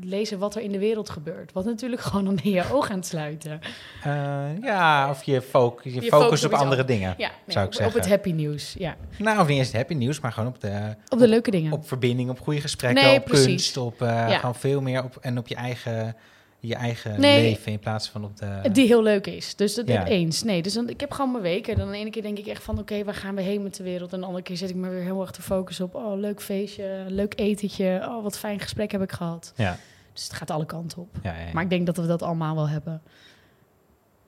lezen 0.00 0.38
wat 0.38 0.54
er 0.54 0.62
in 0.62 0.72
de 0.72 0.78
wereld 0.78 1.10
gebeurt. 1.10 1.52
Wat 1.52 1.64
natuurlijk 1.64 2.02
gewoon 2.02 2.24
dan 2.24 2.34
ben 2.42 2.52
je 2.52 2.64
oog 2.72 2.90
aan 2.90 2.96
het 2.96 3.06
sluiten. 3.06 3.60
Eh, 4.04 4.46
ja, 4.62 5.10
of 5.10 5.22
je, 5.22 5.42
foc 5.42 5.82
je, 5.82 5.94
Je 5.94 6.00
focus 6.02 6.08
focus 6.22 6.44
op 6.44 6.52
andere 6.52 6.84
dingen. 6.84 7.14
Ja, 7.18 7.28
nee, 7.28 7.36
Zou 7.46 7.66
op, 7.66 7.72
ik 7.72 7.78
op 7.78 7.84
het 7.84 7.92
zeggen. 7.94 8.10
happy 8.12 8.32
nieuws. 8.32 8.74
Ja. 8.78 8.96
Nou, 9.18 9.40
of 9.40 9.46
niet 9.48 9.58
eens 9.58 9.66
het 9.66 9.76
happy 9.76 9.94
nieuws, 9.94 10.20
maar 10.20 10.32
gewoon 10.32 10.48
op 10.48 10.60
de, 10.60 10.94
Op 11.08 11.18
de 11.18 11.28
leuke 11.28 11.50
dingen. 11.50 11.72
op 11.72 11.88
verbinding, 11.88 12.30
op 12.30 12.40
goede 12.40 12.60
gesprekken, 12.60 13.04
Nee, 13.04 13.18
op 13.18 13.24
precies. 13.24 13.44
kunst, 13.46 13.76
op 13.76 14.02
eh, 14.02 14.08
Ja. 14.08 14.38
gewoon 14.38 14.54
veel 14.54 14.80
meer 14.80 15.04
op 15.04 15.16
en 15.20 15.38
op 15.38 15.48
je 15.48 15.54
eigen, 15.54 16.16
je 16.60 16.74
eigen 16.74 17.20
Nee. 17.20 17.40
leven 17.42 17.72
in 17.72 17.78
plaats 17.78 18.08
van 18.08 18.24
op 18.24 18.36
de. 18.36 18.60
Die 18.72 18.86
heel 18.86 19.02
leuk 19.02 19.26
is. 19.26 19.54
Dus 19.56 19.74
dat 19.74 19.88
Ja. 19.88 20.06
eens. 20.06 20.42
Nee, 20.42 20.62
dus 20.62 20.72
dan, 20.74 20.88
ik 20.88 21.00
heb 21.00 21.12
gewoon 21.12 21.30
mijn 21.30 21.42
weken. 21.42 21.76
Dan 21.76 21.90
de 21.90 21.96
ene 21.96 22.10
keer 22.10 22.22
denk 22.22 22.38
ik 22.38 22.46
echt 22.46 22.62
van... 22.62 22.78
oké, 22.78 23.04
waar 23.04 23.14
gaan 23.14 23.34
we 23.34 23.42
heen 23.42 23.62
met 23.62 23.76
de 23.76 23.82
wereld? 23.82 24.12
En 24.12 24.20
de 24.20 24.26
andere 24.26 24.44
keer 24.44 24.56
zet 24.56 24.70
ik 24.70 24.76
me 24.76 24.88
weer 24.88 25.02
heel 25.02 25.20
erg 25.20 25.30
te 25.30 25.42
focussen 25.42 25.84
op... 25.84 25.94
oh, 25.94 26.18
leuk 26.18 26.40
feestje, 26.42 27.04
leuk 27.08 27.38
etentje. 27.38 28.04
Oh, 28.08 28.22
wat 28.22 28.38
fijn 28.38 28.60
gesprek 28.60 28.92
heb 28.92 29.02
ik 29.02 29.12
gehad. 29.12 29.52
Ja, 29.56 29.76
Dus 30.12 30.24
het 30.24 30.32
gaat 30.32 30.50
alle 30.50 30.66
kanten 30.66 30.98
op. 30.98 31.08
ja. 31.22 31.34
Maar 31.52 31.62
ik 31.62 31.70
denk 31.70 31.86
dat 31.86 31.96
we 31.96 32.06
dat 32.06 32.22
allemaal 32.22 32.54
wel 32.54 32.68
hebben. 32.68 33.02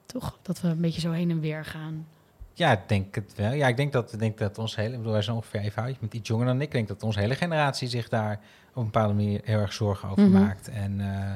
Toch? 0.07 0.39
Dat 0.43 0.61
we 0.61 0.69
een 0.69 0.81
beetje 0.81 1.01
zo 1.01 1.11
heen 1.11 1.31
en 1.31 1.41
weer 1.41 1.65
gaan. 1.65 2.07
Ja, 2.55 2.73
ik 2.73 2.81
denk 2.89 3.15
het 3.15 3.33
wel. 3.37 3.53
Ja, 3.53 3.69
ik 3.69 3.77
denk 3.77 3.93
dat, 3.93 4.13
ik 4.13 4.19
denk 4.19 4.39
dat 4.39 4.59
ons 4.59 4.77
hele, 4.77 4.91
ik 4.91 4.97
bedoel, 4.97 5.13
wij 5.13 5.23
zijn 5.23 5.37
ongeveer 5.37 5.61
even 5.61 5.83
oud, 5.83 5.93
je 5.93 6.01
bent 6.01 6.15
iets 6.15 6.29
jonger 6.29 6.47
dan 6.47 6.57
ik. 6.57 6.63
Ik 6.67 6.73
denk 6.73 6.89
dat 6.89 7.03
onze 7.03 7.19
hele 7.21 7.35
generatie 7.35 7.89
zich 7.89 8.09
daar 8.09 8.41
op 8.71 8.77
een 8.77 8.85
bepaalde 8.85 9.15
manier 9.15 9.41
heel 9.45 9.59
erg 9.59 9.73
zorgen 9.73 10.09
over 10.09 10.23
Mhm. 10.29 10.41
maakt. 10.43 10.69
En 10.69 11.01
eh, 11.01 11.33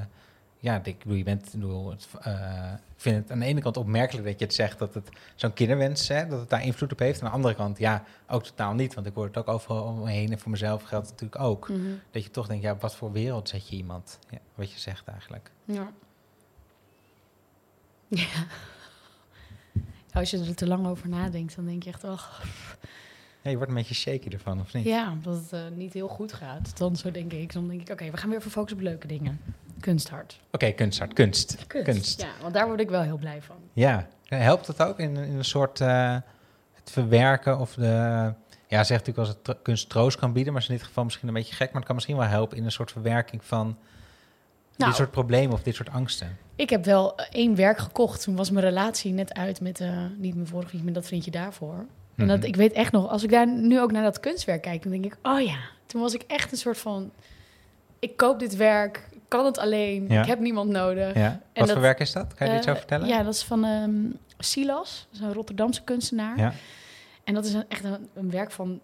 ja, 0.65 0.81
ik 0.85 0.99
bedoel, 0.99 1.17
je 1.17 1.25
bent, 1.25 1.51
bedoel, 1.53 1.91
het, 1.91 2.09
eh, 2.21 2.73
vind 2.97 3.17
het 3.17 3.31
aan 3.31 3.39
de 3.39 3.45
ene 3.45 3.61
kant 3.61 3.77
opmerkelijk 3.77 4.27
dat 4.27 4.39
je 4.39 4.45
het 4.45 4.55
zegt 4.55 4.79
dat 4.79 4.95
het 4.95 5.09
zo'n 5.35 5.53
kinderwens, 5.53 6.09
hè, 6.09 6.27
dat 6.27 6.41
het 6.41 6.51
daar 6.51 6.65
invloed 6.65 6.93
op 6.93 6.99
heeft. 6.99 7.23
Aan 7.23 7.29
de 7.29 7.35
andere 7.35 7.55
kant, 7.55 7.79
ja, 7.79 8.05
ook 8.29 8.43
totaal 8.45 8.75
niet, 8.75 8.95
want 8.95 9.07
ik 9.07 9.15
hoor 9.15 9.25
het 9.25 9.37
ook 9.37 9.49
overal 9.49 9.85
om 9.85 9.99
me 10.01 10.11
heen 10.11 10.33
en 10.33 10.39
voor 10.39 10.51
mezelf 10.51 10.83
geldt 10.83 11.11
het 11.11 11.21
natuurlijk 11.21 11.51
ook. 11.51 11.71
Dat 12.11 12.25
je 12.25 12.31
toch 12.31 12.47
denkt, 12.47 12.63
ja, 12.63 12.77
wat 12.77 12.95
voor 12.97 13.13
wereld 13.13 13.49
zet 13.49 13.69
je 13.69 13.77
iemand? 13.77 14.19
Ja, 14.31 14.39
wat 14.55 14.73
je 14.73 14.79
zegt 14.79 15.09
eigenlijk. 15.09 15.51
Ja. 15.65 15.91
Ja. 18.09 18.47
Als 20.13 20.31
je 20.31 20.39
er 20.39 20.55
te 20.55 20.67
lang 20.67 20.87
over 20.87 21.09
nadenkt, 21.09 21.57
dan 21.57 21.65
denk 21.65 21.83
je 21.83 21.91
echt... 21.91 22.05
Oh, 22.05 22.23
Ja, 23.43 23.51
je 23.51 23.57
wordt 23.57 23.71
een 23.71 23.77
beetje 23.77 23.95
shaky 23.95 24.29
ervan, 24.29 24.61
of 24.61 24.73
niet? 24.75 24.85
ja, 24.85 25.17
dat 25.23 25.35
het 25.37 25.53
eh, 25.53 25.61
niet 25.77 25.93
heel 25.93 26.09
goed 26.09 26.33
gaat. 26.33 26.79
Dan 26.79 26.97
zo 26.97 27.11
denk 27.11 27.33
ik. 27.33 27.53
Dan 27.53 27.69
denk 27.69 27.81
ik, 27.81 27.91
oké, 27.91 28.11
we 28.11 28.17
gaan 28.17 28.29
weer 28.29 28.39
even 28.39 28.51
focussen 28.51 28.79
op 28.79 28.85
leuke 28.85 29.07
dingen. 29.07 29.41
Kunsthart. 29.81 30.41
Oké, 30.53 30.71
kunsthart, 30.73 31.13
kunst. 31.13 31.67
kunst. 31.67 32.21
Ja, 32.21 32.29
want 32.43 32.55
daar 32.55 32.67
word 32.67 32.81
ik 32.81 32.89
wel 32.91 33.03
heel 33.03 33.17
blij 33.19 33.43
van. 33.43 33.57
Ja, 33.73 34.07
helpt 34.25 34.67
het 34.67 34.83
ook 34.83 34.99
in, 34.99 35.17
in 35.17 35.37
een 35.37 35.45
soort 35.45 35.81
eh, 35.81 36.17
het 36.73 36.91
verwerken 36.91 37.59
of 37.59 37.75
de... 37.75 38.33
Ja, 38.69 38.85
zegt 38.85 39.07
natuurlijk 39.07 39.19
als 39.19 39.29
het 39.29 39.45
tro- 39.45 39.59
kunst 39.63 39.89
troost 39.89 40.19
kan 40.19 40.33
bieden, 40.33 40.53
maar 40.53 40.63
is 40.63 40.69
in 40.69 40.75
dit 40.75 40.85
geval 40.85 41.05
misschien 41.05 41.29
een 41.29 41.35
beetje 41.35 41.55
gek, 41.55 41.67
maar 41.67 41.77
het 41.77 41.85
kan 41.85 41.95
misschien 41.95 42.17
wel 42.17 42.27
helpen 42.27 42.57
in 42.57 42.65
een 42.65 42.73
soort 42.73 42.91
verwerking 42.93 43.45
van 43.45 43.67
Nou. 44.77 44.91
dit 44.91 44.95
soort 44.95 45.11
problemen 45.11 45.53
of 45.55 45.63
dit 45.63 45.75
soort 45.75 45.91
angsten. 45.91 46.37
Ik 46.57 46.71
heb 46.71 46.85
wel 46.85 47.17
één 47.31 47.55
werk 47.55 47.79
gekocht. 47.79 48.23
Toen 48.23 48.37
was 48.37 48.51
mijn 48.51 48.65
relatie 48.65 49.13
net 49.13 49.35
uit 49.35 49.61
met, 49.61 49.81
eh, 49.81 49.89
niet 50.17 50.35
mijn 50.35 50.47
vorige 50.47 50.69
vriendje, 50.69 50.91
maar 50.91 51.01
dat 51.01 51.07
vriendje 51.09 51.31
daarvoor. 51.31 51.87
En 52.17 52.27
dat, 52.27 52.39
Mhm. 52.39 52.47
ik 52.47 52.57
weet 52.57 52.73
echt 52.73 52.93
nog, 52.93 53.09
als 53.11 53.23
ik 53.23 53.31
daar 53.31 53.47
nu 53.49 53.81
ook 53.81 53.93
naar 53.93 54.03
dat 54.03 54.21
kunstwerk 54.21 54.63
kijk, 54.63 54.83
dan 54.83 54.93
denk 54.93 55.05
ik, 55.05 55.17
oh 55.23 55.41
ja, 55.41 55.59
toen 55.87 56.01
was 56.01 56.15
ik 56.15 56.23
echt 56.27 56.53
een 56.53 56.59
soort 56.59 56.79
van, 56.79 57.11
ik 57.99 58.17
koop 58.17 58.39
dit 58.39 58.57
werk, 58.57 59.09
kan 59.37 59.45
het 59.45 59.59
alleen, 59.59 60.09
Ja. 60.09 60.21
ik 60.21 60.27
heb 60.27 60.39
niemand 60.39 60.71
nodig. 60.71 61.15
Ja. 61.17 61.31
Wat 61.31 61.41
dat- 61.67 61.71
voor 61.71 61.81
werk 61.81 62.01
is 62.01 62.13
dat? 62.13 62.35
Kan 62.35 62.47
je 62.47 62.53
er 62.53 62.59
iets 62.59 62.67
Eh, 62.67 62.73
over 62.73 62.87
vertellen? 62.89 63.09
Ja, 63.17 63.23
dat 63.23 63.35
is 63.35 63.43
van 63.45 63.65
ehm, 63.65 63.95
Silas, 64.39 65.07
dat 65.11 65.21
is 65.21 65.27
een 65.27 65.33
Rotterdamse 65.33 65.83
kunstenaar. 65.85 66.39
Ja. 66.39 66.53
En 67.25 67.35
dat 67.35 67.45
is 67.45 67.53
een, 67.55 67.65
echt 67.69 67.85
een, 67.85 68.09
een 68.15 68.31
werk 68.31 68.51
van 68.51 68.81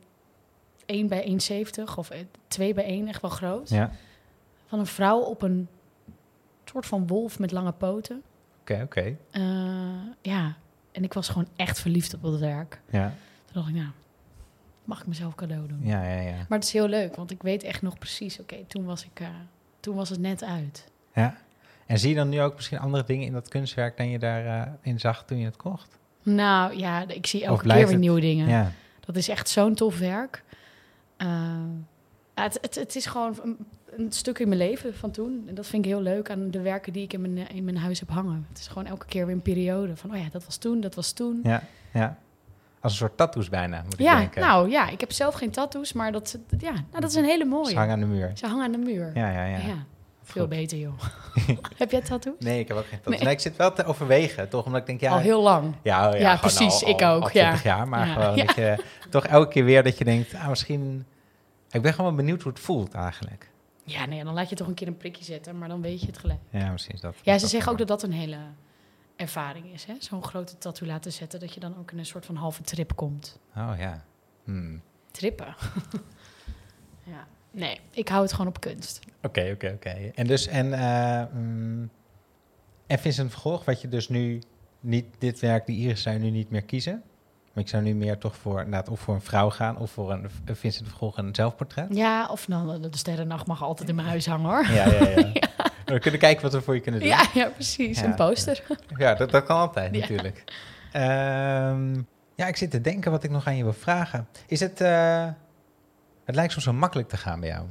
1 0.87 1.09
bij 1.09 1.23
1,70 1.25 1.99
of 1.99 2.11
2 2.49 2.75
bij 2.75 2.85
1, 2.85 3.09
echt 3.09 3.21
wel 3.23 3.31
groot. 3.31 3.69
Ja. 3.69 3.91
Van 4.67 4.79
een 4.79 4.87
vrouw 4.87 5.19
op 5.21 5.43
een 5.43 5.69
soort 6.65 6.87
van 6.87 7.07
wolf 7.07 7.39
met 7.39 7.53
lange 7.53 7.73
poten. 7.73 8.23
Oké, 8.61 8.81
oké. 8.85 9.17
Eh, 9.31 9.43
ja, 10.23 10.57
en 10.93 11.05
ik 11.05 11.13
was 11.13 11.29
gewoon 11.29 11.49
echt 11.57 11.81
verliefd 11.81 12.15
op 12.15 12.23
dat 12.23 12.39
werk. 12.39 12.81
Ja. 12.91 13.13
Toen 13.45 13.55
dacht 13.55 13.69
ik, 13.69 13.75
nou, 13.75 13.89
mag 14.85 15.01
ik 15.01 15.07
mezelf 15.07 15.35
cadeau 15.35 15.69
doen. 15.69 15.81
Ja, 15.83 16.03
ja, 16.05 16.21
ja. 16.21 16.37
Maar 16.49 16.59
het 16.59 16.65
is 16.65 16.73
heel 16.73 16.89
leuk, 16.89 17.17
want 17.17 17.31
ik 17.31 17.43
weet 17.43 17.63
echt 17.63 17.83
nog 17.83 17.99
precies, 17.99 18.41
oké, 18.41 18.57
toen 18.69 18.85
was 18.85 19.05
ik, 19.05 19.21
eh, 19.21 19.29
toen 19.81 19.97
was 19.97 20.09
het 20.09 20.21
net 20.21 20.45
uit. 20.45 20.89
ja. 21.15 21.37
En 21.87 21.99
zie 21.99 22.09
je 22.09 22.15
dan 22.15 22.29
nu 22.29 22.41
ook 22.41 22.55
misschien 22.55 22.79
andere 22.79 23.05
dingen 23.05 23.27
in 23.27 23.33
dat 23.33 23.49
kunstwerk 23.49 23.97
dan 23.97 24.09
je 24.11 24.19
daarin 24.19 24.77
in 24.83 25.01
zag 25.01 25.25
toen 25.25 25.39
je 25.39 25.45
het 25.45 25.57
kocht? 25.57 25.99
Nou 26.23 26.77
ja, 26.77 27.09
ik 27.09 27.27
zie 27.27 27.45
elke 27.45 27.63
keer 27.67 27.75
weer 27.75 27.87
het- 27.89 27.99
nieuwe 27.99 28.21
dingen. 28.21 28.49
Ja. 28.49 28.73
Dat 29.01 29.17
is 29.17 29.29
echt 29.29 29.49
zo'n 29.49 29.75
tof 29.75 29.99
werk. 29.99 30.45
Eh, 31.17 31.29
het, 32.35 32.59
het, 32.61 32.75
het 32.75 32.97
is 32.97 33.07
gewoon 33.07 33.39
een, 33.43 33.57
een 33.97 34.13
stuk 34.13 34.39
in 34.39 34.49
mijn 34.49 34.61
leven 34.61 34.95
van 34.95 35.11
toen. 35.11 35.45
En 35.47 35.55
dat 35.55 35.67
vind 35.67 35.85
ik 35.85 35.91
heel 35.91 36.03
leuk 36.03 36.31
aan 36.31 36.51
de 36.51 36.61
werken 36.61 36.93
die 36.93 37.03
ik 37.03 37.13
in 37.13 37.21
mijn, 37.21 37.49
in 37.49 37.65
mijn 37.65 37.77
huis 37.77 38.01
heb 38.01 38.09
hangen. 38.11 38.47
Het 38.49 38.59
is 38.59 38.67
gewoon 38.69 38.87
elke 38.87 39.07
keer 39.07 39.27
weer 39.27 39.35
een 39.35 39.43
periode 39.43 39.97
van, 39.97 40.11
oh 40.11 40.17
ja, 40.17 40.29
dat 40.31 40.45
was 40.45 40.57
toen, 40.57 40.81
dat 40.81 40.95
was 40.95 41.13
toen. 41.13 41.41
Ja, 41.43 41.63
ja. 41.93 42.19
Als 42.81 42.93
een 42.93 42.99
soort 42.99 43.17
tattoos 43.17 43.49
bijna, 43.49 43.83
moet 43.83 43.93
ik 43.93 44.01
Ja, 44.01 44.17
denken. 44.19 44.41
nou 44.41 44.71
ja, 44.71 44.89
ik 44.89 45.01
heb 45.01 45.13
zelf 45.13 45.35
geen 45.35 45.51
tattoos, 45.51 45.93
maar 45.93 46.13
dat, 46.13 46.39
ja, 46.59 46.71
nou, 46.71 46.85
dat 46.91 47.11
is 47.11 47.15
een 47.15 47.25
hele 47.25 47.45
mooie. 47.45 47.69
Ze 47.71 47.77
hangen 47.77 47.93
aan 47.93 48.01
de 48.01 48.07
muur. 48.07 48.31
Ze 48.35 48.47
hangen 48.47 48.65
aan 48.65 48.73
de 48.73 48.79
muur. 48.79 49.11
Ja, 49.15 49.31
ja, 49.31 49.45
ja. 49.45 49.57
ja. 49.59 49.85
Veel 50.23 50.41
Goed. 50.43 50.51
beter, 50.51 50.79
joh. 50.79 50.93
heb 51.79 51.91
jij 51.91 52.01
tattoos? 52.01 52.35
Nee, 52.39 52.59
ik 52.61 52.69
heb 52.69 52.77
ook 52.77 52.83
geen 52.87 52.99
tattoos. 52.99 53.15
Nee. 53.15 53.25
Nee, 53.25 53.33
ik 53.33 53.41
zit 53.41 53.57
wel 53.57 53.73
te 53.73 53.85
overwegen, 53.85 54.49
toch? 54.49 54.65
Omdat 54.67 54.81
ik 54.81 54.87
denk, 54.87 55.01
ja... 55.01 55.11
Al 55.11 55.19
heel 55.19 55.43
lang. 55.43 55.75
Ja, 55.83 56.09
oh 56.09 56.15
ja, 56.15 56.21
Ja, 56.21 56.37
precies, 56.37 56.83
al- 56.85 56.89
ik 56.89 57.03
ook, 57.03 57.23
al 57.23 57.29
20 57.29 57.63
ja. 57.63 57.77
jaar, 57.77 57.89
maar 57.89 58.07
Ja, 58.07 58.13
gewoon 58.13 58.37
ja. 58.37 58.45
dat 58.45 58.55
je 58.55 58.85
toch 59.11 59.27
elke 59.27 59.49
keer 59.53 59.65
weer 59.65 59.83
dat 59.83 59.99
je 59.99 60.05
denkt, 60.05 60.35
ah, 60.35 60.49
misschien... 60.49 61.05
Ik 61.71 61.83
ben 61.83 61.95
gewoon 61.95 62.17
benieuwd 62.17 62.43
hoe 62.43 62.53
het 62.53 62.61
voelt 62.61 62.95
eigenlijk. 62.95 63.51
Ja, 63.85 64.07
nee, 64.07 64.25
dan 64.25 64.35
laat 64.35 64.49
je 64.49 64.57
toch 64.57 64.67
een 64.67 64.75
keer 64.75 64.87
een 64.87 64.97
prikje 64.97 65.25
zetten, 65.25 65.59
maar 65.59 65.69
dan 65.69 65.81
weet 65.83 66.01
je 66.01 66.07
het 66.07 66.19
gelijk. 66.19 66.39
Ja, 66.51 66.71
misschien 66.71 66.95
is 66.95 67.01
dat. 67.01 67.15
Ja, 67.23 67.39
ze 67.39 67.47
zeggen 67.47 67.73
ook 67.73 67.79
dat 67.79 67.89
dat 67.89 68.03
een 68.03 68.13
hele 68.13 68.37
ervaring 69.21 69.73
is, 69.73 69.85
hè? 69.85 69.95
Zo'n 69.99 70.25
grote 70.25 70.59
tattoo 70.59 70.89
laten 70.89 71.13
zetten, 71.13 71.41
dat 71.41 71.55
je 71.55 71.61
dan 71.61 71.79
ook 71.79 71.91
in 71.91 71.99
een 71.99 72.07
soort 72.07 72.27
van 72.27 72.37
halve 72.37 72.63
trip 72.63 72.97
komt. 72.97 73.39
Oh 73.57 73.73
ja. 73.79 74.05
Hmm. 74.45 74.83
Trippen. 75.11 75.55
ja. 77.13 77.27
Nee, 77.51 77.81
ik 77.91 78.09
hou 78.09 78.23
het 78.23 78.33
gewoon 78.33 78.47
op 78.47 78.61
kunst. 78.61 79.01
Oké, 79.23 79.51
oké, 79.55 79.73
oké. 79.75 80.11
En 80.15 80.27
dus, 80.27 80.47
en, 80.47 80.73
eh 80.73 81.25
mm, 81.33 81.91
en 82.87 82.99
Vincent 82.99 83.33
van 83.33 83.41
Gogh, 83.41 83.65
wat 83.65 83.81
je 83.81 83.89
dus 83.89 84.09
nu 84.09 84.43
niet, 84.81 85.07
dit 85.19 85.41
werk, 85.41 85.67
die 85.67 85.77
Iris 85.77 86.03
zou 86.03 86.17
je 86.17 86.23
nu 86.23 86.31
niet 86.31 86.51
meer 86.51 86.63
kiezen. 86.63 87.03
Maar 87.53 87.65
ik 87.65 87.69
zou 87.69 87.83
nu 87.83 87.95
meer 87.95 88.19
toch 88.19 88.37
voor, 88.37 88.59
inderdaad, 88.59 88.89
of 88.89 89.01
voor 89.01 89.15
een 89.15 89.21
vrouw 89.21 89.51
gaan, 89.51 89.79
of 89.79 89.91
voor 89.91 90.13
een, 90.13 90.31
een 90.45 90.57
Vincent 90.57 90.89
van 90.89 90.99
Gogh 90.99 91.19
een 91.19 91.35
zelfportret. 91.35 91.87
Ja, 91.91 92.29
of 92.29 92.45
dan 92.45 92.83
de 92.83 92.97
sterrennacht 92.97 93.47
mag 93.47 93.63
altijd 93.63 93.89
in 93.89 93.95
mijn 93.95 94.09
huis 94.09 94.27
hangen, 94.27 94.51
hoor. 94.51 94.67
Ja, 94.67 94.93
ja, 94.93 95.09
ja. 95.09 95.33
We 95.93 95.99
kunnen 95.99 96.21
kijken 96.21 96.43
wat 96.43 96.53
we 96.53 96.61
voor 96.61 96.75
je 96.75 96.81
kunnen 96.81 97.01
doen. 97.01 97.09
Ja, 97.09 97.27
ja 97.35 97.49
precies. 97.49 98.01
Ja, 98.01 98.05
een 98.05 98.15
poster. 98.15 98.63
Ja, 98.97 99.15
dat, 99.15 99.31
dat 99.31 99.45
kan 99.45 99.57
altijd 99.57 99.93
natuurlijk. 99.93 100.45
Ehm, 100.93 101.95
ja, 102.35 102.47
ik 102.47 102.57
zit 102.57 102.71
te 102.71 102.81
denken 102.81 103.11
wat 103.11 103.25
ik 103.25 103.31
nog 103.31 103.47
aan 103.47 103.57
je 103.57 103.63
wil 103.63 103.73
vragen. 103.73 104.29
Is 104.47 104.61
het... 104.61 104.81
eh, 104.81 105.29
het 106.25 106.35
lijkt 106.35 106.53
soms 106.53 106.65
zo 106.65 106.73
makkelijk 106.73 107.09
te 107.09 107.17
gaan 107.17 107.41
bij 107.41 107.49
jou. 107.49 107.67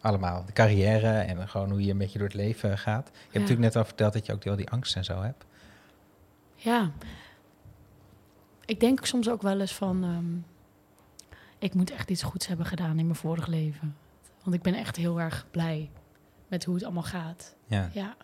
Allemaal. 0.00 0.44
De 0.44 0.52
carrière 0.52 1.18
en 1.18 1.48
gewoon 1.48 1.70
hoe 1.70 1.84
je 1.84 1.90
een 1.90 1.98
beetje 1.98 2.18
door 2.18 2.26
het 2.28 2.36
leven 2.36 2.78
gaat. 2.78 3.06
Je 3.12 3.18
hebt 3.20 3.32
natuurlijk 3.32 3.60
net 3.60 3.76
al 3.76 3.84
verteld 3.84 4.12
dat 4.12 4.26
je 4.26 4.32
ook 4.32 4.46
al 4.46 4.56
die 4.56 4.70
angst 4.70 4.96
en 4.96 5.04
zo 5.04 5.22
hebt. 5.22 5.44
Ja. 6.54 6.90
Ik 8.64 8.80
denk 8.80 9.04
soms 9.06 9.28
ook 9.28 9.42
wel 9.42 9.60
eens 9.60 9.74
van... 9.74 10.04
ehm, 10.04 10.56
ik 11.58 11.74
moet 11.74 11.90
echt 11.90 12.10
iets 12.10 12.22
goeds 12.22 12.46
hebben 12.46 12.66
gedaan 12.66 12.98
in 12.98 13.04
mijn 13.04 13.18
vorig 13.18 13.46
leven. 13.46 13.96
Want 14.42 14.56
ik 14.56 14.62
ben 14.62 14.74
echt 14.74 14.96
heel 14.96 15.20
erg 15.20 15.46
blij 15.50 15.90
met 16.48 16.64
hoe 16.64 16.74
het 16.74 16.84
allemaal 16.84 17.02
gaat. 17.02 17.56
Ja. 17.68 17.90
Ja. 17.92 18.16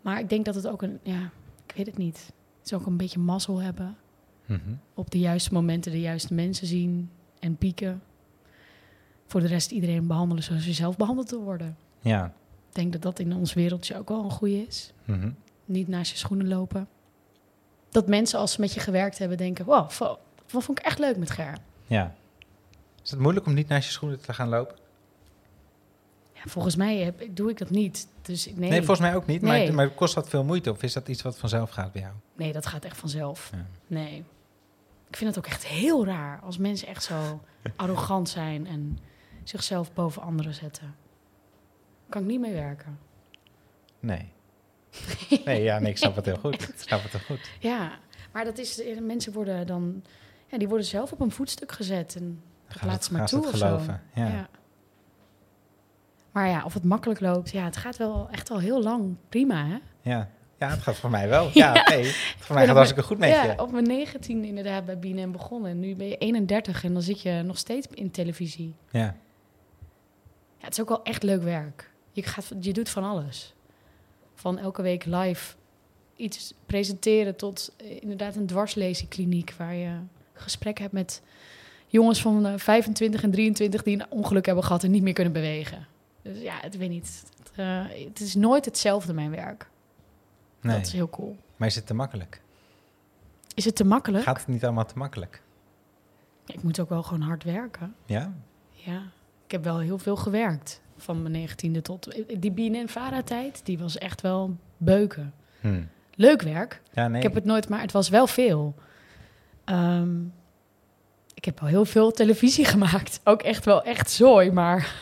Maar 0.00 0.18
ik 0.20 0.28
denk 0.28 0.44
dat 0.44 0.54
het 0.54 0.68
ook 0.68 0.82
een... 0.82 0.98
Ja, 1.02 1.30
ik 1.66 1.74
weet 1.76 1.86
het 1.86 1.96
niet. 1.96 2.32
Het 2.58 2.66
is 2.66 2.72
ook 2.72 2.86
een 2.86 2.96
beetje 2.96 3.18
mazzel 3.18 3.58
hebben. 3.58 3.96
Mhm. 4.46 4.74
Op 4.94 5.10
de 5.10 5.18
juiste 5.18 5.52
momenten 5.52 5.92
de 5.92 6.00
juiste 6.00 6.34
mensen 6.34 6.66
zien 6.66 7.10
en 7.38 7.56
pieken. 7.56 8.02
Voor 9.26 9.40
de 9.40 9.46
rest 9.46 9.70
iedereen 9.70 10.06
behandelen 10.06 10.42
zoals 10.42 10.64
je 10.64 10.72
zelf 10.72 10.96
behandeld 10.96 11.30
wil 11.30 11.42
worden. 11.42 11.76
Ja. 12.00 12.26
Ik 12.68 12.74
denk 12.74 12.92
dat 12.92 13.02
dat 13.02 13.18
in 13.18 13.32
ons 13.32 13.52
wereldje 13.52 13.98
ook 13.98 14.08
wel 14.08 14.24
een 14.24 14.30
goede 14.30 14.66
is. 14.66 14.92
Mhm. 15.04 15.30
Niet 15.64 15.88
naast 15.88 16.10
je 16.10 16.18
schoenen 16.18 16.48
lopen. 16.48 16.88
Dat 17.90 18.08
mensen 18.08 18.38
als 18.38 18.52
ze 18.52 18.60
met 18.60 18.72
je 18.72 18.80
gewerkt 18.80 19.18
hebben 19.18 19.36
denken... 19.36 19.64
Wow, 19.64 19.90
dat 19.98 20.18
vond 20.46 20.78
ik 20.78 20.84
echt 20.84 20.98
leuk 20.98 21.16
met 21.16 21.30
Ger. 21.30 21.58
Ja. 21.86 22.14
Is 23.04 23.10
het 23.10 23.20
moeilijk 23.20 23.46
om 23.46 23.54
niet 23.54 23.68
naast 23.68 23.86
je 23.86 23.92
schoenen 23.92 24.20
te 24.20 24.34
gaan 24.34 24.48
lopen? 24.48 24.76
Ja, 26.44 26.50
volgens 26.50 26.76
mij 26.76 26.96
heb, 26.96 27.22
doe 27.30 27.50
ik 27.50 27.58
dat 27.58 27.70
niet. 27.70 28.08
Dus 28.22 28.46
nee, 28.46 28.70
Nee, 28.70 28.78
volgens 28.78 29.00
mij 29.00 29.14
ook 29.14 29.26
niet. 29.26 29.42
Maar, 29.42 29.58
Nee. 29.58 29.72
maar 29.72 29.90
kost 29.90 30.14
dat 30.14 30.28
veel 30.28 30.44
moeite? 30.44 30.70
Of 30.70 30.82
is 30.82 30.92
dat 30.92 31.08
iets 31.08 31.22
wat 31.22 31.38
vanzelf 31.38 31.70
gaat 31.70 31.92
bij 31.92 32.02
jou? 32.02 32.14
nee, 32.36 32.52
dat 32.52 32.66
gaat 32.66 32.84
echt 32.84 32.96
vanzelf. 32.96 33.50
Ja. 33.54 33.66
Nee. 33.86 34.24
Ik 35.08 35.16
vind 35.18 35.34
het 35.34 35.38
ook 35.44 35.50
echt 35.52 35.66
heel 35.66 36.04
raar 36.06 36.40
als 36.40 36.58
mensen 36.58 36.88
echt 36.88 37.02
zo 37.02 37.40
arrogant 37.76 38.28
zijn... 38.28 38.66
en 38.66 38.98
zichzelf 39.44 39.92
boven 39.92 40.22
anderen 40.22 40.54
zetten. 40.54 40.94
Kan 42.08 42.22
ik 42.22 42.28
niet 42.28 42.40
mee 42.40 42.52
werken. 42.52 42.98
Nee. 44.00 44.28
Nee, 45.44 45.62
ja, 45.62 45.78
nee, 45.78 45.90
ik 45.90 45.96
snap 45.98 46.16
het 46.16 46.24
heel 46.24 46.36
goed. 46.36 46.62
Ik 46.68 46.74
snap 46.76 47.02
het 47.02 47.12
heel 47.12 47.20
goed. 47.20 47.50
Ja, 47.60 47.98
maar 48.32 48.44
dat 48.44 48.58
is... 48.58 48.82
Mensen 49.00 49.32
worden 49.32 49.66
dan... 49.66 50.04
Ja, 50.46 50.58
die 50.58 50.68
worden 50.68 50.86
zelf 50.86 51.12
op 51.12 51.20
een 51.20 51.30
voetstuk 51.30 51.72
gezet. 51.72 52.16
En 52.16 52.42
dat 52.68 52.82
laat 52.82 53.04
ze 53.04 53.12
maar 53.12 53.26
toe 53.26 53.46
of 53.46 53.56
zo. 53.56 53.80
Ja. 54.14 54.48
Maar 56.32 56.48
ja, 56.48 56.64
of 56.64 56.74
het 56.74 56.84
makkelijk 56.84 57.20
loopt, 57.20 57.50
ja, 57.50 57.64
het 57.64 57.76
gaat 57.76 57.96
wel 57.96 58.28
echt 58.30 58.50
al 58.50 58.58
heel 58.58 58.82
lang 58.82 59.16
prima, 59.28 59.66
hè? 59.66 59.76
Ja. 60.10 60.28
ja, 60.58 60.68
het 60.68 60.80
gaat 60.80 60.96
voor 60.96 61.10
mij 61.10 61.28
wel. 61.28 61.50
Ja. 61.54 61.72
Voor 61.74 62.54
mij 62.54 62.66
gaat 62.66 62.66
het 62.66 62.76
hartstikke 62.76 63.02
goed 63.02 63.18
met 63.18 63.28
ja, 63.28 63.54
op 63.56 63.72
mijn 63.72 63.86
19 63.86 64.44
inderdaad 64.44 64.84
bij 64.84 64.98
BNN 64.98 65.32
begonnen. 65.32 65.70
En 65.70 65.80
nu 65.80 65.96
ben 65.96 66.08
je 66.08 66.16
31 66.16 66.84
en 66.84 66.92
dan 66.92 67.02
zit 67.02 67.20
je 67.20 67.42
nog 67.44 67.58
steeds 67.58 67.86
in 67.94 68.10
televisie. 68.10 68.74
Ja. 68.90 69.16
Ja, 70.58 70.68
het 70.68 70.72
is 70.72 70.80
ook 70.80 70.88
wel 70.88 71.02
echt 71.02 71.22
leuk 71.22 71.42
werk. 71.42 71.90
Je, 72.12 72.22
gaat, 72.22 72.52
je 72.60 72.72
doet 72.72 72.88
van 72.88 73.04
alles. 73.04 73.54
Van 74.34 74.58
elke 74.58 74.82
week 74.82 75.04
live 75.04 75.54
iets 76.16 76.54
presenteren 76.66 77.36
tot 77.36 77.72
eh, 77.76 78.02
inderdaad 78.02 78.36
een 78.36 78.46
dwarslezenkliniek... 78.46 79.54
waar 79.58 79.74
je 79.74 79.96
gesprek 80.32 80.78
hebt 80.78 80.92
met 80.92 81.22
jongens 81.86 82.20
van 82.20 82.46
eh, 82.46 82.52
25 82.56 83.22
en 83.22 83.30
23 83.30 83.82
die 83.82 83.98
een 83.98 84.10
ongeluk 84.10 84.46
hebben 84.46 84.64
gehad 84.64 84.84
en 84.84 84.90
niet 84.90 85.02
meer 85.02 85.12
kunnen 85.12 85.32
bewegen. 85.32 85.86
Dus 86.22 86.38
ja, 86.40 86.54
het 86.60 86.76
weet 86.76 86.90
niet. 86.90 87.24
Het, 87.38 87.50
eh, 87.56 88.04
het 88.06 88.20
is 88.20 88.34
nooit 88.34 88.64
hetzelfde, 88.64 89.12
mijn 89.12 89.30
werk. 89.30 89.70
Nee. 90.60 90.76
Dat 90.76 90.86
is 90.86 90.92
heel 90.92 91.08
cool. 91.10 91.36
Maar 91.56 91.68
is 91.68 91.74
het 91.74 91.86
te 91.86 91.94
makkelijk? 91.94 92.42
Is 93.54 93.64
het 93.64 93.76
te 93.76 93.84
makkelijk? 93.84 94.24
Gaat 94.24 94.38
het 94.38 94.46
niet 94.48 94.64
allemaal 94.64 94.86
te 94.86 94.98
makkelijk? 94.98 95.42
Ik 96.46 96.62
moet 96.62 96.80
ook 96.80 96.88
wel 96.88 97.02
gewoon 97.02 97.20
hard 97.20 97.44
werken. 97.44 97.94
Ja? 98.06 98.32
Ja, 98.70 99.02
ik 99.44 99.50
heb 99.50 99.64
wel 99.64 99.78
heel 99.78 99.98
veel 99.98 100.16
gewerkt. 100.16 100.80
Van 100.96 101.22
mijn 101.22 101.34
negentiende 101.34 101.82
tot... 101.82 102.24
Die 102.38 102.50
BNN-Vara-tijd, 102.50 103.60
die 103.64 103.78
was 103.78 103.98
echt 103.98 104.20
wel 104.20 104.56
beuken. 104.76 105.34
Hm. 105.60 105.82
Leuk 106.14 106.42
werk. 106.42 106.82
Ja, 106.92 107.08
nee. 107.08 107.16
Ik 107.16 107.22
heb 107.22 107.34
het 107.34 107.44
nooit, 107.44 107.68
maar 107.68 107.80
het 107.80 107.92
was 107.92 108.08
wel 108.08 108.26
veel. 108.26 108.74
Ehm, 109.64 110.20
ik 111.34 111.44
heb 111.44 111.60
wel 111.60 111.68
heel 111.68 111.84
veel 111.84 112.10
televisie 112.10 112.64
gemaakt. 112.74 113.20
Ook 113.24 113.42
echt 113.42 113.64
wel 113.64 113.82
echt 113.82 114.10
zooi, 114.10 114.50
maar... 114.50 114.94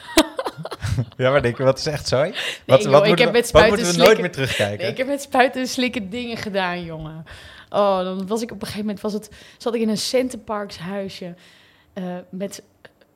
Ja, 1.16 1.30
maar 1.30 1.42
denk 1.42 1.56
je, 1.56 1.62
wat 1.62 1.78
is 1.78 1.86
echt 1.86 2.08
zo? 2.08 2.22
Nee, 2.22 2.32
Wat, 2.66 2.82
joh, 2.82 2.90
wat, 2.92 3.02
ik 3.02 3.08
moeten 3.08 3.24
heb 3.24 3.34
we, 3.34 3.40
met 3.40 3.50
wat 3.50 3.68
moeten 3.68 3.86
we 3.86 3.96
nooit 3.96 4.20
meer 4.20 4.32
terugkijken? 4.32 4.78
Nee, 4.78 4.90
ik 4.90 4.96
heb 4.96 5.06
met 5.06 5.22
spuiten 5.22 5.60
en 5.60 5.66
slikken 5.68 6.10
dingen 6.10 6.36
gedaan, 6.36 6.84
jongen. 6.84 7.24
Oh, 7.70 7.98
dan 7.98 8.26
was 8.26 8.42
ik 8.42 8.50
op 8.50 8.60
een 8.60 8.66
gegeven 8.66 8.84
moment... 8.86 9.00
Was 9.00 9.12
het, 9.12 9.30
zat 9.58 9.74
ik 9.74 9.80
in 9.80 9.88
een 9.88 9.98
Centerparks 9.98 10.78
huisje... 10.78 11.34
eh, 11.92 12.04
met... 12.28 12.62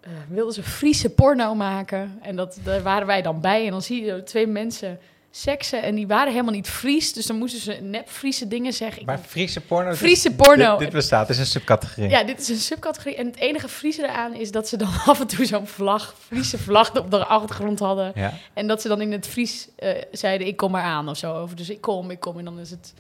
eh, 0.01 0.11
wilden 0.29 0.55
ze 0.55 0.63
Friese 0.63 1.11
porno 1.11 1.55
maken. 1.55 2.19
En 2.23 2.37
dat, 2.37 2.59
daar 2.65 2.83
waren 2.83 3.07
wij 3.07 3.23
dan 3.23 3.41
bij. 3.41 3.65
En 3.65 3.71
dan 3.71 3.83
zie 3.83 4.05
je 4.05 4.23
twee 4.23 4.47
mensen 4.47 4.99
seksen. 5.37 5.83
En 5.83 5.95
die 5.95 6.07
waren 6.07 6.33
helemaal 6.33 6.53
niet 6.55 6.69
Fries. 6.69 7.13
Dus 7.13 7.27
dan 7.27 7.37
moesten 7.37 7.61
ze 7.61 7.73
nep 7.73 8.09
Friese 8.09 8.49
dingen 8.49 8.73
zeggen. 8.73 9.01
Ik 9.01 9.07
Maar 9.07 9.19
Friese 9.19 9.61
porno... 9.61 9.89
dit- 9.91 9.99
Friese 9.99 10.35
porno. 10.35 10.71
Dit, 10.71 10.79
dit 10.79 10.91
bestaat, 10.93 11.27
dit 11.27 11.37
is 11.37 11.43
een 11.43 11.49
subcategorie. 11.49 12.11
Ja, 12.11 12.23
dit 12.25 12.41
is 12.41 12.49
een 12.49 12.57
subcategorie. 12.57 13.17
En 13.17 13.27
het 13.27 13.37
enige 13.37 13.69
Friese 13.69 14.03
eraan 14.03 14.35
is 14.35 14.51
dat 14.51 14.69
ze 14.69 14.77
dan 14.77 14.89
af 15.07 15.21
en 15.21 15.27
toe 15.27 15.45
zo'n 15.45 15.67
vlag, 15.67 16.15
Friese 16.27 16.59
vlag 16.59 16.97
op 16.99 17.11
de 17.11 17.25
achtergrond 17.25 17.79
hadden. 17.79 18.13
Ja. 18.15 18.33
En 18.53 18.67
dat 18.67 18.83
ze 18.83 18.89
dan 18.89 19.01
in 19.01 19.13
het 19.13 19.27
Fries 19.27 19.69
eh, 19.77 19.91
zeiden, 20.13 20.47
ik 20.47 20.57
kom 20.57 20.71
maar 20.71 20.83
aan 20.83 21.09
of 21.09 21.17
zo. 21.17 21.35
Over. 21.35 21.57
Dus 21.57 21.71
ik 21.71 21.81
kom, 21.81 22.11
ik 22.11 22.21
kom. 22.21 22.39
En 22.39 22.45
dan 22.45 22.59
is 22.59 22.71
het 22.71 22.95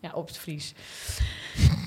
ja, 0.00 0.10
op 0.14 0.26
het 0.26 0.38
Fries. 0.38 0.74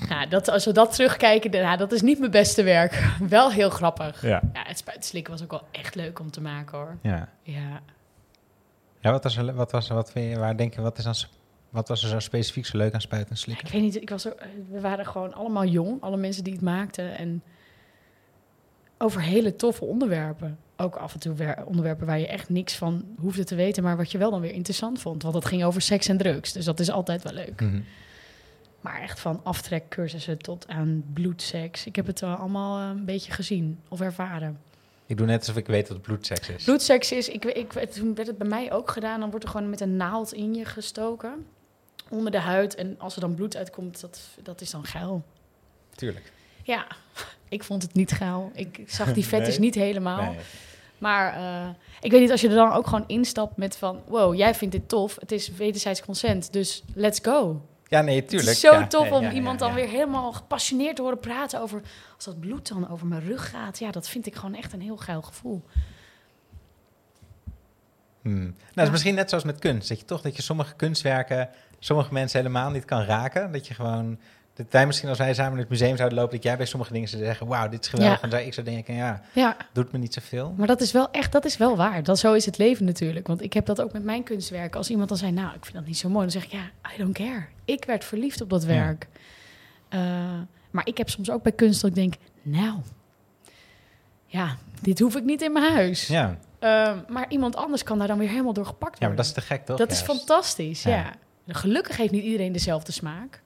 nou, 0.08 0.28
dat, 0.28 0.48
als 0.48 0.64
we 0.64 0.72
dat 0.72 0.94
terugkijken, 0.94 1.50
dan- 1.50 1.62
nou, 1.62 1.76
dat 1.76 1.92
is 1.92 2.02
niet 2.02 2.18
mijn 2.18 2.30
beste 2.30 2.62
werk. 2.62 3.02
Wel 3.28 3.50
heel 3.52 3.70
grappig. 3.70 4.22
Ja. 4.22 4.40
Ja, 4.52 4.62
het 4.66 4.78
spuitslikken 4.78 5.32
was 5.32 5.42
ook 5.42 5.50
wel 5.50 5.62
echt 5.70 5.94
leuk 5.94 6.18
om 6.20 6.30
te 6.30 6.40
maken 6.40 6.78
hoor. 6.78 6.96
ja. 7.02 7.28
Ja. 7.42 7.80
Ja, 9.04 9.10
wat 9.10 9.22
was 9.22 9.36
er, 9.36 9.54
wat 9.54 9.70
was 9.72 9.88
er, 9.88 9.94
wat 9.94 10.10
vind 10.10 10.30
je, 10.32 10.38
waar 10.38 10.56
denk 10.56 10.74
je, 10.74 10.80
wat 10.80 10.98
is 10.98 11.04
dan, 11.04 11.14
wat 11.70 11.88
was 11.88 12.02
er 12.02 12.08
zo 12.08 12.18
specifiek 12.18 12.66
zo 12.66 12.76
leuk 12.76 12.94
aan 12.94 13.00
spuiten 13.00 13.30
en 13.30 13.36
slikken? 13.36 13.66
Ik 13.66 13.72
weet 13.72 13.82
niet, 13.82 13.96
ik 13.96 14.10
was 14.10 14.26
ook, 14.26 14.38
we 14.70 14.80
waren 14.80 15.06
gewoon 15.06 15.34
allemaal 15.34 15.64
jong, 15.64 16.00
alle 16.02 16.16
mensen 16.16 16.44
die 16.44 16.52
het 16.52 16.62
maakten. 16.62 17.16
En 17.16 17.42
over 18.98 19.22
hele 19.22 19.56
toffe 19.56 19.84
onderwerpen. 19.84 20.58
Ook 20.76 20.96
af 20.96 21.14
en 21.14 21.20
toe 21.20 21.34
wer- 21.34 21.64
onderwerpen 21.66 22.06
waar 22.06 22.18
je 22.18 22.26
echt 22.26 22.48
niks 22.48 22.74
van 22.76 23.04
hoefde 23.18 23.44
te 23.44 23.54
weten, 23.54 23.82
maar 23.82 23.96
wat 23.96 24.10
je 24.12 24.18
wel 24.18 24.30
dan 24.30 24.40
weer 24.40 24.52
interessant 24.52 25.00
vond. 25.00 25.22
Want 25.22 25.34
het 25.34 25.44
ging 25.44 25.64
over 25.64 25.80
seks 25.80 26.08
en 26.08 26.16
drugs, 26.18 26.52
dus 26.52 26.64
dat 26.64 26.80
is 26.80 26.90
altijd 26.90 27.22
wel 27.22 27.32
leuk. 27.32 27.60
Mhm. 27.60 27.80
Maar 28.80 29.00
echt 29.00 29.20
van 29.20 29.40
aftrekcursussen 29.42 30.38
tot 30.38 30.68
aan 30.68 31.04
bloedseks. 31.12 31.86
Ik 31.86 31.96
heb 31.96 32.06
het 32.06 32.20
wel 32.20 32.34
allemaal 32.34 32.80
eh, 32.80 32.88
een 32.98 33.04
beetje 33.04 33.32
gezien 33.32 33.78
of 33.88 34.00
ervaren. 34.00 34.58
Ik 35.06 35.16
doe 35.16 35.26
net 35.26 35.38
alsof 35.38 35.56
ik 35.56 35.66
weet 35.66 35.88
wat 35.88 36.02
bloedseks 36.02 36.48
is. 36.48 36.64
Bloedseks 36.64 37.12
is, 37.12 37.28
ik, 37.28 37.44
ik, 37.44 37.72
toen 37.72 38.14
werd 38.14 38.28
het 38.28 38.38
bij 38.38 38.48
mij 38.48 38.72
ook 38.72 38.90
gedaan, 38.90 39.20
dan 39.20 39.30
wordt 39.30 39.44
er 39.44 39.50
gewoon 39.50 39.70
met 39.70 39.80
een 39.80 39.96
naald 39.96 40.32
in 40.32 40.54
je 40.54 40.64
gestoken. 40.64 41.46
Onder 42.08 42.32
de 42.32 42.38
huid. 42.38 42.74
En 42.74 42.94
als 42.98 43.14
er 43.14 43.20
dan 43.20 43.34
bloed 43.34 43.56
uitkomt, 43.56 44.00
dat, 44.00 44.20
dat 44.42 44.60
is 44.60 44.70
dan 44.70 44.84
geil. 44.84 45.22
Tuurlijk. 45.94 46.32
Ja, 46.62 46.86
ik 47.48 47.64
vond 47.64 47.82
het 47.82 47.94
niet 47.94 48.12
geil. 48.12 48.50
Ik 48.54 48.80
zag 48.86 49.12
die 49.12 49.24
vet 49.34 49.40
is 49.46 49.48
Nee. 49.48 49.58
niet 49.58 49.74
helemaal. 49.74 50.22
Nee. 50.32 50.38
Maar 50.98 51.34
eh, 51.34 51.68
ik 52.00 52.10
weet 52.10 52.20
niet, 52.20 52.30
als 52.30 52.40
je 52.40 52.48
er 52.48 52.54
dan 52.54 52.72
ook 52.72 52.86
gewoon 52.86 53.04
instapt 53.06 53.56
met 53.56 53.76
van... 53.76 54.02
wow, 54.06 54.34
jij 54.34 54.54
vindt 54.54 54.74
dit 54.74 54.88
tof, 54.88 55.16
het 55.20 55.32
is 55.32 55.48
wederzijds 55.48 56.02
consent, 56.04 56.52
dus 56.52 56.82
let's 56.94 57.18
go. 57.22 57.62
Ja, 57.88 58.00
nee, 58.00 58.24
tuurlijk. 58.24 58.48
Het 58.48 58.56
is 58.56 58.60
zo 58.60 58.72
ja, 58.72 58.86
tof 58.86 59.10
om 59.10 59.22
ja, 59.22 59.32
iemand 59.32 59.58
dan 59.58 59.74
weer 59.74 59.88
helemaal 59.88 60.32
gepassioneerd 60.32 60.96
te 60.96 61.02
horen 61.02 61.18
praten 61.18 61.60
over... 61.60 61.82
als 62.14 62.24
dat 62.24 62.40
bloed 62.40 62.68
dan 62.68 62.88
over 62.90 63.06
mijn 63.06 63.24
rug 63.24 63.50
gaat. 63.50 63.78
Ja, 63.78 63.90
dat 63.90 64.08
vind 64.08 64.26
ik 64.26 64.34
gewoon 64.34 64.54
echt 64.54 64.72
een 64.72 64.80
heel 64.80 64.96
geil 64.96 65.22
gevoel. 65.22 65.64
Hmm. 68.22 68.42
Nou, 68.42 68.54
dat 68.74 68.84
is 68.84 68.90
misschien 68.90 69.14
net 69.14 69.28
zoals 69.28 69.44
met 69.44 69.58
kunst. 69.58 69.88
Dat 69.88 69.98
je 69.98 70.04
toch 70.04 70.20
dat 70.20 70.36
je 70.36 70.42
sommige 70.42 70.74
kunstwerken, 70.74 71.48
sommige 71.78 72.12
mensen 72.12 72.38
helemaal 72.38 72.70
niet 72.70 72.84
kan 72.84 73.02
raken. 73.02 73.52
Dat 73.52 73.66
je 73.66 73.74
gewoon, 73.74 74.18
dat 74.54 74.66
wij 74.70 74.86
misschien 74.86 75.08
als 75.08 75.18
wij 75.18 75.34
samen 75.34 75.52
in 75.52 75.58
het 75.58 75.68
museum 75.68 75.96
zouden 75.96 76.18
lopen, 76.18 76.34
dat 76.34 76.42
jij 76.42 76.56
bij 76.56 76.66
sommige 76.66 76.92
dingen 76.92 77.08
zou 77.08 77.22
zeggen, 77.22 77.46
wauw, 77.46 77.68
dit 77.68 77.82
is 77.84 77.88
geweldig. 77.88 78.16
Ja. 78.16 78.22
En 78.22 78.30
dat 78.30 78.40
ik 78.40 78.54
zou 78.54 78.66
denken, 78.66 78.94
ja, 78.94 79.22
Ja, 79.32 79.56
doet 79.72 79.92
me 79.92 79.98
niet 79.98 80.14
zoveel. 80.14 80.54
maar 80.56 80.66
dat 80.66 80.80
is 80.80 80.92
wel 80.92 81.10
echt, 81.10 81.32
dat 81.32 81.44
is 81.44 81.56
wel 81.56 81.76
waar. 81.76 82.02
Dat, 82.02 82.18
zo 82.18 82.32
is 82.32 82.46
het 82.46 82.58
leven 82.58 82.84
natuurlijk. 82.84 83.26
Want 83.26 83.42
ik 83.42 83.52
heb 83.52 83.66
dat 83.66 83.80
ook 83.80 83.92
met 83.92 84.04
mijn 84.04 84.22
kunstwerken. 84.22 84.78
Als 84.78 84.90
iemand 84.90 85.08
dan 85.08 85.18
zei, 85.18 85.32
nou, 85.32 85.54
ik 85.54 85.62
vind 85.64 85.74
dat 85.76 85.86
niet 85.86 85.98
zo 85.98 86.08
mooi. 86.08 86.20
Dan 86.20 86.30
zeg 86.30 86.44
ik, 86.44 86.50
ja, 86.52 86.70
I 86.94 86.98
don't 86.98 87.14
care. 87.14 87.44
Ik 87.64 87.84
werd 87.84 88.04
verliefd 88.04 88.40
op 88.40 88.50
dat 88.50 88.62
Ja. 88.62 88.68
werk. 88.68 89.08
Eh, 89.88 90.00
maar 90.70 90.86
ik 90.86 90.98
heb 90.98 91.08
soms 91.08 91.30
ook 91.30 91.42
bij 91.42 91.52
kunst 91.52 91.80
dat 91.80 91.90
ik 91.90 91.96
denk, 91.96 92.14
nou, 92.42 92.76
ja, 94.26 94.56
dit 94.80 94.98
hoef 94.98 95.16
ik 95.16 95.24
niet 95.24 95.42
in 95.42 95.52
mijn 95.52 95.72
huis. 95.72 96.06
Ja, 96.06 96.38
Eh, 96.58 96.92
maar 97.08 97.26
iemand 97.28 97.56
anders 97.56 97.82
kan 97.82 97.98
daar 97.98 98.06
dan 98.08 98.18
weer 98.18 98.28
helemaal 98.28 98.52
door 98.52 98.66
gepakt 98.66 98.98
ja 98.98 99.06
worden. 99.06 99.08
maar 99.08 99.16
dat 99.16 99.26
is 99.26 99.32
te 99.32 99.40
gek 99.54 99.64
toch? 99.66 99.78
Dat 99.78 99.90
is 99.90 100.00
fantastisch, 100.00 100.82
Ja. 100.82 100.96
ja. 100.96 101.12
Gelukkig 101.54 101.96
heeft 101.96 102.12
niet 102.12 102.24
iedereen 102.24 102.52
dezelfde 102.52 102.92
smaak. 102.92 103.42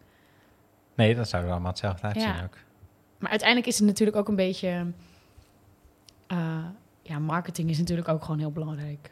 Nee, 0.98 1.14
dat 1.14 1.28
zouden 1.28 1.50
we 1.50 1.54
allemaal 1.56 1.72
hetzelfde 1.72 2.06
uitzien 2.06 2.28
Ja. 2.28 2.42
ook. 2.44 2.56
Maar 3.18 3.30
uiteindelijk 3.30 3.68
is 3.68 3.78
het 3.78 3.86
natuurlijk 3.86 4.16
ook 4.16 4.28
een 4.28 4.36
beetje... 4.36 4.86
eh, 6.26 6.64
ja, 7.02 7.18
marketing 7.18 7.70
is 7.70 7.78
natuurlijk 7.78 8.08
ook 8.08 8.22
gewoon 8.24 8.38
heel 8.38 8.50
belangrijk. 8.52 9.10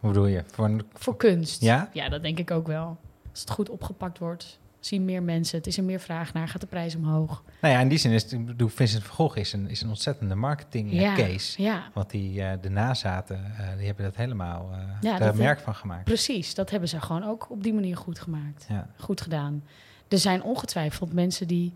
Hoe 0.00 0.10
bedoel 0.12 0.26
je? 0.26 0.44
Voor 0.52 0.64
een, 0.64 0.82
Voor 0.92 1.16
kunst. 1.16 1.62
Ja? 1.62 1.88
Ja, 1.92 2.08
dat 2.08 2.22
denk 2.22 2.38
ik 2.38 2.50
ook 2.50 2.66
wel. 2.66 2.98
Als 3.30 3.40
het 3.40 3.50
goed 3.50 3.68
opgepakt 3.70 4.18
wordt, 4.18 4.58
zien 4.80 5.04
meer 5.04 5.22
mensen. 5.22 5.58
Het 5.58 5.66
is 5.66 5.76
er 5.78 5.84
meer 5.84 6.00
vraag 6.00 6.32
naar, 6.32 6.48
gaat 6.48 6.60
de 6.60 6.66
prijs 6.66 6.94
omhoog. 6.94 7.42
nou 7.60 7.74
ja, 7.74 7.80
in 7.80 7.88
die 7.88 7.98
zin 7.98 8.12
is 8.12 8.22
het, 8.22 8.32
ik 8.32 8.46
bedoel, 8.46 8.68
Vincent 8.68 9.02
van 9.04 9.14
Gogh 9.14 9.36
is 9.38 9.52
een, 9.52 9.68
is 9.68 9.82
een 9.82 9.88
ontzettende 9.88 10.34
marketing 10.34 10.90
eh, 10.90 11.00
Ja, 11.00 11.14
case. 11.14 11.62
ja, 11.62 11.82
Want 11.92 12.10
die, 12.10 12.42
eh, 12.42 12.52
de 12.60 12.70
nazaten, 12.70 13.44
eh, 13.58 13.76
die 13.76 13.86
hebben 13.86 14.04
dat 14.04 14.16
helemaal 14.16 14.70
Ja, 15.00 15.18
daar 15.18 15.36
merk 15.36 15.60
van 15.60 15.74
gemaakt. 15.74 16.04
precies. 16.04 16.54
Dat 16.54 16.70
hebben 16.70 16.88
ze 16.88 17.00
gewoon 17.00 17.24
ook 17.24 17.50
op 17.50 17.62
die 17.62 17.74
manier 17.74 17.96
goed 17.96 18.18
gemaakt. 18.18 18.66
Ja. 18.68 18.86
Goed 18.98 19.20
gedaan. 19.20 19.64
Er 20.08 20.18
zijn 20.18 20.42
ongetwijfeld 20.42 21.12
mensen 21.12 21.48
die... 21.48 21.72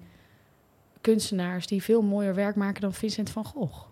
kunstenaars 1.00 1.66
die 1.66 1.82
veel 1.82 2.02
mooier 2.02 2.34
werk 2.34 2.56
maken 2.56 2.80
dan 2.80 2.92
Vincent 2.92 3.30
van 3.30 3.44
Gogh. 3.44 3.86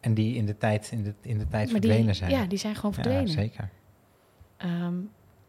En 0.00 0.14
die 0.14 0.34
in 0.34 0.46
de 0.46 0.56
tijd, 0.56 0.88
in 0.92 1.02
de, 1.02 1.14
in 1.20 1.38
de 1.38 1.48
tijd 1.48 1.70
Maar 1.70 1.80
die, 1.80 1.90
verdwenen 1.90 2.14
zijn. 2.14 2.30
Ja, 2.30 2.46
die 2.46 2.58
zijn 2.58 2.74
gewoon 2.74 2.94
verdwenen. 2.94 3.26
Ja, 3.26 3.32
zeker. 3.32 3.70
Ehm, 4.56 4.94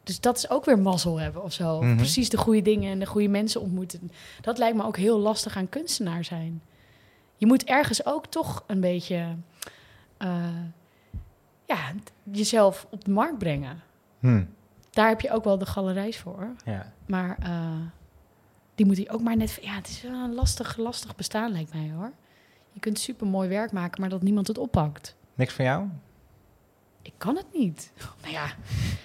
dus 0.04 0.20
dat 0.20 0.38
is 0.38 0.50
ook 0.50 0.66
weer 0.66 0.80
mazzel 0.80 1.20
hebben 1.20 1.44
of 1.44 1.54
zo. 1.54 1.82
Mhm. 1.82 1.96
Precies 1.96 2.30
de 2.30 2.38
goede 2.38 2.62
dingen 2.62 2.92
en 2.92 3.00
de 3.00 3.06
goede 3.06 3.28
mensen 3.28 3.62
ontmoeten. 3.62 4.12
Dat 4.42 4.58
lijkt 4.58 4.78
me 4.78 4.84
ook 4.84 4.98
heel 4.98 5.20
lastig 5.20 5.58
aan 5.58 5.70
kunstenaar 5.70 6.24
zijn. 6.24 6.62
Je 7.38 7.46
moet 7.46 7.64
ergens 7.64 8.06
ook 8.06 8.26
toch 8.26 8.64
een 8.68 8.80
beetje 8.80 9.36
eh, 10.18 10.44
ja, 11.66 11.94
jezelf 12.24 12.88
op 12.90 13.06
de 13.06 13.12
markt 13.12 13.38
brengen. 13.38 13.82
Hm. 14.20 14.44
Daar 14.90 15.08
heb 15.08 15.22
je 15.22 15.32
ook 15.32 15.44
wel 15.44 15.58
de 15.58 15.66
galerijs 15.66 16.18
voor. 16.18 16.56
Ja. 16.66 16.94
Maar 17.06 17.38
eh, 17.40 17.72
die 18.80 18.88
moet 18.88 18.98
hij 18.98 19.10
ook 19.12 19.22
maar 19.22 19.38
net... 19.38 19.60
Ja, 19.62 19.76
het 19.76 19.88
is 19.88 20.02
wel 20.02 20.12
een 20.24 20.34
lastig, 20.34 20.78
lastig 20.78 21.16
bestaan, 21.16 21.52
lijkt 21.52 21.74
mij 21.74 21.92
hoor. 21.96 22.12
Je 22.72 22.80
kunt 22.80 23.00
super 23.00 23.28
mooi 23.28 23.50
werk 23.50 23.72
maken, 23.72 24.02
maar 24.02 24.10
dat 24.10 24.22
niemand 24.22 24.48
het 24.48 24.58
oppakt. 24.58 25.16
Niks 25.36 25.54
voor 25.54 25.66
jou? 25.66 25.88
Ik 27.02 27.14
kan 27.18 27.36
het 27.36 27.46
niet. 27.54 27.92
Nou 28.22 28.34
ja, 28.34 28.46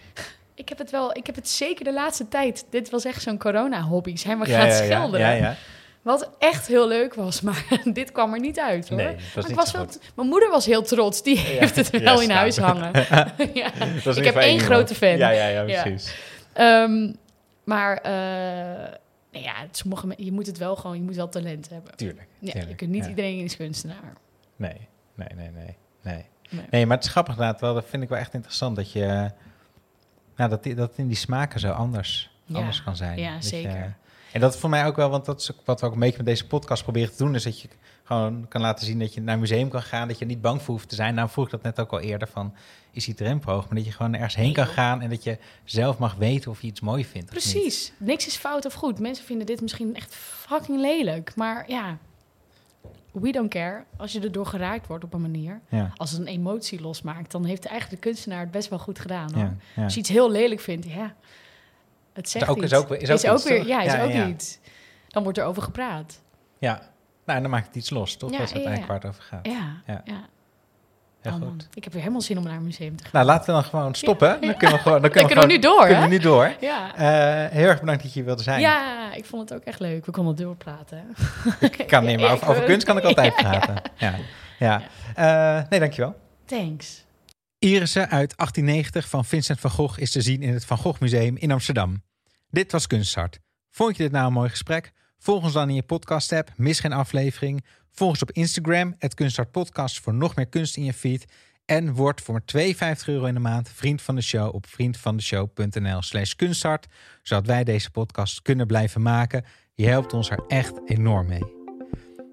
ik 0.63 0.69
heb 0.69 0.79
het 0.79 0.91
wel, 0.91 1.17
ik 1.17 1.27
heb 1.27 1.35
het 1.35 1.49
zeker 1.49 1.85
de 1.85 1.93
laatste 1.93 2.29
tijd. 2.29 2.67
Dit 2.71 2.91
was 2.91 3.05
echt 3.05 3.23
zo'n 3.23 3.39
corona-hobby. 3.39 4.17
Zijn 4.17 4.39
we 4.39 4.47
gaan 4.47 4.73
schilderen. 4.73 5.27
Ja, 5.27 5.33
ja. 5.33 5.57
Wat 6.03 6.31
echt 6.39 6.67
heel 6.67 6.89
leuk 6.89 7.15
was, 7.15 7.41
maar 7.47 7.65
dit 7.85 8.13
kwam 8.13 8.35
er 8.35 8.41
niet 8.41 8.59
uit 8.59 8.89
hoor. 8.89 8.99
Nee, 8.99 9.17
was 9.35 9.47
niet 9.47 9.57
was 9.57 9.71
wel, 9.73 9.85
goed. 9.85 9.99
mijn 10.15 10.29
moeder 10.29 10.51
was 10.51 10.67
heel 10.67 10.83
trots. 10.83 11.23
Die 11.23 11.39
heeft 11.39 11.77
het 11.77 11.89
ja, 11.91 12.01
wel 12.01 12.21
in 12.21 12.31
huis 12.31 12.57
hangen. 12.59 12.91
ja. 13.55 13.73
Ik 14.05 14.25
heb 14.25 14.37
één 14.37 14.49
iemand. 14.51 14.63
grote 14.63 14.95
fan. 14.95 15.17
Ja, 15.17 15.31
ja, 15.31 15.47
ja, 15.47 15.63
Ja. 15.63 15.83
precies. 15.83 16.15
Ehm, 16.53 17.13
maar 17.65 17.97
eh, 17.97 18.95
nou 19.35 19.45
ja, 19.47 19.67
sommige, 19.71 20.15
je 20.17 20.33
moet 20.33 20.47
het 20.47 20.59
wel 20.59 20.77
gewoon, 20.77 20.97
je 20.97 21.03
moet 21.03 21.15
wel 21.17 21.29
talent 21.29 21.69
hebben. 21.69 21.97
Tuurlijk. 21.97 22.29
Ja, 22.39 22.47
je 22.47 22.53
tuurlijk, 22.53 22.77
kunt 22.77 22.91
niet 22.91 23.03
ja. 23.05 23.09
iedereen 23.09 23.39
is 23.45 23.57
kunstenaar. 23.57 24.13
Nee, 24.57 24.89
nee, 25.15 25.29
nee, 25.37 25.51
nee. 25.51 25.77
Nee. 26.03 26.25
Nee. 26.71 26.87
maar 26.87 26.97
het 26.97 27.07
is 27.07 27.11
grappig 27.13 27.35
inderdaad 27.35 27.61
wel. 27.61 27.75
Dat 27.75 27.85
vind 27.89 28.03
ik 28.03 28.09
wel 28.09 28.19
echt 28.19 28.35
interessant. 28.35 28.77
Dat 28.77 28.93
je... 28.93 29.31
Nou, 30.37 30.51
dat, 30.51 30.63
die- 30.63 30.75
dat 30.75 30.93
in 30.97 31.07
die 31.07 31.17
smaken 31.17 31.61
zo 31.61 31.71
anders, 31.71 32.31
Ja. 32.45 32.57
anders 32.59 32.83
kan 32.83 32.97
zijn. 32.97 33.19
Ja, 33.19 33.35
je- 33.35 33.43
zeker. 33.43 33.97
en 34.33 34.41
dat 34.41 34.55
is 34.55 34.61
voor 34.61 34.71
mij 34.71 34.87
ook 34.87 34.97
wel, 34.97 35.11
want 35.11 35.25
dat 35.25 35.41
is 35.41 35.53
ook 35.53 35.59
wat 35.65 35.81
we 35.81 35.87
ook 35.87 35.93
een 35.93 35.99
beetje 35.99 36.17
met 36.17 36.27
deze 36.27 36.47
podcast 36.47 36.83
proberen 36.83 37.11
te 37.11 37.17
doen, 37.25 37.35
is 37.35 37.43
dat 37.43 37.61
je 37.61 37.69
gewoon 38.05 38.49
kan 38.49 38.61
laten 38.61 38.87
zien 38.87 38.99
dat 38.99 39.15
je 39.15 39.21
naar 39.21 39.35
een 39.35 39.41
museum 39.41 39.69
kan 39.69 39.83
gaan, 39.83 40.09
dat 40.09 40.19
je 40.19 40.25
niet 40.25 40.41
bang 40.41 40.63
voor 40.63 40.75
hoeft 40.75 40.89
te 40.89 40.95
zijn. 40.95 41.15
Nou 41.15 41.29
vroeg 41.29 41.45
ik 41.45 41.51
dat 41.51 41.63
net 41.63 41.81
ook 41.81 41.93
al 41.93 42.01
eerder 42.01 42.29
van, 42.29 42.55
is 42.91 43.05
die 43.05 43.15
drempel 43.15 43.53
hoog? 43.53 43.65
Maar 43.67 43.75
dat 43.77 43.85
je 43.85 43.93
gewoon 43.93 44.15
ergens 44.15 44.35
heen 44.35 44.53
kan 44.53 44.67
gaan 44.67 45.01
en 45.01 45.11
dat 45.11 45.23
je 45.25 45.39
zelf 45.65 45.99
mag 45.99 46.15
weten 46.15 46.51
of 46.51 46.61
je 46.61 46.67
iets 46.67 46.81
mooi 46.81 47.05
vindt. 47.05 47.31
Precies. 47.31 47.93
Niks 47.99 48.27
is 48.27 48.37
fout 48.37 48.65
of 48.67 48.73
goed. 48.73 48.99
Mensen 48.99 49.25
vinden 49.25 49.47
dit 49.47 49.61
misschien 49.61 49.95
echt 49.95 50.15
fucking 50.15 50.81
lelijk. 50.81 51.33
Maar 51.37 51.65
ja, 51.71 51.99
we 53.13 53.33
don't 53.33 53.51
care. 53.51 53.85
Als 53.97 54.13
je 54.13 54.21
erdoor 54.21 54.47
geraakt 54.47 54.87
wordt 54.87 55.05
op 55.05 55.15
een 55.15 55.21
manier. 55.21 55.61
Ja, 55.69 55.93
Als 55.97 56.11
het 56.11 56.21
een 56.21 56.27
emotie 56.27 56.81
losmaakt, 56.81 57.31
dan 57.31 57.45
heeft 57.45 57.65
eigenlijk 57.67 58.03
de 58.03 58.09
kunstenaar 58.09 58.41
het 58.41 58.51
best 58.51 58.69
wel 58.69 58.79
goed 58.79 58.99
gedaan. 58.99 59.33
Hoor. 59.35 59.43
ja, 59.45 59.55
ja. 59.77 59.83
Als 59.85 59.95
je 59.95 60.01
iets 60.01 60.09
heel 60.09 60.31
lelijk 60.31 60.61
vindt, 60.61 60.87
ja. 60.87 61.15
Het 62.13 62.29
zegt 62.29 62.49
ook- 62.49 62.57
is 62.57 62.63
iets. 62.65 62.73
ook- 62.75 62.91
is 62.91 63.11
ook 63.11 63.35
iets, 63.37 63.45
weer, 63.45 63.59
toch? 63.59 63.67
ja, 63.69 63.83
is 63.83 64.01
ook 64.23 64.27
iets. 64.29 64.59
Dan 65.09 65.23
wordt 65.23 65.39
er 65.39 65.45
over 65.45 65.63
gepraat. 65.63 66.21
ja. 66.59 66.93
Nou, 67.25 67.37
en 67.37 67.43
dan 67.43 67.51
maakt 67.51 67.67
het 67.67 67.77
iets 67.77 67.91
los, 67.91 68.17
toch? 68.17 68.31
Ja, 68.31 68.39
dat 68.39 68.47
is 68.47 68.53
uiteindelijk 68.53 68.93
waar 68.93 69.01
het 69.03 69.11
over 69.11 69.23
gaat. 69.23 69.47
Ja, 69.47 69.83
Ja. 69.87 70.01
ja. 70.05 70.27
Heel 71.21 71.33
Oh, 71.33 71.39
goed. 71.39 71.47
man. 71.49 71.61
Ik 71.75 71.85
heb 71.85 71.93
weer 71.93 72.03
helemaal 72.03 72.23
zin 72.23 72.39
om 72.39 72.45
naar 72.45 72.57
een 72.57 72.63
museum 72.65 72.97
te 72.97 73.03
gaan. 73.03 73.11
Nou, 73.13 73.27
laten 73.27 73.47
we 73.47 73.53
dan 73.53 73.65
gewoon 73.65 73.95
stoppen. 73.95 74.41
Dan 74.41 74.57
kunnen 74.57 74.77
we 74.77 74.83
gewoon, 74.83 75.03
dan 75.03 75.11
Dan 75.11 75.27
kunnen 75.27 75.29
we 75.29 75.35
kunnen 75.35 75.47
we 75.47 75.53
nu 75.53 75.59
door, 75.59 75.87
kunnen 75.87 76.03
we 76.03 76.09
nu 76.09 76.19
door. 76.19 76.55
Ja. 76.71 76.95
Eh, 76.97 77.51
heel 77.51 77.69
erg 77.69 77.81
bedankt 77.81 78.03
dat 78.03 78.13
je 78.13 78.19
hier 78.19 78.25
wilde 78.29 78.43
zijn. 78.43 78.61
ja, 78.61 79.13
ik 79.15 79.25
vond 79.25 79.49
het 79.49 79.59
ook 79.59 79.65
echt 79.65 79.81
leuk. 79.81 80.07
We 80.07 80.13
konden 80.13 80.37
doorpraten. 80.37 81.05
Ik 81.61 81.85
kan 81.87 82.05
niet, 82.05 82.21
maar 82.21 82.33
over, 82.33 82.49
over 82.49 82.63
kunst 82.65 82.87
kan 82.87 82.97
ik 82.97 83.05
altijd 83.05 83.35
praten. 83.35 83.83
Ja. 83.97 84.15
Ja. 84.59 84.83
Eh, 85.15 85.69
nee, 85.69 85.81
dankjewel. 85.81 86.15
Thanks. 86.45 87.05
Irissen 87.59 88.03
uit 88.03 88.37
1890 88.37 89.09
van 89.09 89.25
Vincent 89.25 89.61
van 89.61 89.71
Gogh 89.71 89.99
is 90.01 90.11
te 90.11 90.21
zien 90.23 90.43
in 90.43 90.53
het 90.53 90.65
Van 90.65 90.79
Gogh 90.79 91.01
Museum 91.01 91.37
in 91.37 91.51
Amsterdam. 91.53 92.03
Dit 92.51 92.73
was 92.73 92.87
Kunsthart. 92.87 93.39
Vond 93.71 93.97
je 93.97 94.03
dit 94.03 94.13
nou 94.13 94.27
een 94.27 94.33
mooi 94.33 94.49
gesprek? 94.49 94.93
Volg 95.25 95.43
ons 95.43 95.53
dan 95.53 95.69
in 95.69 95.75
je 95.75 95.83
podcast-app, 95.83 96.53
mis 96.57 96.81
geen 96.81 96.93
aflevering. 96.93 97.65
Volg 97.91 98.11
ons 98.11 98.23
op 98.23 98.31
Instagram, 98.31 98.95
het 98.99 99.15
Kunsthart 99.15 99.51
Podcast, 99.51 100.01
voor 100.01 100.15
nog 100.15 100.37
meer 100.37 100.47
kunst 100.47 100.77
in 100.77 100.85
je 100.85 100.93
feed. 100.93 101.25
En 101.65 101.95
word 101.95 102.21
voor 102.21 102.35
maar 102.35 102.45
52 102.45 103.09
euro 103.09 103.25
in 103.25 103.35
de 103.35 103.41
maand 103.41 103.69
vriend 103.69 104.03
van 104.03 104.15
de 104.15 104.21
show 104.21 104.55
op 104.55 104.67
vriendvandeshow.nl 104.67 106.03
slash 106.03 106.33
kunsthart. 106.33 106.87
Zodat 107.23 107.47
wij 107.47 107.65
deze 107.65 107.91
podcast 107.91 108.43
kunnen 108.43 108.67
blijven 108.67 109.03
maken. 109.03 109.45
Je 109.75 109.87
helpt 109.87 110.13
ons 110.13 110.31
er 110.31 110.45
echt 110.49 110.81
enorm 110.85 111.27
mee. 111.27 111.45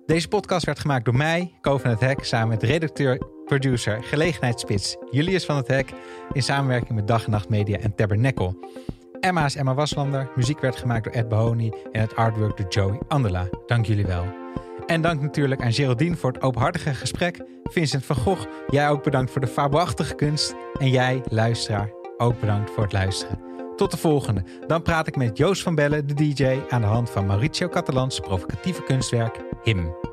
Deze 0.06 0.28
podcast 0.28 0.66
werd 0.66 0.80
gemaakt 0.80 1.06
door 1.06 1.16
mij, 1.16 1.58
Ko 1.62 1.78
van 1.78 1.90
het 1.90 2.00
Hek, 2.00 2.24
samen 2.24 2.48
met 2.48 2.64
redacteur, 2.64 3.22
producer, 3.46 4.04
gelegenheidsspits 4.04 4.96
Julius 5.12 5.46
van 5.46 5.56
het 5.56 5.68
Hek, 5.68 5.94
in 6.34 6.44
samenwerking 6.44 6.94
met 6.94 7.08
Dag 7.08 7.26
en 7.26 7.32
Nacht 7.32 7.50
Media 7.50 7.78
en 7.78 7.96
Tabernacle. 7.96 8.56
Emma 9.22 9.46
is 9.46 9.56
Emma 9.56 9.74
Waslander, 9.74 10.30
muziek 10.36 10.60
werd 10.60 10.76
gemaakt 10.76 11.04
door 11.04 11.14
Ed 11.14 11.30
Bahoni 11.30 11.72
en 11.92 12.02
het 12.02 12.16
artwork 12.16 12.58
door 12.58 12.68
Joey 12.70 13.00
Andela. 13.08 13.48
Dank 13.66 13.86
jullie 13.86 14.06
wel. 14.06 14.26
En 14.86 15.02
dank 15.02 15.22
natuurlijk 15.22 15.62
aan 15.62 15.74
Geraldine 15.74 16.16
voor 16.16 16.32
het 16.32 16.42
openhartige 16.42 16.94
gesprek. 16.94 17.46
Vincent 17.64 18.06
van 18.06 18.16
Gogh, 18.16 18.48
jij 18.70 18.90
ook 18.90 19.04
bedankt 19.04 19.32
voor 19.32 19.42
de 19.42 19.48
fabelachtige 19.48 20.16
kunst. 20.16 20.56
En 20.80 20.90
jij, 20.90 21.22
luisteraar, 21.30 21.90
ook 22.18 22.40
bedankt 22.40 22.72
voor 22.72 22.84
het 22.84 22.94
luisteren. 22.94 23.40
Tot 23.76 23.92
de 23.92 23.98
volgende. 23.98 24.44
Dan 24.68 24.82
praat 24.82 25.08
ik 25.08 25.16
met 25.16 25.38
Joost 25.38 25.62
van 25.62 25.76
Bellen, 25.76 26.08
de 26.08 26.14
DJ, 26.14 26.60
aan 26.70 26.82
de 26.82 26.88
hand 26.88 27.10
van 27.10 27.26
Mauricio 27.26 27.68
Catalans 27.68 28.20
provocatieve 28.20 28.84
kunstwerk 28.84 29.40
Him. 29.64 30.11